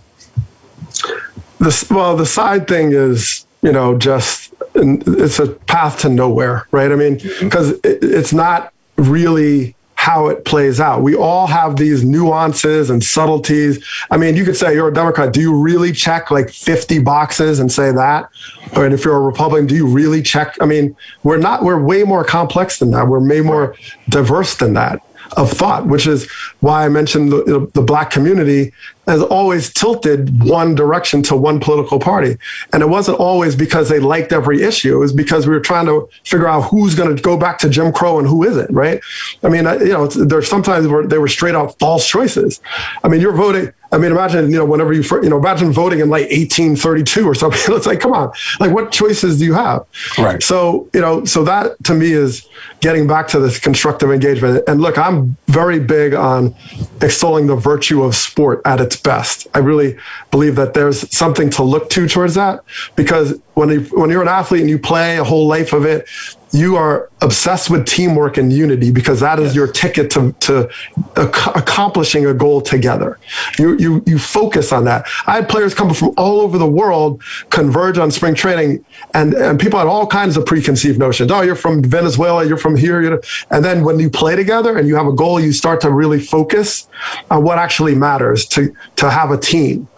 This 1.59 1.89
well 1.91 2.17
the 2.17 2.27
side 2.27 2.69
thing 2.69 2.93
is 2.93 3.47
you 3.63 3.73
know 3.73 3.97
just 3.97 4.53
it's 4.75 5.39
a 5.39 5.49
path 5.49 6.01
to 6.01 6.09
nowhere 6.09 6.67
right? 6.71 6.93
I 6.93 6.97
mean 6.97 7.17
mm-hmm. 7.17 7.45
because 7.45 7.73
it, 7.81 7.99
it's 8.03 8.33
not 8.33 8.73
really 8.97 9.75
how 9.95 10.29
it 10.29 10.45
plays 10.45 10.81
out. 10.81 11.03
We 11.03 11.17
all 11.17 11.49
have 11.49 11.77
these 11.77 12.05
nuances 12.05 12.89
and 12.89 13.03
subtleties. 13.03 13.85
I 14.11 14.17
mean 14.17 14.37
you 14.37 14.45
could 14.45 14.57
say 14.57 14.73
you're 14.75 14.89
a 14.89 14.95
democrat. 14.95 15.33
Do 15.33 15.41
you 15.41 15.55
really 15.55 15.93
check 15.93 16.31
like 16.31 16.51
50 16.51 17.01
boxes 17.01 17.59
and 17.59 17.71
say 17.71 17.91
that? 17.93 18.31
Or 18.77 18.87
if 18.87 19.05
you're 19.05 19.17
a 19.17 19.21
republican 19.21 19.67
do 19.67 19.75
you 19.75 19.87
really 19.87 20.23
check? 20.23 20.57
I 20.61 20.67
mean 20.67 20.97
we're 21.25 21.39
not 21.39 21.65
we're 21.65 21.83
way 21.83 22.05
more 22.05 22.25
complex 22.25 22.79
than 22.79 22.93
that. 22.93 23.09
We're 23.09 23.27
way 23.27 23.41
more 23.41 23.75
diverse 24.09 24.55
than 24.55 24.75
that 24.75 25.03
of 25.37 25.51
thought, 25.51 25.87
which 25.87 26.07
is 26.07 26.31
why 26.61 26.85
I 26.85 26.89
mentioned 26.89 27.33
the, 27.33 27.71
the 27.75 27.83
black 27.83 28.11
community 28.11 28.73
has 29.09 29.23
always 29.23 29.73
tilted 29.73 30.45
one 30.45 30.75
direction 30.75 31.23
to 31.25 31.37
one 31.37 31.61
political 31.61 31.99
party. 31.99 32.37
And 32.73 32.83
it 32.83 32.89
wasn't 32.89 33.19
always 33.19 33.57
because 33.57 33.89
they 33.89 34.01
liked 34.01 34.33
every 34.33 34.63
issue. 34.63 34.97
It 34.97 34.99
was 34.99 35.13
because 35.13 35.47
we 35.47 35.55
were 35.55 35.61
trying 35.61 35.87
to 35.87 36.09
figure 36.25 36.47
out 36.47 36.63
who's 36.63 36.95
going 36.95 37.17
to 37.17 37.23
go 37.23 37.37
back 37.37 37.59
to 37.61 37.69
Jim 37.71 37.93
Crow 37.93 38.19
and 38.19 38.29
who 38.29 38.45
isn't, 38.45 38.71
right? 38.71 39.01
I 39.43 39.49
mean, 39.49 39.65
you 39.81 39.93
know, 39.93 40.07
there's 40.07 40.49
sometimes 40.49 40.87
where 40.87 41.07
they 41.07 41.19
were 41.19 41.29
straight 41.29 41.55
out 41.55 41.79
false 41.79 42.07
choices. 42.07 42.61
I 43.03 43.09
mean, 43.09 43.21
you're 43.21 43.33
voting. 43.33 43.73
I 43.91 43.97
mean, 43.97 44.13
imagine, 44.13 44.51
you 44.51 44.59
know, 44.59 44.67
whenever 44.67 44.93
you, 44.93 45.03
you 45.23 45.31
know, 45.31 45.39
imagine 45.39 45.73
voting 45.73 46.01
in 46.01 46.11
like 46.11 46.25
1832 46.25 47.27
or 47.27 47.35
something. 47.35 47.59
It's 47.79 47.87
like, 47.87 48.01
come 48.01 48.13
on, 48.13 48.33
like 48.61 48.73
what 48.73 48.91
choices 48.91 49.39
do 49.39 49.45
you 49.45 49.55
have? 49.55 49.87
Right. 50.19 50.43
So, 50.43 50.89
you 50.93 51.01
know, 51.01 51.25
so 51.25 51.45
that 51.45 51.83
to 51.85 51.95
me 51.95 52.13
is 52.13 52.47
getting 52.81 53.07
back 53.07 53.29
to 53.29 53.41
this 53.41 53.59
constructive 53.59 54.11
engagement. 54.11 54.65
And 54.67 54.81
look, 54.81 54.99
I'm 54.99 55.37
very 55.47 55.79
big 55.79 56.13
on 56.13 56.55
extolling 57.01 57.47
the 57.47 57.57
virtue 57.57 58.03
of 58.03 58.15
sport 58.17 58.61
at 58.65 58.81
its 58.81 58.97
best. 58.99 59.47
I 59.55 59.59
really 59.59 59.99
believe 60.31 60.57
that 60.57 60.75
there's 60.75 61.11
something 61.17 61.51
to 61.51 61.63
look 61.63 61.91
to 61.91 62.09
towards 62.09 62.35
that 62.35 62.65
because 62.97 63.41
when 63.55 63.71
you, 63.71 63.81
when 63.93 64.11
you're 64.11 64.23
an 64.23 64.29
athlete 64.29 64.61
and 64.61 64.71
you 64.71 64.79
play 64.79 65.19
a 65.19 65.25
whole 65.25 65.47
life 65.47 65.73
of 65.73 65.85
it, 65.85 66.09
you 66.53 66.77
are 66.77 67.11
obsessed 67.21 67.69
with 67.69 67.87
teamwork 67.87 68.37
and 68.39 68.53
unity 68.53 68.91
because 68.91 69.21
that 69.21 69.39
is 69.39 69.55
your 69.55 69.67
ticket 69.67 70.11
to, 70.11 70.33
to 70.41 70.69
ac- 71.17 71.51
accomplishing 71.55 72.27
a 72.27 72.33
goal 72.33 72.61
together. 72.61 73.19
You, 73.59 73.77
you, 73.77 74.03
you 74.07 74.19
focus 74.19 74.73
on 74.73 74.85
that. 74.85 75.07
I 75.27 75.37
had 75.37 75.49
players 75.49 75.75
come 75.75 75.93
from 75.93 76.15
all 76.17 76.41
over 76.41 76.57
the 76.57 76.67
world 76.67 77.23
converge 77.51 77.99
on 77.99 78.11
spring 78.11 78.35
training 78.35 78.85
and, 79.15 79.35
and 79.35 79.61
people 79.61 79.79
had 79.79 79.89
all 79.89 80.07
kinds 80.07 80.37
of 80.37 80.47
preconceived 80.47 80.99
notions. 80.99 81.31
Oh, 81.31 81.43
you're 81.43 81.57
from 81.57 81.83
Venezuela, 81.83 82.47
you're 82.47 82.57
from 82.57 82.77
here. 82.77 83.03
You 83.03 83.11
know? 83.11 83.21
And 83.51 83.65
then 83.65 83.85
when 83.85 83.99
you 83.99 84.09
play 84.09 84.37
together 84.37 84.79
and 84.79 84.89
you 84.89 84.97
have 84.97 85.07
a 85.07 85.13
goal, 85.13 85.41
you 85.41 85.53
start 85.53 85.81
to 85.83 85.91
really 85.91 86.21
focus 86.21 86.89
on 87.31 87.43
what 87.43 87.59
actually 87.59 87.95
matters 87.95 88.47
to, 88.47 88.75
to 88.97 89.11
have 89.11 89.31
a 89.31 89.39
team. 89.39 89.89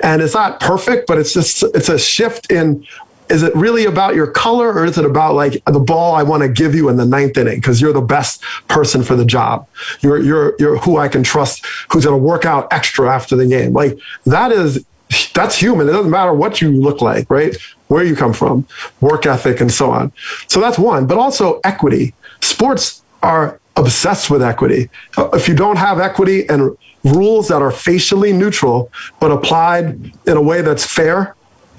And 0.00 0.22
it's 0.22 0.34
not 0.34 0.58
perfect, 0.58 1.06
but 1.06 1.18
it's 1.18 1.34
just, 1.34 1.62
it's 1.74 1.88
a 1.88 1.98
shift 1.98 2.50
in 2.50 2.84
is 3.30 3.42
it 3.42 3.54
really 3.54 3.84
about 3.84 4.14
your 4.14 4.26
color 4.26 4.72
or 4.72 4.84
is 4.84 4.98
it 4.98 5.04
about 5.04 5.34
like 5.34 5.62
the 5.64 5.78
ball 5.78 6.14
I 6.14 6.22
want 6.22 6.42
to 6.42 6.48
give 6.48 6.74
you 6.74 6.88
in 6.88 6.96
the 6.96 7.06
ninth 7.06 7.38
inning 7.38 7.56
because 7.56 7.80
you're 7.80 7.92
the 7.92 8.00
best 8.00 8.42
person 8.68 9.02
for 9.02 9.14
the 9.14 9.24
job? 9.24 9.68
You're 10.00 10.20
you're 10.20 10.54
you're 10.58 10.78
who 10.78 10.96
I 10.96 11.08
can 11.08 11.22
trust, 11.22 11.64
who's 11.90 12.04
going 12.04 12.18
to 12.18 12.22
work 12.22 12.44
out 12.44 12.68
extra 12.72 13.08
after 13.08 13.36
the 13.36 13.46
game. 13.46 13.72
Like 13.72 13.98
that 14.26 14.52
is 14.52 14.84
that's 15.32 15.56
human. 15.56 15.88
It 15.88 15.92
doesn't 15.92 16.10
matter 16.10 16.34
what 16.34 16.60
you 16.60 16.70
look 16.72 17.00
like, 17.00 17.30
right? 17.30 17.56
Where 17.88 18.04
you 18.04 18.14
come 18.14 18.32
from, 18.32 18.66
work 19.00 19.26
ethic, 19.26 19.60
and 19.60 19.72
so 19.72 19.90
on. 19.90 20.12
So 20.48 20.60
that's 20.60 20.78
one. 20.78 21.06
But 21.06 21.18
also 21.18 21.60
equity. 21.64 22.14
Sports 22.40 23.02
are 23.22 23.60
obsessed 23.76 24.30
with 24.30 24.42
equity. 24.42 24.90
If 25.18 25.48
you 25.48 25.54
don't 25.54 25.76
have 25.76 26.00
equity 26.00 26.48
and 26.48 26.76
rules 27.04 27.48
that 27.48 27.62
are 27.62 27.70
facially 27.70 28.32
neutral 28.32 28.92
but 29.20 29.30
applied 29.30 30.12
in 30.26 30.36
a 30.36 30.42
way 30.42 30.60
that's 30.60 30.84
fair 30.84 31.34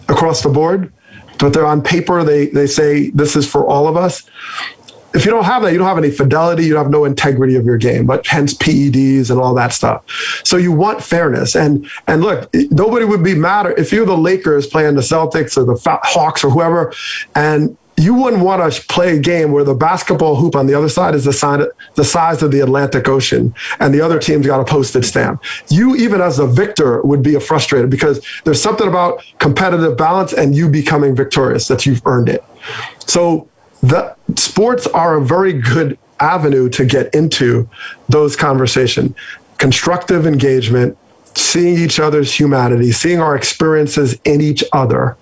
across 0.08 0.42
the 0.42 0.50
board 0.50 0.92
but 1.42 1.54
they're 1.54 1.66
on 1.66 1.82
paper 1.82 2.24
they 2.24 2.48
they 2.48 2.68
say 2.68 3.10
this 3.10 3.36
is 3.36 3.50
for 3.50 3.68
all 3.68 3.88
of 3.88 3.98
us. 3.98 4.24
If 5.14 5.26
you 5.26 5.32
don't 5.32 5.44
have 5.44 5.64
that 5.64 5.74
you 5.74 5.78
don't 5.78 5.88
have 5.88 5.98
any 5.98 6.12
fidelity 6.12 6.66
you 6.66 6.78
have 6.78 6.90
no 6.90 7.04
integrity 7.04 7.56
of 7.58 7.66
your 7.66 7.78
game 7.78 8.06
but 8.06 8.26
hence 8.26 8.54
peds 8.54 9.30
and 9.30 9.42
all 9.42 9.54
that 9.56 9.74
stuff. 9.74 10.04
So 10.46 10.56
you 10.56 10.72
want 10.72 11.04
fairness. 11.04 11.56
And 11.56 11.90
and 12.08 12.22
look 12.22 12.50
nobody 12.54 13.04
would 13.04 13.24
be 13.24 13.36
mad 13.36 13.66
if 13.78 13.92
you're 13.92 14.06
the 14.06 14.18
lakers 14.18 14.68
playing 14.68 14.96
the 14.96 15.02
celtics 15.02 15.58
or 15.58 15.66
the 15.66 15.78
hawks 16.04 16.46
or 16.46 16.50
whoever 16.50 16.94
and 17.36 17.78
you 18.02 18.16
wouldn't 18.16 18.44
want 18.44 18.74
to 18.74 18.82
play 18.88 19.16
a 19.16 19.20
game 19.20 19.52
where 19.52 19.64
the 19.64 19.76
basketball 19.76 20.36
hoop 20.36 20.56
on 20.56 20.66
the 20.66 20.74
other 20.74 20.90
side 20.90 21.14
is 21.14 21.26
the 21.26 21.34
size, 21.34 21.66
the 21.96 22.04
size 22.04 22.42
of 22.42 22.52
the 22.52 22.60
Atlantic 22.60 23.08
Ocean 23.08 23.54
and 23.80 23.94
the 23.94 24.02
other 24.02 24.18
team's 24.18 24.48
got 24.48 24.60
a 24.60 24.66
postage 24.66 25.06
stamp. 25.06 25.44
You, 25.70 25.96
even 25.96 26.20
as 26.22 26.40
a 26.40 26.48
victor, 26.48 27.02
would 27.04 27.22
be 27.22 27.40
frustrated 27.40 27.90
because 27.90 28.26
there's 28.44 28.62
something 28.62 28.88
about 28.88 29.24
competitive 29.40 29.98
balance 29.98 30.34
and 30.34 30.56
you 30.56 30.68
becoming 30.68 31.16
victorious 31.16 31.68
that 31.68 31.86
you've 31.86 32.02
earned 32.06 32.30
it. 32.30 32.44
So 33.06 33.48
the 33.82 34.16
sports 34.36 34.88
are 34.88 35.18
a 35.18 35.22
very 35.24 35.54
good 35.54 35.98
avenue 36.20 36.70
to 36.70 36.86
get 36.86 37.14
into 37.14 37.70
those 38.10 38.36
conversations. 38.36 39.16
Constructive 39.58 40.26
engagement, 40.26 40.98
seeing 41.36 41.78
each 41.78 42.00
other's 42.00 42.34
humanity, 42.34 42.92
seeing 42.92 43.20
our 43.20 43.36
experiences 43.36 44.20
in 44.26 44.42
each 44.42 44.64
other, 44.74 45.18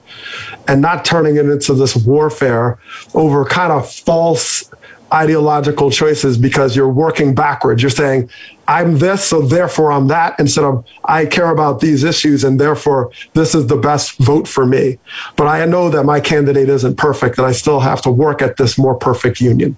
and 0.68 0.82
not 0.82 1.05
turning 1.05 1.36
it 1.36 1.47
into 1.47 1.74
this 1.74 1.95
warfare 1.95 2.78
over 3.14 3.45
kind 3.45 3.72
of 3.72 3.89
false 3.91 4.70
ideological 5.14 5.89
choices 5.89 6.38
because 6.38 6.76
you're 6.76 6.89
working 6.89 7.34
backwards. 7.34 7.82
You're 7.82 7.89
saying, 7.89 8.30
I'm 8.68 8.99
this, 8.99 9.24
so 9.24 9.41
therefore 9.41 9.91
I'm 9.91 10.07
that, 10.07 10.39
instead 10.39 10.64
of 10.64 10.86
I 11.05 11.26
care 11.26 11.49
about 11.49 11.80
these 11.80 12.03
issues 12.03 12.43
and 12.43 12.60
therefore 12.60 13.12
this 13.34 13.55
is 13.55 13.68
the 13.68 13.78
best 13.78 14.18
vote 14.20 14.47
for 14.47 14.66
me. 14.66 14.99
But 15.36 15.47
I 15.47 15.66
know 15.66 15.89
that 15.89 16.03
my 16.03 16.20
candidate 16.20 16.70
isn't 16.70 16.97
perfect 16.97 17.38
and 17.39 17.47
I 17.47 17.51
still 17.51 17.80
have 17.80 18.01
to 18.03 18.12
work 18.12 18.41
at 18.41 18.57
this 18.57 18.78
more 18.78 18.95
perfect 18.95 19.41
union. 19.41 19.78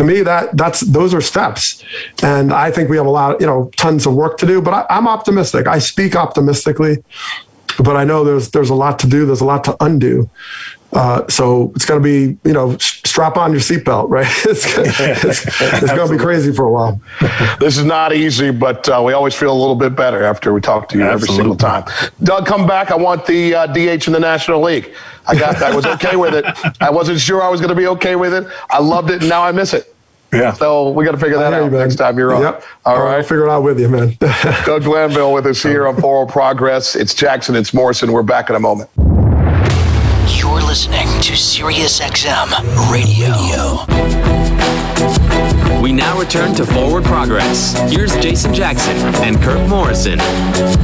To 0.00 0.06
me, 0.06 0.22
that 0.22 0.56
that's 0.56 0.80
those 0.80 1.12
are 1.12 1.20
steps, 1.20 1.84
and 2.22 2.54
I 2.54 2.70
think 2.70 2.88
we 2.88 2.96
have 2.96 3.04
a 3.04 3.10
lot, 3.10 3.38
you 3.38 3.46
know, 3.46 3.70
tons 3.76 4.06
of 4.06 4.14
work 4.14 4.38
to 4.38 4.46
do. 4.46 4.62
But 4.62 4.72
I, 4.72 4.86
I'm 4.88 5.06
optimistic. 5.06 5.66
I 5.66 5.78
speak 5.78 6.16
optimistically, 6.16 7.04
but 7.78 7.96
I 7.96 8.04
know 8.04 8.24
there's 8.24 8.50
there's 8.50 8.70
a 8.70 8.74
lot 8.74 8.98
to 9.00 9.06
do. 9.06 9.26
There's 9.26 9.42
a 9.42 9.44
lot 9.44 9.62
to 9.64 9.76
undo. 9.80 10.30
Uh, 10.92 11.26
so 11.28 11.72
it's 11.76 11.84
going 11.84 12.02
to 12.02 12.04
be, 12.04 12.36
you 12.48 12.52
know, 12.52 12.76
strap 12.78 13.36
on 13.36 13.52
your 13.52 13.60
seatbelt, 13.60 14.08
right? 14.10 14.26
it's, 14.44 14.64
it's, 14.76 15.46
it's 15.60 15.92
going 15.92 16.08
to 16.08 16.12
be 16.12 16.22
crazy 16.22 16.52
for 16.52 16.64
a 16.66 16.70
while. 16.70 17.00
This 17.60 17.78
is 17.78 17.84
not 17.84 18.12
easy, 18.12 18.50
but 18.50 18.88
uh, 18.88 19.02
we 19.04 19.12
always 19.12 19.34
feel 19.34 19.52
a 19.52 19.58
little 19.58 19.76
bit 19.76 19.94
better 19.94 20.24
after 20.24 20.52
we 20.52 20.60
talk 20.60 20.88
to 20.90 20.98
you 20.98 21.04
Absolutely. 21.04 21.26
every 21.26 21.36
single 21.36 21.56
time. 21.56 21.84
Doug, 22.24 22.46
come 22.46 22.66
back. 22.66 22.90
I 22.90 22.96
want 22.96 23.24
the 23.26 23.54
uh, 23.54 23.66
DH 23.66 24.06
in 24.06 24.12
the 24.12 24.20
National 24.20 24.60
League. 24.60 24.92
I 25.26 25.38
got 25.38 25.58
that. 25.58 25.72
I 25.72 25.76
was 25.76 25.86
okay 25.86 26.16
with 26.16 26.34
it. 26.34 26.44
I 26.80 26.90
wasn't 26.90 27.20
sure 27.20 27.42
I 27.42 27.48
was 27.48 27.60
going 27.60 27.70
to 27.70 27.76
be 27.76 27.86
okay 27.88 28.16
with 28.16 28.34
it. 28.34 28.46
I 28.70 28.80
loved 28.80 29.10
it, 29.10 29.20
and 29.20 29.28
now 29.28 29.42
I 29.42 29.52
miss 29.52 29.74
it. 29.74 29.94
Yeah. 30.32 30.52
So 30.52 30.90
we 30.90 31.04
got 31.04 31.12
to 31.12 31.18
figure 31.18 31.38
that 31.38 31.52
out 31.52 31.64
you, 31.64 31.78
next 31.78 31.96
time 31.96 32.16
you're 32.16 32.32
on. 32.34 32.42
Yep. 32.42 32.64
All 32.84 33.02
right. 33.02 33.16
I'll 33.16 33.22
figure 33.22 33.46
it 33.46 33.50
out 33.50 33.62
with 33.62 33.80
you, 33.80 33.88
man. 33.88 34.16
Doug 34.64 34.84
Glanville 34.84 35.32
with 35.32 35.46
us 35.46 35.62
here 35.62 35.86
on 35.88 36.00
Forward 36.00 36.32
Progress. 36.32 36.94
It's 36.94 37.14
Jackson. 37.14 37.56
It's 37.56 37.74
Morrison. 37.74 38.12
We're 38.12 38.22
back 38.22 38.48
in 38.48 38.56
a 38.56 38.60
moment. 38.60 38.90
You're 40.50 40.62
listening 40.62 41.06
to 41.20 41.34
SiriusXM 41.34 42.50
Radio. 42.90 43.30
We 45.80 45.92
now 45.92 46.18
return 46.18 46.56
to 46.56 46.66
Forward 46.66 47.04
Progress. 47.04 47.78
Here's 47.88 48.12
Jason 48.16 48.52
Jackson 48.52 48.96
and 49.22 49.40
Kirk 49.40 49.64
Morrison. 49.68 50.18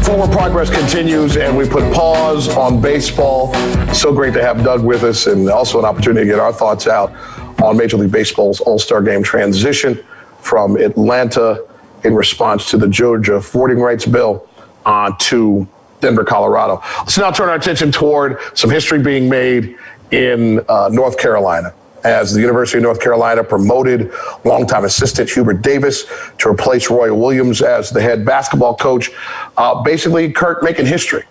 Forward 0.05 0.31
Progress 0.31 0.71
continues, 0.71 1.37
and 1.37 1.59
we 1.59 1.69
put 1.69 1.93
pause 1.93 2.49
on 2.49 2.81
baseball. 2.81 3.53
So 3.93 4.13
great 4.13 4.35
to 4.35 4.41
have 4.41 4.63
Doug 4.63 4.85
with 4.85 5.03
us, 5.03 5.27
and 5.27 5.51
also 5.51 5.81
an 5.81 5.85
opportunity 5.85 6.27
to 6.27 6.31
get 6.31 6.39
our 6.39 6.53
thoughts 6.53 6.87
out 6.87 7.13
on 7.61 7.77
Major 7.77 7.97
League 7.97 8.13
Baseball's 8.13 8.61
All 8.61 8.79
Star 8.79 9.03
Game 9.03 9.25
transition 9.25 9.99
from 10.39 10.77
Atlanta 10.77 11.67
in 12.05 12.15
response 12.15 12.71
to 12.71 12.77
the 12.77 12.87
Georgia 12.87 13.41
voting 13.41 13.81
rights 13.81 14.07
bill 14.07 14.49
uh, 14.85 15.11
to 15.19 15.67
Denver, 16.07 16.25
Colorado. 16.25 16.81
Let's 16.99 17.19
now 17.19 17.33
turn 17.33 17.49
our 17.49 17.57
attention 17.57 17.91
toward 17.91 18.39
some 18.55 18.71
history 18.71 19.03
being 19.03 19.29
made 19.29 19.77
in 20.13 20.65
uh, 20.69 20.89
North 20.93 21.19
Carolina 21.19 21.75
as 22.05 22.33
the 22.33 22.41
University 22.41 22.79
of 22.79 22.85
North 22.85 23.01
Carolina 23.01 23.43
promoted 23.43 24.13
longtime 24.45 24.85
assistant 24.85 25.29
Hubert 25.29 25.63
Davis 25.63 26.05
to 26.39 26.49
replace 26.49 26.89
Roy 26.89 27.13
Williams 27.13 27.61
as 27.61 27.91
the 27.91 28.01
head 28.01 28.25
basketball 28.25 28.77
coach. 28.77 29.11
Uh, 29.57 29.83
basically, 29.83 30.31
Kirk 30.31 30.63
making 30.63 30.87
history. 30.87 31.25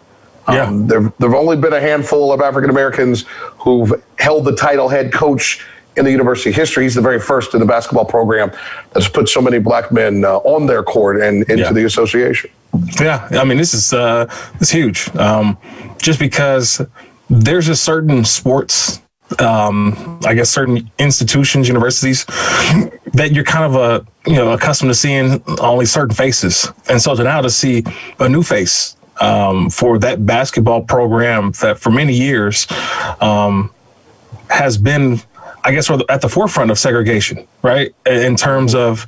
Yeah. 0.50 0.66
Um, 0.66 0.88
there 0.88 1.02
have 1.02 1.34
only 1.34 1.56
been 1.56 1.72
a 1.72 1.80
handful 1.80 2.34
of 2.34 2.42
African 2.42 2.70
Americans 2.70 3.24
who've 3.60 4.04
held 4.20 4.44
the 4.44 4.56
title 4.56 4.90
head 4.90 5.14
coach 5.14 5.66
in 5.96 6.04
the 6.04 6.12
university 6.12 6.52
history. 6.52 6.84
He's 6.84 6.96
the 6.96 7.02
very 7.02 7.22
first 7.22 7.54
in 7.54 7.62
the 7.62 7.66
basketball 7.66 8.06
program 8.06 8.52
that's 8.92 9.08
put 9.08 9.30
so 9.30 9.42
many 9.42 9.60
black 9.60 9.94
men 9.94 10.26
uh, 10.26 10.40
on 10.40 10.66
their 10.66 10.84
court 10.84 11.22
and 11.22 11.44
into 11.50 11.64
yeah. 11.64 11.72
the 11.72 11.86
association. 11.86 12.52
Yeah, 13.00 13.28
I 13.32 13.44
mean 13.44 13.58
this 13.58 13.74
is 13.74 13.94
uh, 13.94 14.26
this 14.60 14.72
huge. 14.72 15.14
Um, 15.16 15.58
just 15.98 16.20
because 16.20 16.82
there's 17.30 17.68
a 17.70 17.76
certain 17.76 18.26
sports, 18.26 19.02
um, 19.40 20.20
I 20.26 20.34
guess, 20.34 20.50
certain 20.50 20.90
institutions, 21.00 21.68
universities 21.68 22.26
that 23.14 23.32
you're 23.32 23.44
kind 23.44 23.66
of 23.66 23.76
a 23.76 24.06
you 24.30 24.36
know 24.36 24.52
accustomed 24.52 24.90
to 24.90 24.96
seeing 24.96 25.44
only 25.60 25.86
certain 25.86 26.16
faces, 26.16 26.68
and 26.90 27.02
so 27.02 27.16
to 27.16 27.24
now 27.24 27.42
to 27.42 27.50
see 27.50 27.84
a 28.20 28.30
new 28.30 28.44
face 28.44 28.98
um, 29.22 29.70
for 29.70 29.98
that 30.00 30.26
basketball 30.26 30.82
program 30.82 31.52
that 31.62 31.80
for 31.80 31.92
many 31.92 32.14
years 32.14 32.68
um, 33.22 33.72
has 34.50 34.78
been 34.78 35.22
I 35.64 35.72
guess 35.72 35.90
at 35.90 36.22
the 36.22 36.30
forefront 36.30 36.70
of 36.70 36.78
segregation, 36.78 37.48
right? 37.64 37.94
In 38.06 38.36
terms 38.36 38.76
of 38.76 39.08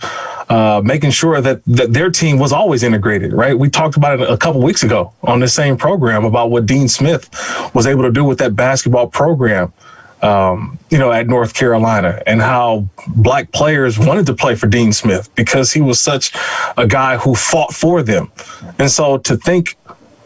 uh, 0.49 0.81
making 0.83 1.11
sure 1.11 1.41
that, 1.41 1.61
that 1.65 1.93
their 1.93 2.09
team 2.09 2.39
was 2.39 2.53
always 2.53 2.83
integrated, 2.83 3.33
right? 3.33 3.57
We 3.57 3.69
talked 3.69 3.97
about 3.97 4.21
it 4.21 4.29
a 4.29 4.37
couple 4.37 4.61
weeks 4.61 4.83
ago 4.83 5.13
on 5.23 5.39
the 5.39 5.47
same 5.47 5.77
program 5.77 6.23
about 6.23 6.51
what 6.51 6.65
Dean 6.65 6.87
Smith 6.87 7.29
was 7.73 7.85
able 7.85 8.03
to 8.03 8.11
do 8.11 8.23
with 8.23 8.37
that 8.39 8.55
basketball 8.55 9.07
program. 9.07 9.73
Um, 10.19 10.79
you 10.89 10.97
know, 10.97 11.11
at 11.11 11.27
North 11.27 11.53
Carolina, 11.53 12.23
and 12.25 12.41
how 12.41 12.89
black 13.09 13.51
players 13.51 13.99
wanted 13.99 14.25
to 14.25 14.33
play 14.33 14.55
for 14.55 14.65
Dean 14.65 14.91
Smith 14.91 15.29
because 15.35 15.71
he 15.71 15.79
was 15.79 16.01
such 16.01 16.31
a 16.75 16.87
guy 16.87 17.17
who 17.17 17.35
fought 17.35 17.71
for 17.71 18.01
them. 18.01 18.31
And 18.79 18.89
so 18.89 19.19
to 19.19 19.37
think 19.37 19.77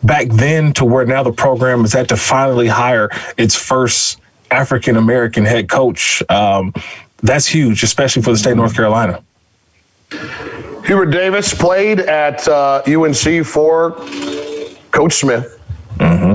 back 0.01 0.29
then 0.29 0.71
to 0.73 0.85
where 0.85 1.05
now 1.05 1.23
the 1.23 1.33
program 1.33 1.83
is 1.83 1.93
at 1.93 2.07
to 2.07 2.15
finally 2.15 2.67
hire 2.67 3.09
its 3.37 3.53
first 3.53 4.21
African 4.49 4.95
American 4.95 5.43
head 5.43 5.69
coach. 5.69 6.23
Um, 6.29 6.73
that's 7.21 7.47
huge, 7.47 7.83
especially 7.83 8.21
for 8.21 8.31
the 8.31 8.37
state 8.37 8.51
of 8.51 8.57
North 8.57 8.75
Carolina. 8.75 9.21
Hubert 10.11 11.07
Davis 11.07 11.53
played 11.53 12.01
at 12.01 12.47
uh, 12.47 12.81
UNC 12.85 13.45
for 13.45 13.91
Coach 14.91 15.13
Smith 15.13 15.59
mm-hmm. 15.97 16.33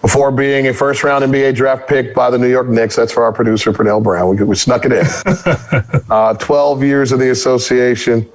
before 0.00 0.30
being 0.30 0.68
a 0.68 0.74
first 0.74 1.02
round 1.02 1.24
NBA 1.24 1.56
draft 1.56 1.88
pick 1.88 2.14
by 2.14 2.30
the 2.30 2.38
New 2.38 2.48
York 2.48 2.68
Knicks. 2.68 2.94
That's 2.94 3.12
for 3.12 3.24
our 3.24 3.32
producer, 3.32 3.72
Pernell 3.72 4.02
Brown. 4.02 4.36
We, 4.36 4.44
we 4.44 4.54
snuck 4.54 4.84
it 4.84 4.92
in. 4.92 6.02
uh, 6.10 6.34
12 6.34 6.82
years 6.84 7.10
of 7.10 7.18
the 7.18 7.30
association 7.30 8.28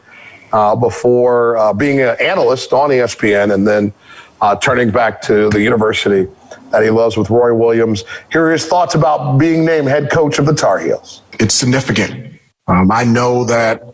uh, 0.52 0.76
before 0.76 1.58
uh, 1.58 1.74
being 1.74 2.02
an 2.02 2.18
analyst 2.20 2.74
on 2.74 2.90
ESPN 2.90 3.54
and 3.54 3.66
then 3.68 3.94
uh, 4.42 4.56
turning 4.56 4.92
back 4.92 5.22
to 5.22 5.50
the 5.50 5.62
university 5.62 6.30
that 6.72 6.84
he 6.84 6.90
loves 6.90 7.18
with 7.18 7.30
Roy 7.30 7.54
Williams. 7.54 8.04
Here 8.32 8.46
are 8.46 8.52
his 8.52 8.66
thoughts 8.66 8.96
about 8.96 9.38
being 9.38 9.66
named 9.66 9.88
head 9.88 10.12
coach 10.12 10.40
of 10.40 10.46
the 10.46 10.54
Tar 10.54 10.80
Heels. 10.80 11.22
It's 11.40 11.56
significant. 11.56 12.40
Um, 12.68 12.92
I 12.92 13.04
know 13.04 13.44
that 13.46 13.89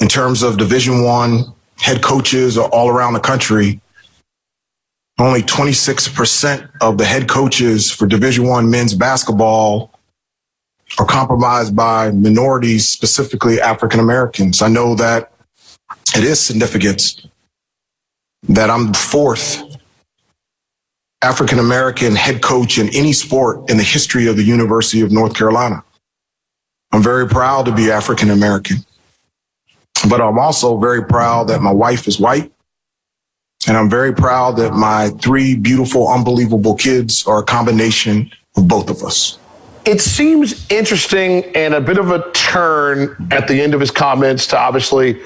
in 0.00 0.08
terms 0.08 0.42
of 0.42 0.58
Division 0.58 1.04
One 1.04 1.52
head 1.78 2.02
coaches 2.02 2.58
all 2.58 2.88
around 2.88 3.14
the 3.14 3.20
country, 3.20 3.80
only 5.18 5.42
26% 5.42 6.68
of 6.80 6.98
the 6.98 7.04
head 7.04 7.28
coaches 7.28 7.90
for 7.90 8.06
Division 8.06 8.46
One 8.46 8.70
men's 8.70 8.94
basketball 8.94 9.90
are 10.98 11.06
compromised 11.06 11.74
by 11.74 12.10
minorities, 12.10 12.88
specifically 12.88 13.60
African 13.60 14.00
Americans. 14.00 14.62
I 14.62 14.68
know 14.68 14.94
that 14.96 15.32
it 16.16 16.24
is 16.24 16.40
significant 16.40 17.26
that 18.48 18.68
I'm 18.70 18.88
the 18.92 18.98
fourth 18.98 19.62
African 21.22 21.60
American 21.60 22.16
head 22.16 22.42
coach 22.42 22.78
in 22.78 22.88
any 22.94 23.12
sport 23.12 23.70
in 23.70 23.76
the 23.76 23.82
history 23.82 24.26
of 24.26 24.36
the 24.36 24.42
University 24.42 25.00
of 25.02 25.12
North 25.12 25.34
Carolina. 25.34 25.84
I'm 26.90 27.02
very 27.02 27.28
proud 27.28 27.64
to 27.66 27.72
be 27.72 27.90
African 27.90 28.30
American, 28.30 28.78
but 30.08 30.20
I'm 30.20 30.38
also 30.38 30.78
very 30.78 31.04
proud 31.04 31.48
that 31.48 31.60
my 31.62 31.72
wife 31.72 32.08
is 32.08 32.18
white. 32.18 32.52
And 33.68 33.76
I'm 33.76 33.88
very 33.88 34.12
proud 34.12 34.56
that 34.56 34.72
my 34.72 35.10
three 35.20 35.54
beautiful, 35.54 36.08
unbelievable 36.08 36.74
kids 36.74 37.26
are 37.26 37.40
a 37.40 37.44
combination 37.44 38.30
of 38.56 38.66
both 38.66 38.90
of 38.90 39.02
us. 39.04 39.38
It 39.84 40.00
seems 40.00 40.68
interesting 40.70 41.44
and 41.56 41.74
a 41.74 41.80
bit 41.80 41.98
of 41.98 42.10
a 42.10 42.30
turn 42.32 43.28
at 43.30 43.48
the 43.48 43.60
end 43.60 43.74
of 43.74 43.80
his 43.80 43.90
comments 43.90 44.46
to 44.48 44.58
obviously 44.58 45.20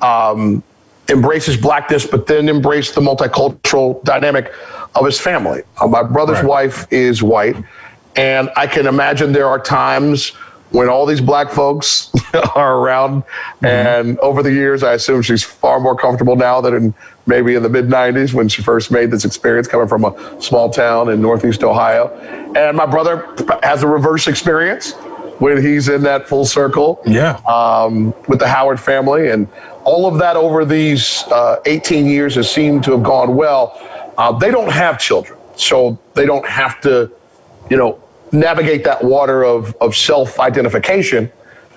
um, 0.00 0.62
embrace 1.08 1.46
his 1.46 1.56
blackness, 1.56 2.06
but 2.06 2.26
then 2.26 2.48
embrace 2.48 2.92
the 2.92 3.00
multicultural 3.00 4.02
dynamic 4.04 4.52
of 4.94 5.04
his 5.04 5.18
family. 5.18 5.62
Uh, 5.80 5.86
my 5.86 6.02
brother's 6.02 6.38
right. 6.38 6.46
wife 6.46 6.86
is 6.90 7.22
white, 7.22 7.56
and 8.16 8.50
I 8.56 8.66
can 8.66 8.86
imagine 8.86 9.32
there 9.32 9.48
are 9.48 9.58
times 9.58 10.32
when 10.70 10.88
all 10.88 11.06
these 11.06 11.20
black 11.20 11.50
folks 11.50 12.12
are 12.54 12.78
around. 12.78 13.22
Mm-hmm. 13.22 13.66
And 13.66 14.18
over 14.18 14.42
the 14.42 14.52
years, 14.52 14.82
I 14.82 14.94
assume 14.94 15.22
she's 15.22 15.42
far 15.42 15.80
more 15.80 15.96
comfortable 15.96 16.36
now 16.36 16.60
than 16.60 16.74
in 16.74 16.94
maybe 17.26 17.54
in 17.54 17.62
the 17.62 17.68
mid 17.68 17.88
90s 17.88 18.32
when 18.32 18.48
she 18.48 18.62
first 18.62 18.90
made 18.90 19.10
this 19.10 19.24
experience 19.24 19.68
coming 19.68 19.86
from 19.86 20.04
a 20.04 20.42
small 20.42 20.70
town 20.70 21.10
in 21.10 21.20
Northeast 21.20 21.62
Ohio. 21.62 22.08
And 22.56 22.76
my 22.76 22.86
brother 22.86 23.34
has 23.62 23.82
a 23.82 23.86
reverse 23.86 24.26
experience 24.26 24.94
when 25.38 25.62
he's 25.62 25.88
in 25.88 26.02
that 26.02 26.26
full 26.26 26.44
circle. 26.44 27.00
Yeah. 27.06 27.36
Um, 27.46 28.14
with 28.26 28.40
the 28.40 28.48
Howard 28.48 28.80
family. 28.80 29.28
And 29.30 29.46
all 29.84 30.06
of 30.06 30.18
that 30.18 30.36
over 30.36 30.64
these 30.64 31.22
uh, 31.30 31.60
18 31.66 32.06
years 32.06 32.34
has 32.34 32.50
seemed 32.50 32.84
to 32.84 32.92
have 32.92 33.02
gone 33.02 33.36
well. 33.36 33.80
Uh, 34.18 34.32
they 34.32 34.50
don't 34.50 34.72
have 34.72 34.98
children, 34.98 35.38
so 35.54 35.98
they 36.14 36.26
don't 36.26 36.46
have 36.46 36.80
to, 36.80 37.10
you 37.70 37.76
know, 37.76 38.02
navigate 38.32 38.84
that 38.84 39.02
water 39.04 39.44
of, 39.44 39.74
of 39.80 39.96
self 39.96 40.38
identification. 40.40 41.30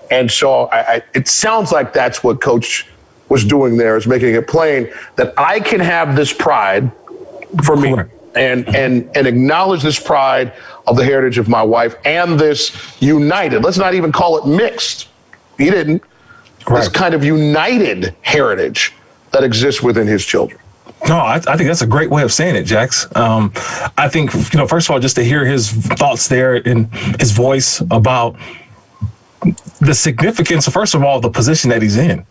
And 0.10 0.30
so 0.30 0.66
I, 0.66 0.96
I, 0.96 1.02
it 1.14 1.28
sounds 1.28 1.72
like 1.72 1.94
that's 1.94 2.24
what 2.24 2.42
Coach 2.42 2.88
was 3.30 3.46
doing 3.46 3.78
there, 3.78 3.96
is 3.96 4.08
making 4.08 4.36
it 4.36 4.48
plain 4.48 4.92
that 5.16 5.34
I 5.38 5.60
can 5.62 5.80
have 5.80 6.16
this 6.16 6.34
pride 6.34 6.92
for 7.64 7.76
me 7.78 7.96
and 8.36 8.68
and 8.76 9.10
and 9.16 9.28
acknowledge 9.28 9.82
this 9.82 10.00
pride 10.00 10.54
of 10.88 10.96
the 10.96 11.04
heritage 11.04 11.38
of 11.38 11.48
my 11.48 11.64
wife 11.64 11.96
and 12.06 12.40
this 12.40 12.76
united. 13.02 13.64
Let's 13.64 13.78
not 13.78 13.94
even 13.94 14.12
call 14.12 14.38
it 14.38 14.48
mixed. 14.48 15.08
He 15.58 15.70
didn't. 15.70 16.04
Right. 16.68 16.80
This 16.80 16.90
kind 16.90 17.14
of 17.14 17.24
united 17.24 18.16
heritage 18.22 18.94
that 19.32 19.44
exists 19.44 19.82
within 19.82 20.08
his 20.08 20.26
children. 20.26 20.61
No, 21.08 21.18
I, 21.18 21.36
I, 21.36 21.58
think 21.58 21.68
that's 21.68 21.82
a 21.82 21.88
great 21.88 22.10
way 22.10 22.22
of 22.22 22.32
saying 22.32 22.56
it, 22.56 22.64
Jax. 22.64 23.08
Um, 23.16 23.52
I 23.98 24.08
think, 24.08 24.34
you 24.54 24.58
know, 24.58 24.68
first 24.68 24.88
of 24.88 24.94
all, 24.94 25.00
just 25.00 25.16
to 25.16 25.24
hear 25.24 25.46
his 25.46 25.72
thoughts 25.72 26.28
there 26.28 26.56
and 26.56 26.94
his 27.20 27.32
voice 27.32 27.82
about 27.92 28.36
the 29.80 29.94
significance, 29.96 30.68
first 30.70 30.94
of 30.94 31.04
all, 31.04 31.20
the 31.20 31.30
position 31.30 31.70
that 31.72 31.82
he's 31.82 31.98
in. 31.98 32.26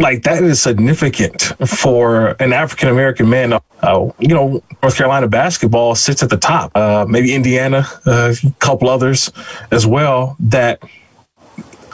Like 0.00 0.24
that 0.24 0.42
is 0.42 0.60
significant 0.60 1.42
for 1.68 2.34
an 2.40 2.52
African 2.52 2.88
American 2.88 3.28
man. 3.30 3.52
Uh, 3.52 4.10
you 4.18 4.34
know, 4.34 4.60
North 4.82 4.96
Carolina 4.96 5.28
basketball 5.28 5.94
sits 5.94 6.20
at 6.20 6.30
the 6.30 6.36
top. 6.36 6.72
Uh, 6.76 7.06
maybe 7.08 7.32
Indiana, 7.32 7.86
uh, 8.04 8.34
a 8.42 8.50
couple 8.58 8.88
others 8.88 9.30
as 9.70 9.86
well. 9.86 10.36
That 10.40 10.82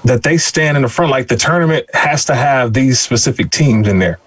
that 0.04 0.22
they 0.22 0.38
stand 0.38 0.78
in 0.78 0.82
the 0.82 0.88
front. 0.88 1.10
Like 1.10 1.28
the 1.28 1.36
tournament 1.36 1.94
has 1.94 2.24
to 2.24 2.34
have 2.34 2.72
these 2.72 2.98
specific 2.98 3.50
teams 3.50 3.86
in 3.86 3.98
there. 3.98 4.18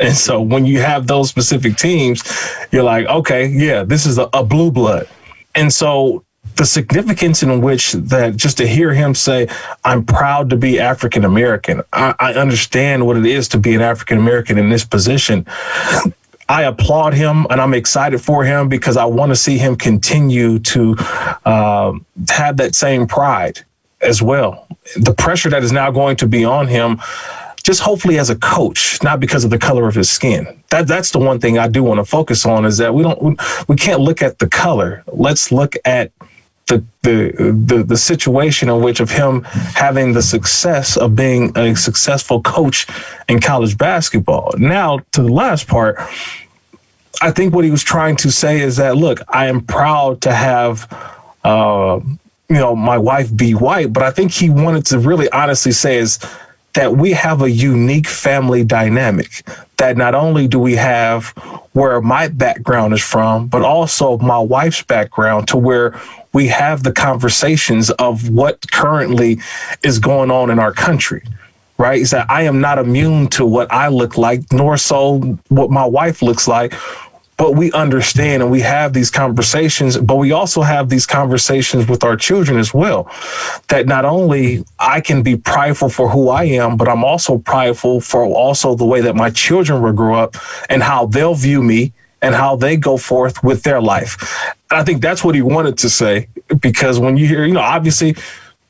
And 0.00 0.14
so 0.14 0.40
when 0.40 0.66
you 0.66 0.80
have 0.80 1.06
those 1.06 1.28
specific 1.28 1.76
teams, 1.76 2.22
you're 2.70 2.84
like, 2.84 3.06
okay, 3.06 3.46
yeah, 3.46 3.82
this 3.82 4.06
is 4.06 4.18
a, 4.18 4.28
a 4.32 4.44
blue 4.44 4.70
blood. 4.70 5.08
And 5.54 5.72
so 5.72 6.24
the 6.56 6.64
significance 6.64 7.42
in 7.42 7.60
which 7.60 7.92
that 7.92 8.36
just 8.36 8.58
to 8.58 8.66
hear 8.66 8.92
him 8.92 9.14
say, 9.14 9.48
I'm 9.84 10.04
proud 10.04 10.50
to 10.50 10.56
be 10.56 10.80
African 10.80 11.24
American. 11.24 11.82
I, 11.92 12.14
I 12.18 12.34
understand 12.34 13.06
what 13.06 13.16
it 13.16 13.26
is 13.26 13.48
to 13.48 13.58
be 13.58 13.74
an 13.74 13.80
African 13.80 14.18
American 14.18 14.58
in 14.58 14.68
this 14.68 14.84
position. 14.84 15.46
I 16.48 16.62
applaud 16.62 17.14
him 17.14 17.46
and 17.50 17.60
I'm 17.60 17.74
excited 17.74 18.20
for 18.20 18.42
him 18.44 18.68
because 18.68 18.96
I 18.96 19.04
want 19.04 19.30
to 19.30 19.36
see 19.36 19.58
him 19.58 19.76
continue 19.76 20.58
to 20.60 20.96
uh, 21.44 21.92
have 22.30 22.56
that 22.56 22.74
same 22.74 23.06
pride 23.06 23.64
as 24.00 24.22
well. 24.22 24.66
The 24.96 25.12
pressure 25.12 25.50
that 25.50 25.62
is 25.62 25.72
now 25.72 25.90
going 25.90 26.16
to 26.16 26.26
be 26.26 26.44
on 26.44 26.66
him 26.66 27.00
just 27.62 27.80
hopefully 27.80 28.18
as 28.18 28.30
a 28.30 28.36
coach, 28.36 29.02
not 29.02 29.20
because 29.20 29.44
of 29.44 29.50
the 29.50 29.58
color 29.58 29.88
of 29.88 29.94
his 29.94 30.10
skin. 30.10 30.46
That 30.70 30.86
that's 30.86 31.10
the 31.10 31.18
one 31.18 31.40
thing 31.40 31.58
I 31.58 31.68
do 31.68 31.82
want 31.82 31.98
to 31.98 32.04
focus 32.04 32.46
on 32.46 32.64
is 32.64 32.78
that 32.78 32.94
we 32.94 33.02
don't 33.02 33.40
we 33.68 33.76
can't 33.76 34.00
look 34.00 34.22
at 34.22 34.38
the 34.38 34.48
color. 34.48 35.02
Let's 35.06 35.50
look 35.52 35.74
at 35.84 36.12
the, 36.68 36.84
the 37.02 37.32
the 37.66 37.82
the 37.82 37.96
situation 37.96 38.68
in 38.68 38.82
which 38.82 39.00
of 39.00 39.10
him 39.10 39.42
having 39.42 40.12
the 40.12 40.22
success 40.22 40.96
of 40.96 41.16
being 41.16 41.56
a 41.56 41.74
successful 41.74 42.42
coach 42.42 42.86
in 43.28 43.40
college 43.40 43.76
basketball. 43.76 44.54
Now 44.58 45.00
to 45.12 45.22
the 45.22 45.32
last 45.32 45.66
part, 45.66 45.96
I 47.20 47.30
think 47.30 47.54
what 47.54 47.64
he 47.64 47.70
was 47.70 47.82
trying 47.82 48.16
to 48.16 48.30
say 48.30 48.60
is 48.60 48.76
that 48.76 48.96
look, 48.96 49.20
I 49.28 49.46
am 49.46 49.62
proud 49.62 50.20
to 50.22 50.32
have 50.32 50.86
uh, 51.44 52.00
you 52.48 52.56
know 52.56 52.76
my 52.76 52.98
wife 52.98 53.34
be 53.34 53.54
white, 53.54 53.92
but 53.92 54.02
I 54.02 54.10
think 54.10 54.30
he 54.30 54.50
wanted 54.50 54.86
to 54.86 54.98
really 54.98 55.30
honestly 55.30 55.72
say 55.72 55.96
is 55.98 56.18
that 56.78 56.96
we 56.96 57.10
have 57.10 57.42
a 57.42 57.50
unique 57.50 58.06
family 58.06 58.62
dynamic 58.62 59.42
that 59.78 59.96
not 59.96 60.14
only 60.14 60.46
do 60.46 60.60
we 60.60 60.76
have 60.76 61.26
where 61.72 62.00
my 62.00 62.28
background 62.28 62.94
is 62.94 63.02
from, 63.02 63.48
but 63.48 63.62
also 63.62 64.16
my 64.18 64.38
wife's 64.38 64.84
background 64.84 65.48
to 65.48 65.56
where 65.56 66.00
we 66.32 66.46
have 66.46 66.84
the 66.84 66.92
conversations 66.92 67.90
of 67.90 68.30
what 68.30 68.70
currently 68.70 69.40
is 69.82 69.98
going 69.98 70.30
on 70.30 70.50
in 70.50 70.60
our 70.60 70.72
country. 70.72 71.20
Right? 71.78 72.00
Is 72.00 72.12
that 72.12 72.30
I 72.30 72.42
am 72.42 72.60
not 72.60 72.78
immune 72.78 73.26
to 73.30 73.44
what 73.44 73.72
I 73.72 73.88
look 73.88 74.16
like, 74.16 74.42
nor 74.52 74.76
so 74.76 75.18
what 75.48 75.72
my 75.72 75.84
wife 75.84 76.22
looks 76.22 76.46
like 76.46 76.74
but 77.38 77.54
we 77.54 77.72
understand 77.72 78.42
and 78.42 78.50
we 78.50 78.60
have 78.60 78.92
these 78.92 79.10
conversations, 79.10 79.96
but 79.96 80.16
we 80.16 80.32
also 80.32 80.60
have 80.60 80.88
these 80.90 81.06
conversations 81.06 81.88
with 81.88 82.04
our 82.04 82.16
children 82.16 82.58
as 82.58 82.74
well. 82.74 83.10
That 83.68 83.86
not 83.86 84.04
only 84.04 84.64
I 84.78 85.00
can 85.00 85.22
be 85.22 85.36
prideful 85.36 85.88
for 85.88 86.10
who 86.10 86.28
I 86.28 86.44
am, 86.44 86.76
but 86.76 86.88
I'm 86.88 87.04
also 87.04 87.38
prideful 87.38 88.00
for 88.00 88.24
also 88.24 88.74
the 88.74 88.84
way 88.84 89.00
that 89.02 89.14
my 89.14 89.30
children 89.30 89.82
will 89.82 89.92
grow 89.92 90.16
up 90.16 90.36
and 90.68 90.82
how 90.82 91.06
they'll 91.06 91.34
view 91.34 91.62
me 91.62 91.92
and 92.20 92.34
how 92.34 92.56
they 92.56 92.76
go 92.76 92.96
forth 92.96 93.42
with 93.44 93.62
their 93.62 93.80
life. 93.80 94.52
And 94.70 94.80
I 94.80 94.84
think 94.84 95.00
that's 95.00 95.22
what 95.22 95.36
he 95.36 95.42
wanted 95.42 95.78
to 95.78 95.88
say 95.88 96.26
because 96.60 96.98
when 96.98 97.16
you 97.16 97.28
hear, 97.28 97.44
you 97.44 97.54
know, 97.54 97.60
obviously 97.60 98.16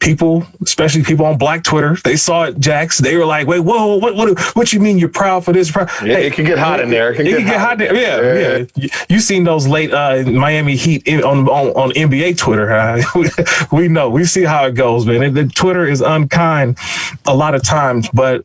people, 0.01 0.47
especially 0.63 1.03
people 1.03 1.27
on 1.27 1.39
Black 1.39 1.65
Twitter, 1.65 1.97
they 2.05 2.17
saw 2.17 2.45
it, 2.45 2.59
Jax. 2.59 2.99
They 2.99 3.17
were 3.17 3.25
like, 3.25 3.47
"Wait, 3.47 3.61
whoa, 3.61 3.97
what, 3.97 4.15
what, 4.15 4.39
what 4.55 4.73
you 4.73 4.81
mean 4.81 4.99
you're 4.99 5.09
proud 5.09 5.45
for 5.45 5.53
this?" 5.53 5.75
Yeah, 5.75 5.87
hey, 6.01 6.27
it 6.27 6.33
can 6.33 6.45
get 6.45 6.59
hot 6.59 6.81
in 6.81 6.91
there. 6.91 7.13
It 7.13 7.17
can, 7.17 7.27
it 7.27 7.31
get, 7.31 7.39
can 7.39 7.47
get, 7.47 7.61
hot. 7.61 7.79
there. 7.79 7.95
Yeah, 7.95 8.21
yeah. 8.21 8.65
yeah. 8.77 8.89
You, 9.09 9.21
seen 9.21 9.45
those 9.45 9.67
late 9.67 9.93
uh, 9.93 10.23
Miami 10.25 10.77
Heat 10.77 11.07
in, 11.07 11.23
on, 11.23 11.49
on, 11.49 11.69
on 11.69 11.91
NBA 11.91 12.39
Twitter? 12.39 12.69
Huh? 12.71 13.67
we 13.73 13.89
know. 13.89 14.09
We 14.09 14.25
see 14.25 14.45
how 14.45 14.67
it 14.67 14.75
goes, 14.75 15.07
man. 15.07 15.37
And 15.37 15.55
Twitter 15.55 15.87
is 15.87 16.01
unkind 16.01 16.79
a 17.27 17.35
lot 17.35 17.55
of 17.55 17.63
times, 17.63 18.09
but 18.13 18.45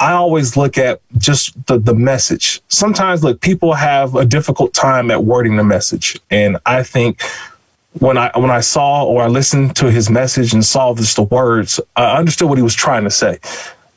I 0.00 0.12
always 0.12 0.56
look 0.56 0.76
at 0.78 1.00
just 1.18 1.66
the, 1.66 1.78
the 1.78 1.94
message. 1.94 2.60
Sometimes, 2.68 3.22
look, 3.22 3.40
people 3.40 3.74
have 3.74 4.14
a 4.14 4.24
difficult 4.24 4.74
time 4.74 5.10
at 5.10 5.24
wording 5.24 5.56
the 5.56 5.64
message, 5.64 6.18
and 6.30 6.58
I 6.66 6.82
think 6.82 7.22
when 8.00 8.18
I 8.18 8.30
when 8.36 8.50
I 8.50 8.60
saw 8.60 9.04
or 9.04 9.22
I 9.22 9.28
listened 9.28 9.76
to 9.76 9.90
his 9.90 10.10
message 10.10 10.52
and 10.52 10.64
saw 10.64 10.94
just 10.94 11.16
the 11.16 11.22
words, 11.22 11.80
I 11.96 12.16
understood 12.16 12.48
what 12.48 12.58
he 12.58 12.62
was 12.62 12.74
trying 12.74 13.04
to 13.04 13.10
say. 13.10 13.38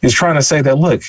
He's 0.01 0.13
trying 0.13 0.35
to 0.35 0.43
say 0.43 0.61
that 0.61 0.77
look, 0.77 1.01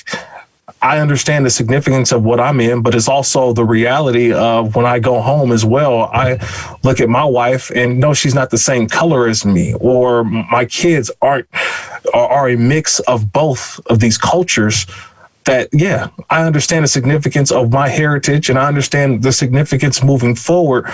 I 0.81 0.99
understand 0.99 1.45
the 1.45 1.49
significance 1.49 2.11
of 2.11 2.23
what 2.23 2.39
I'm 2.39 2.59
in, 2.59 2.81
but 2.81 2.95
it's 2.95 3.07
also 3.07 3.53
the 3.53 3.65
reality 3.65 4.33
of 4.33 4.75
when 4.75 4.85
I 4.85 4.99
go 4.99 5.21
home 5.21 5.51
as 5.51 5.65
well. 5.65 6.03
I 6.13 6.39
look 6.83 6.99
at 6.99 7.09
my 7.09 7.23
wife 7.23 7.69
and 7.75 7.99
know 7.99 8.13
she's 8.13 8.33
not 8.35 8.49
the 8.49 8.57
same 8.57 8.87
color 8.87 9.27
as 9.27 9.45
me, 9.45 9.75
or 9.75 10.23
my 10.23 10.65
kids 10.65 11.11
aren't 11.21 11.47
are, 12.13 12.27
are 12.29 12.49
a 12.49 12.57
mix 12.57 12.99
of 13.01 13.31
both 13.31 13.79
of 13.87 13.99
these 13.99 14.17
cultures 14.17 14.85
that 15.45 15.69
yeah 15.71 16.09
i 16.29 16.43
understand 16.43 16.83
the 16.83 16.87
significance 16.87 17.49
of 17.49 17.71
my 17.71 17.87
heritage 17.87 18.49
and 18.49 18.59
i 18.59 18.67
understand 18.67 19.23
the 19.23 19.31
significance 19.31 20.03
moving 20.03 20.35
forward 20.35 20.85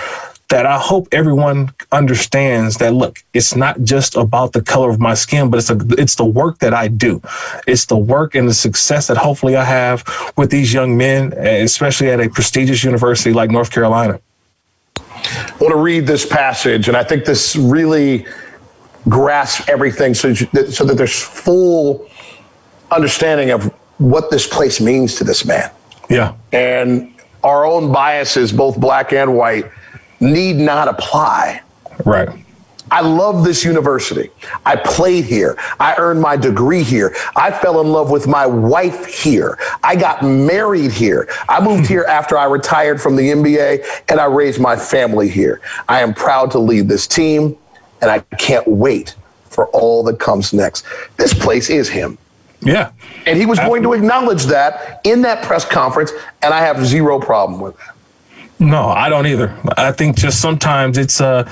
that 0.48 0.64
I 0.64 0.78
hope 0.78 1.08
everyone 1.10 1.72
understands 1.90 2.76
that 2.76 2.94
look, 2.94 3.24
it's 3.34 3.56
not 3.56 3.82
just 3.82 4.16
about 4.16 4.52
the 4.52 4.62
color 4.62 4.90
of 4.90 5.00
my 5.00 5.14
skin, 5.14 5.50
but 5.50 5.58
it's 5.58 5.70
a, 5.70 5.78
it's 5.98 6.14
the 6.14 6.24
work 6.24 6.58
that 6.58 6.72
I 6.72 6.88
do. 6.88 7.20
It's 7.66 7.86
the 7.86 7.96
work 7.96 8.34
and 8.34 8.48
the 8.48 8.54
success 8.54 9.08
that 9.08 9.16
hopefully 9.16 9.56
I 9.56 9.64
have 9.64 10.04
with 10.36 10.50
these 10.50 10.72
young 10.72 10.96
men, 10.96 11.32
eh, 11.36 11.62
especially 11.62 12.10
at 12.10 12.20
a 12.20 12.28
prestigious 12.28 12.84
university 12.84 13.32
like 13.32 13.50
North 13.50 13.72
Carolina. 13.72 14.20
I 14.96 15.56
want 15.60 15.72
to 15.72 15.80
read 15.80 16.06
this 16.06 16.24
passage, 16.24 16.86
and 16.86 16.96
I 16.96 17.02
think 17.02 17.24
this 17.24 17.56
really 17.56 18.26
grasps 19.08 19.68
everything 19.68 20.14
so, 20.14 20.34
so 20.34 20.84
that 20.84 20.94
there's 20.96 21.20
full 21.20 22.08
understanding 22.92 23.50
of 23.50 23.64
what 23.98 24.30
this 24.30 24.46
place 24.46 24.80
means 24.80 25.16
to 25.16 25.24
this 25.24 25.44
man. 25.44 25.70
Yeah. 26.08 26.34
And 26.52 27.12
our 27.42 27.64
own 27.64 27.92
biases, 27.92 28.52
both 28.52 28.78
black 28.78 29.12
and 29.12 29.36
white, 29.36 29.70
need 30.20 30.56
not 30.56 30.88
apply. 30.88 31.62
Right. 32.04 32.28
I 32.90 33.00
love 33.00 33.44
this 33.44 33.64
university. 33.64 34.30
I 34.64 34.76
played 34.76 35.24
here. 35.24 35.56
I 35.80 35.96
earned 35.98 36.20
my 36.20 36.36
degree 36.36 36.84
here. 36.84 37.16
I 37.34 37.50
fell 37.50 37.80
in 37.80 37.88
love 37.88 38.10
with 38.10 38.28
my 38.28 38.46
wife 38.46 39.06
here. 39.06 39.58
I 39.82 39.96
got 39.96 40.22
married 40.22 40.92
here. 40.92 41.28
I 41.48 41.60
moved 41.60 41.86
hmm. 41.86 41.94
here 41.94 42.04
after 42.04 42.38
I 42.38 42.44
retired 42.44 43.00
from 43.00 43.16
the 43.16 43.30
NBA 43.30 43.84
and 44.08 44.20
I 44.20 44.26
raised 44.26 44.60
my 44.60 44.76
family 44.76 45.28
here. 45.28 45.60
I 45.88 46.00
am 46.00 46.14
proud 46.14 46.52
to 46.52 46.58
lead 46.58 46.88
this 46.88 47.08
team 47.08 47.56
and 48.00 48.10
I 48.10 48.20
can't 48.36 48.66
wait 48.68 49.16
for 49.44 49.66
all 49.68 50.04
that 50.04 50.20
comes 50.20 50.52
next. 50.52 50.84
This 51.16 51.34
place 51.34 51.70
is 51.70 51.88
him. 51.88 52.18
Yeah. 52.60 52.92
And 53.26 53.38
he 53.38 53.46
was 53.46 53.58
going 53.58 53.82
to 53.82 53.92
acknowledge 53.94 54.44
that 54.44 55.00
in 55.04 55.22
that 55.22 55.44
press 55.44 55.64
conference, 55.64 56.12
and 56.42 56.54
I 56.54 56.60
have 56.60 56.84
zero 56.86 57.18
problem 57.18 57.60
with 57.60 57.76
that. 57.78 57.95
No, 58.58 58.88
I 58.88 59.10
don't 59.10 59.26
either. 59.26 59.54
I 59.76 59.92
think 59.92 60.16
just 60.16 60.40
sometimes 60.40 60.96
it's 60.96 61.20
uh 61.20 61.44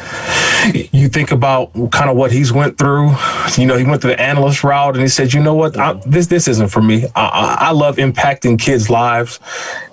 you 0.72 1.09
think 1.09 1.32
about 1.32 1.70
kind 1.90 2.09
of 2.09 2.16
what 2.16 2.32
he's 2.32 2.50
went 2.50 2.78
through. 2.78 3.14
You 3.59 3.66
know, 3.66 3.76
he 3.76 3.84
went 3.84 4.00
to 4.02 4.09
the 4.09 4.18
analyst 4.18 4.64
route 4.64 4.94
and 4.94 5.02
he 5.02 5.09
said, 5.09 5.34
"You 5.34 5.42
know 5.42 5.55
what? 5.55 5.76
I, 5.76 5.92
this 6.07 6.28
this 6.28 6.48
isn't 6.48 6.68
for 6.68 6.80
me. 6.80 7.05
I, 7.14 7.57
I 7.61 7.70
love 7.72 7.96
impacting 7.96 8.59
kids' 8.59 8.88
lives, 8.88 9.38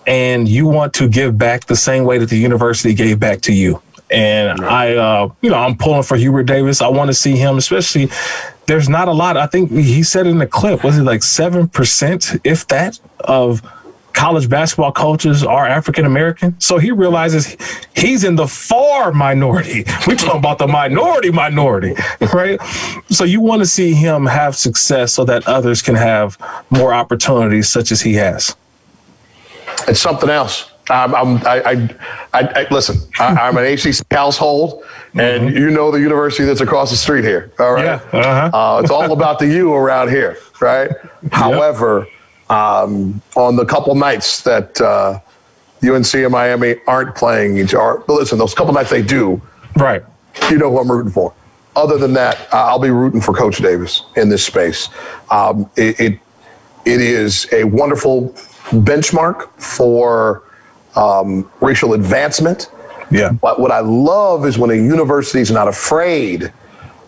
and 0.07 0.47
you 0.47 0.67
want 0.67 0.93
to 0.95 1.09
give 1.09 1.37
back 1.37 1.65
the 1.65 1.75
same 1.75 2.05
way 2.05 2.17
that 2.17 2.29
the 2.29 2.37
university 2.37 2.93
gave 2.93 3.19
back 3.19 3.41
to 3.41 3.53
you." 3.53 3.81
And 4.09 4.61
I, 4.61 4.95
uh, 4.95 5.29
you 5.41 5.49
know, 5.49 5.57
I'm 5.57 5.77
pulling 5.77 6.03
for 6.03 6.17
Hubert 6.17 6.43
Davis. 6.43 6.81
I 6.81 6.87
want 6.87 7.09
to 7.09 7.13
see 7.13 7.35
him, 7.35 7.57
especially. 7.57 8.09
There's 8.67 8.87
not 8.87 9.09
a 9.09 9.11
lot. 9.11 9.35
I 9.35 9.47
think 9.47 9.71
he 9.71 10.03
said 10.03 10.27
in 10.27 10.37
the 10.37 10.47
clip, 10.47 10.83
was 10.83 10.97
it 10.97 11.03
like 11.03 11.23
seven 11.23 11.67
percent, 11.67 12.39
if 12.45 12.67
that, 12.67 12.99
of 13.21 13.61
college 14.13 14.49
basketball 14.49 14.91
coaches 14.91 15.43
are 15.43 15.67
African 15.67 16.05
American. 16.05 16.59
So 16.59 16.77
he 16.77 16.91
realizes 16.91 17.57
he's 17.95 18.23
in 18.23 18.35
the 18.35 18.47
far 18.47 19.11
minority. 19.11 19.83
We're 20.07 20.15
talking 20.15 20.39
about 20.39 20.57
the 20.57 20.67
minority 20.67 21.31
minority, 21.31 21.95
right? 22.33 22.61
So 23.09 23.23
you 23.23 23.41
want 23.41 23.61
to 23.61 23.65
see 23.65 23.93
him 23.93 24.25
have 24.25 24.55
success 24.55 25.13
so 25.13 25.25
that 25.25 25.47
others 25.47 25.81
can 25.81 25.95
have 25.95 26.37
more 26.69 26.93
opportunities 26.93 27.69
such 27.69 27.91
as 27.91 28.01
he 28.01 28.13
has. 28.15 28.55
It's 29.87 29.99
something 29.99 30.29
else. 30.29 30.71
I'm, 30.89 31.15
I'm 31.15 31.37
I, 31.45 31.89
I, 32.33 32.41
I, 32.41 32.67
listen. 32.71 32.97
I, 33.19 33.47
am 33.47 33.57
an 33.57 33.65
ACC 33.65 34.05
household, 34.11 34.83
and 35.13 35.49
mm-hmm. 35.49 35.57
you 35.57 35.69
know 35.69 35.91
the 35.91 35.99
university 35.99 36.43
that's 36.43 36.61
across 36.61 36.91
the 36.91 36.97
street 36.97 37.23
here. 37.23 37.51
All 37.59 37.73
right, 37.73 37.85
yeah, 37.85 38.19
uh-huh. 38.19 38.57
uh, 38.57 38.81
it's 38.81 38.91
all 38.91 39.11
about 39.11 39.39
the 39.39 39.47
U 39.47 39.73
around 39.73 40.09
here, 40.09 40.37
right? 40.59 40.91
Yep. 41.21 41.33
However, 41.33 42.07
um, 42.51 43.21
on 43.35 43.55
the 43.55 43.65
couple 43.65 43.95
nights 43.95 44.41
that 44.41 44.79
uh, 44.81 45.19
UNC 45.83 46.13
and 46.13 46.31
Miami 46.31 46.75
aren't 46.85 47.15
playing 47.15 47.57
each 47.57 47.73
other. 47.73 48.03
But 48.05 48.13
listen, 48.13 48.37
those 48.37 48.53
couple 48.53 48.73
nights 48.73 48.89
they 48.89 49.01
do. 49.01 49.41
Right. 49.77 50.03
You 50.49 50.57
know 50.57 50.69
who 50.69 50.79
I'm 50.79 50.91
rooting 50.91 51.11
for. 51.11 51.33
other 51.75 51.97
than 51.97 52.13
that, 52.13 52.47
I'll 52.51 52.79
be 52.79 52.89
rooting 52.89 53.21
for 53.21 53.33
Coach 53.33 53.57
Davis 53.59 54.03
in 54.17 54.27
this 54.29 54.45
space. 54.45 54.89
Um, 55.29 55.69
it, 55.77 55.99
it, 55.99 56.19
it 56.85 57.01
is 57.01 57.47
a 57.53 57.63
wonderful 57.63 58.29
benchmark 58.71 59.49
for 59.57 60.43
um, 60.95 61.49
racial 61.61 61.93
advancement. 61.93 62.69
Yeah. 63.09 63.31
But 63.31 63.59
what 63.59 63.71
I 63.71 63.79
love 63.79 64.45
is 64.45 64.57
when 64.57 64.71
a 64.71 64.75
university 64.75 65.39
is 65.39 65.51
not 65.51 65.69
afraid 65.69 66.51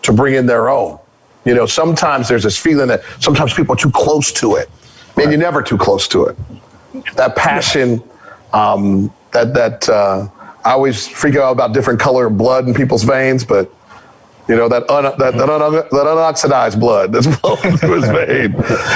to 0.02 0.12
bring 0.12 0.34
in 0.34 0.46
their 0.46 0.70
own. 0.70 0.98
You 1.44 1.54
know, 1.54 1.66
sometimes 1.66 2.28
there's 2.28 2.42
this 2.44 2.58
feeling 2.58 2.88
that 2.88 3.02
sometimes 3.20 3.52
people 3.52 3.74
are 3.74 3.78
too 3.78 3.90
close 3.90 4.32
to 4.32 4.56
it. 4.56 4.70
Man, 5.16 5.30
you're 5.30 5.38
never 5.38 5.62
too 5.62 5.78
close 5.78 6.08
to 6.08 6.26
it. 6.26 6.36
That 7.16 7.36
passion, 7.36 8.02
um, 8.52 9.12
that 9.32 9.54
that 9.54 9.88
uh, 9.88 10.28
I 10.64 10.72
always 10.72 11.06
freak 11.06 11.36
out 11.36 11.52
about 11.52 11.72
different 11.72 12.00
color 12.00 12.26
of 12.26 12.38
blood 12.38 12.66
in 12.66 12.74
people's 12.74 13.04
veins, 13.04 13.44
but 13.44 13.72
you 14.48 14.56
know 14.56 14.68
that 14.68 14.88
un, 14.90 15.04
that, 15.04 15.18
that, 15.18 15.50
un, 15.50 15.72
that 15.72 15.90
unoxidized 15.90 16.78
blood 16.78 17.12
that's 17.12 17.26
flowing 17.40 17.76
through 17.76 18.02
his 18.02 18.10
vein. 18.10 18.54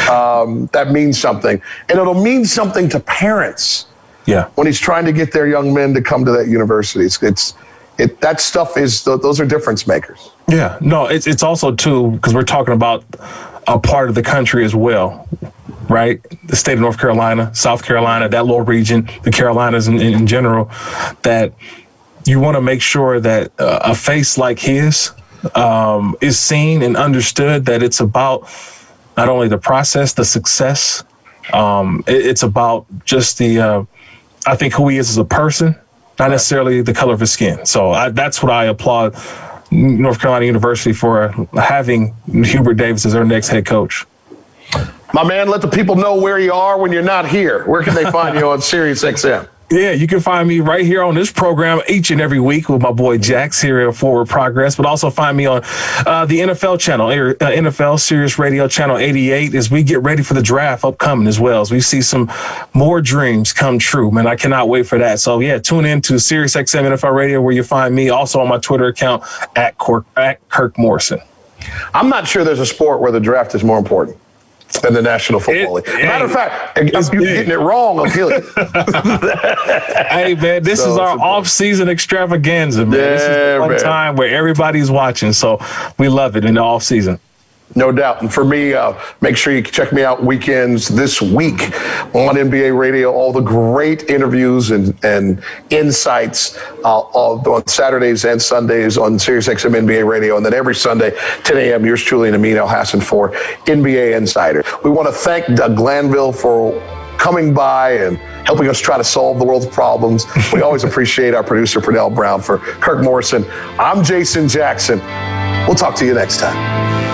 Um, 0.09 0.69
that 0.73 0.91
means 0.91 1.19
something, 1.19 1.61
and 1.89 1.99
it'll 1.99 2.15
mean 2.15 2.45
something 2.45 2.89
to 2.91 3.01
parents. 3.01 3.87
Yeah. 4.27 4.49
When 4.57 4.67
he's 4.67 4.79
trying 4.79 5.07
to 5.07 5.13
get 5.13 5.33
their 5.33 5.47
young 5.47 5.73
men 5.73 5.95
to 5.95 6.03
come 6.03 6.27
to 6.27 6.33
that 6.33 6.49
university, 6.49 7.07
it's, 7.07 7.23
it's 7.23 7.55
it 7.99 8.21
that 8.21 8.41
stuff 8.41 8.77
is 8.77 9.05
those 9.05 9.41
are 9.41 9.47
difference 9.47 9.87
makers. 9.87 10.31
Yeah. 10.49 10.79
No, 10.81 11.07
it's 11.07 11.27
it's 11.27 11.43
also 11.43 11.75
too 11.75 12.13
because 12.13 12.35
we're 12.35 12.43
talking 12.43 12.75
about 12.75 13.05
a 13.67 13.79
part 13.79 14.09
of 14.09 14.15
the 14.15 14.23
country 14.23 14.65
as 14.65 14.75
well, 14.75 15.29
right? 15.89 16.21
The 16.47 16.57
state 16.57 16.75
of 16.75 16.81
North 16.81 16.99
Carolina, 16.99 17.55
South 17.55 17.85
Carolina, 17.85 18.29
that 18.29 18.45
little 18.47 18.63
region, 18.63 19.09
the 19.23 19.31
Carolinas 19.31 19.89
in, 19.89 20.01
in 20.01 20.27
general, 20.27 20.71
that 21.23 21.53
you 22.25 22.41
want 22.41 22.57
to 22.57 22.61
make 22.61 22.83
sure 22.83 23.21
that 23.21 23.53
uh, 23.59 23.81
a 23.83 23.95
face 23.95 24.37
like 24.37 24.59
his 24.59 25.13
um, 25.55 26.17
is 26.21 26.39
seen 26.39 26.83
and 26.83 26.97
understood 26.97 27.65
that 27.67 27.83
it's 27.83 28.01
about 28.01 28.43
not 29.17 29.29
only 29.29 29.49
the 29.49 29.59
process, 29.59 30.13
the 30.13 30.25
success. 30.25 31.05
Um, 31.53 32.05
it, 32.07 32.27
it's 32.27 32.43
about 32.43 32.87
just 33.05 33.39
the, 33.39 33.59
uh, 33.59 33.85
I 34.47 34.57
think 34.57 34.75
who 34.75 34.89
he 34.89 34.99
is 34.99 35.11
as 35.11 35.17
a 35.17 35.25
person, 35.25 35.75
not 36.19 36.31
necessarily 36.31 36.83
the 36.83 36.93
color 36.93 37.15
of 37.15 37.21
his 37.21 37.33
skin. 37.33 37.65
So 37.65 37.93
I, 37.93 38.11
that's 38.11 38.43
what 38.43 38.53
I 38.53 38.67
applaud 38.67 39.17
North 39.71 40.21
Carolina 40.21 40.47
University 40.47 40.93
for 40.93 41.33
having 41.55 42.15
Hubert 42.27 42.75
Davis 42.75 43.07
as 43.07 43.13
their 43.13 43.25
next 43.25 43.49
head 43.49 43.67
coach. 43.67 44.07
My 45.15 45.25
man, 45.25 45.49
let 45.49 45.63
the 45.63 45.69
people 45.69 45.97
know 45.97 46.21
where 46.21 46.39
you 46.39 46.53
are 46.53 46.79
when 46.79 46.93
you're 46.93 47.03
not 47.03 47.27
here. 47.27 47.65
Where 47.65 47.83
can 47.83 47.95
they 47.95 48.05
find 48.11 48.39
you 48.39 48.49
on 48.51 48.61
Sirius 48.61 49.03
XM? 49.03 49.49
Yeah, 49.71 49.93
you 49.93 50.07
can 50.07 50.21
find 50.21 50.49
me 50.49 50.61
right 50.61 50.85
here 50.85 51.03
on 51.03 51.15
this 51.15 51.31
program 51.31 51.83
each 51.89 52.11
and 52.11 52.23
every 52.23 52.41
week 52.41 52.71
with 52.71 52.81
my 52.81 52.91
boy 52.91 53.19
Jax 53.19 53.61
here 53.61 53.81
at 53.81 53.95
Forward 53.95 54.27
Progress, 54.27 54.77
but 54.77 54.87
also 54.87 55.11
find 55.11 55.37
me 55.37 55.45
on 55.45 55.63
uh, 56.07 56.25
the 56.25 56.39
NFL 56.39 56.81
channel, 56.81 57.09
uh, 57.09 57.35
NFL 57.35 58.01
Sirius 58.01 58.39
Radio 58.39 58.67
channel 58.67 58.97
88 58.97 59.55
as 59.55 59.71
we 59.71 59.83
get 59.83 60.03
ready 60.03 60.23
for 60.23 60.33
the 60.33 60.43
draft 60.43 60.85
upcoming 60.85 61.27
as 61.27 61.39
well. 61.39 61.61
As 61.61 61.71
we 61.71 61.81
see 61.81 62.01
some 62.01 62.31
more 62.73 63.03
dreams 63.03 63.53
come 63.53 63.79
true, 63.79 64.11
man. 64.11 64.27
I 64.27 64.37
cannot 64.37 64.71
wait 64.71 64.87
for 64.87 64.97
that. 64.99 65.21
So 65.21 65.39
yeah, 65.41 65.59
tune 65.59 65.85
in 65.85 66.01
to 66.03 66.19
Sirius 66.19 66.55
XM 66.55 66.91
NFL 66.91 67.15
Radio 67.15 67.43
where 67.43 67.53
you 67.53 67.63
find 67.63 67.95
me 67.95 68.09
also 68.09 68.41
on 68.41 68.49
my 68.49 68.59
Twitter 68.59 68.87
account 68.87 69.23
at, 69.55 69.75
at 70.17 70.49
Kirk 70.49 70.79
Morrison. 70.79 71.21
I'm 71.93 72.09
not 72.09 72.27
sure 72.27 72.43
there's 72.43 72.59
a 72.59 72.67
sport 72.67 73.01
where 73.01 73.13
the 73.13 73.21
draft 73.21 73.55
is 73.55 73.63
more 73.63 73.79
important 73.79 74.17
than 74.83 74.95
the 74.95 75.03
National 75.03 75.41
Football 75.41 75.75
League. 75.75 75.87
Matter 75.87 76.25
of 76.27 76.33
fact, 76.33 76.79
if 76.79 77.13
you're 77.13 77.23
getting 77.23 77.51
it 77.51 77.59
wrong, 77.59 78.01
I'm 78.01 78.11
killing 78.11 78.43
hey, 80.09 80.35
man, 80.35 80.63
this 80.63 80.83
so 80.83 80.93
is 80.93 80.99
our 80.99 81.19
off-season 81.19 81.89
extravaganza, 81.89 82.85
man. 82.85 82.99
Yeah, 82.99 83.07
this 83.09 83.23
is 83.23 83.29
the 83.29 83.57
one 83.61 83.71
man. 83.71 83.81
time 83.81 84.17
where 84.17 84.35
everybody's 84.35 84.91
watching, 84.91 85.33
so 85.33 85.61
we 85.99 86.09
love 86.09 86.37
it 86.37 86.45
in 86.45 86.55
the 86.55 86.63
off-season. 86.63 87.19
No 87.75 87.93
doubt. 87.93 88.23
And 88.23 88.33
for 88.33 88.45
me, 88.45 88.73
uh, 88.73 88.99
make 89.21 89.37
sure 89.37 89.55
you 89.55 89.63
check 89.63 89.93
me 89.93 90.03
out 90.03 90.25
weekends 90.25 90.89
this 90.89 91.21
week 91.21 91.61
on 92.15 92.37
NBA 92.37 92.77
Radio. 92.79 93.13
All 93.13 93.33
the 93.33 93.41
great 93.41 94.09
interviews 94.11 94.71
and, 94.71 94.97
and 95.05 95.43
insights 95.71 96.59
uh, 96.85 97.01
on 97.01 97.67
Saturdays 97.67 98.25
and 98.25 98.41
Sundays 98.41 98.97
on 98.97 99.19
Sirius 99.19 99.49
XM 99.49 99.87
NBA 99.87 100.09
Radio. 100.09 100.37
And 100.37 100.47
then 100.47 100.55
every 100.55 100.75
Sunday, 100.75 101.17
10 101.45 101.57
a.m., 101.59 101.85
yours 101.85 102.03
truly 102.03 102.31
Amin 102.31 102.57
Elhassan 102.57 103.03
for 103.03 103.31
NBA 103.67 104.17
Insider. 104.17 104.65
We 104.83 104.91
want 104.91 105.09
to 105.09 105.15
thank 105.15 105.47
Doug 105.55 105.77
Glanville 105.77 106.33
for 106.33 106.73
coming 107.19 107.53
by 107.53 107.93
and 107.93 108.17
helping 108.47 108.69
us 108.69 108.81
try 108.81 108.97
to 108.97 109.05
solve 109.05 109.39
the 109.39 109.45
world's 109.45 109.67
problems. 109.67 110.25
We 110.53 110.63
always 110.63 110.85
appreciate 110.89 111.35
our 111.35 111.45
producer, 111.45 111.81
Pernell 111.81 112.15
Brown. 112.15 112.41
For 112.41 112.59
Kirk 112.59 113.03
Morrison, 113.03 113.45
I'm 113.79 114.03
Jason 114.03 114.49
Jackson. 114.49 115.01
We'll 115.67 115.77
talk 115.77 115.95
to 115.97 116.07
you 116.07 116.15
next 116.15 116.39
time. 116.39 117.08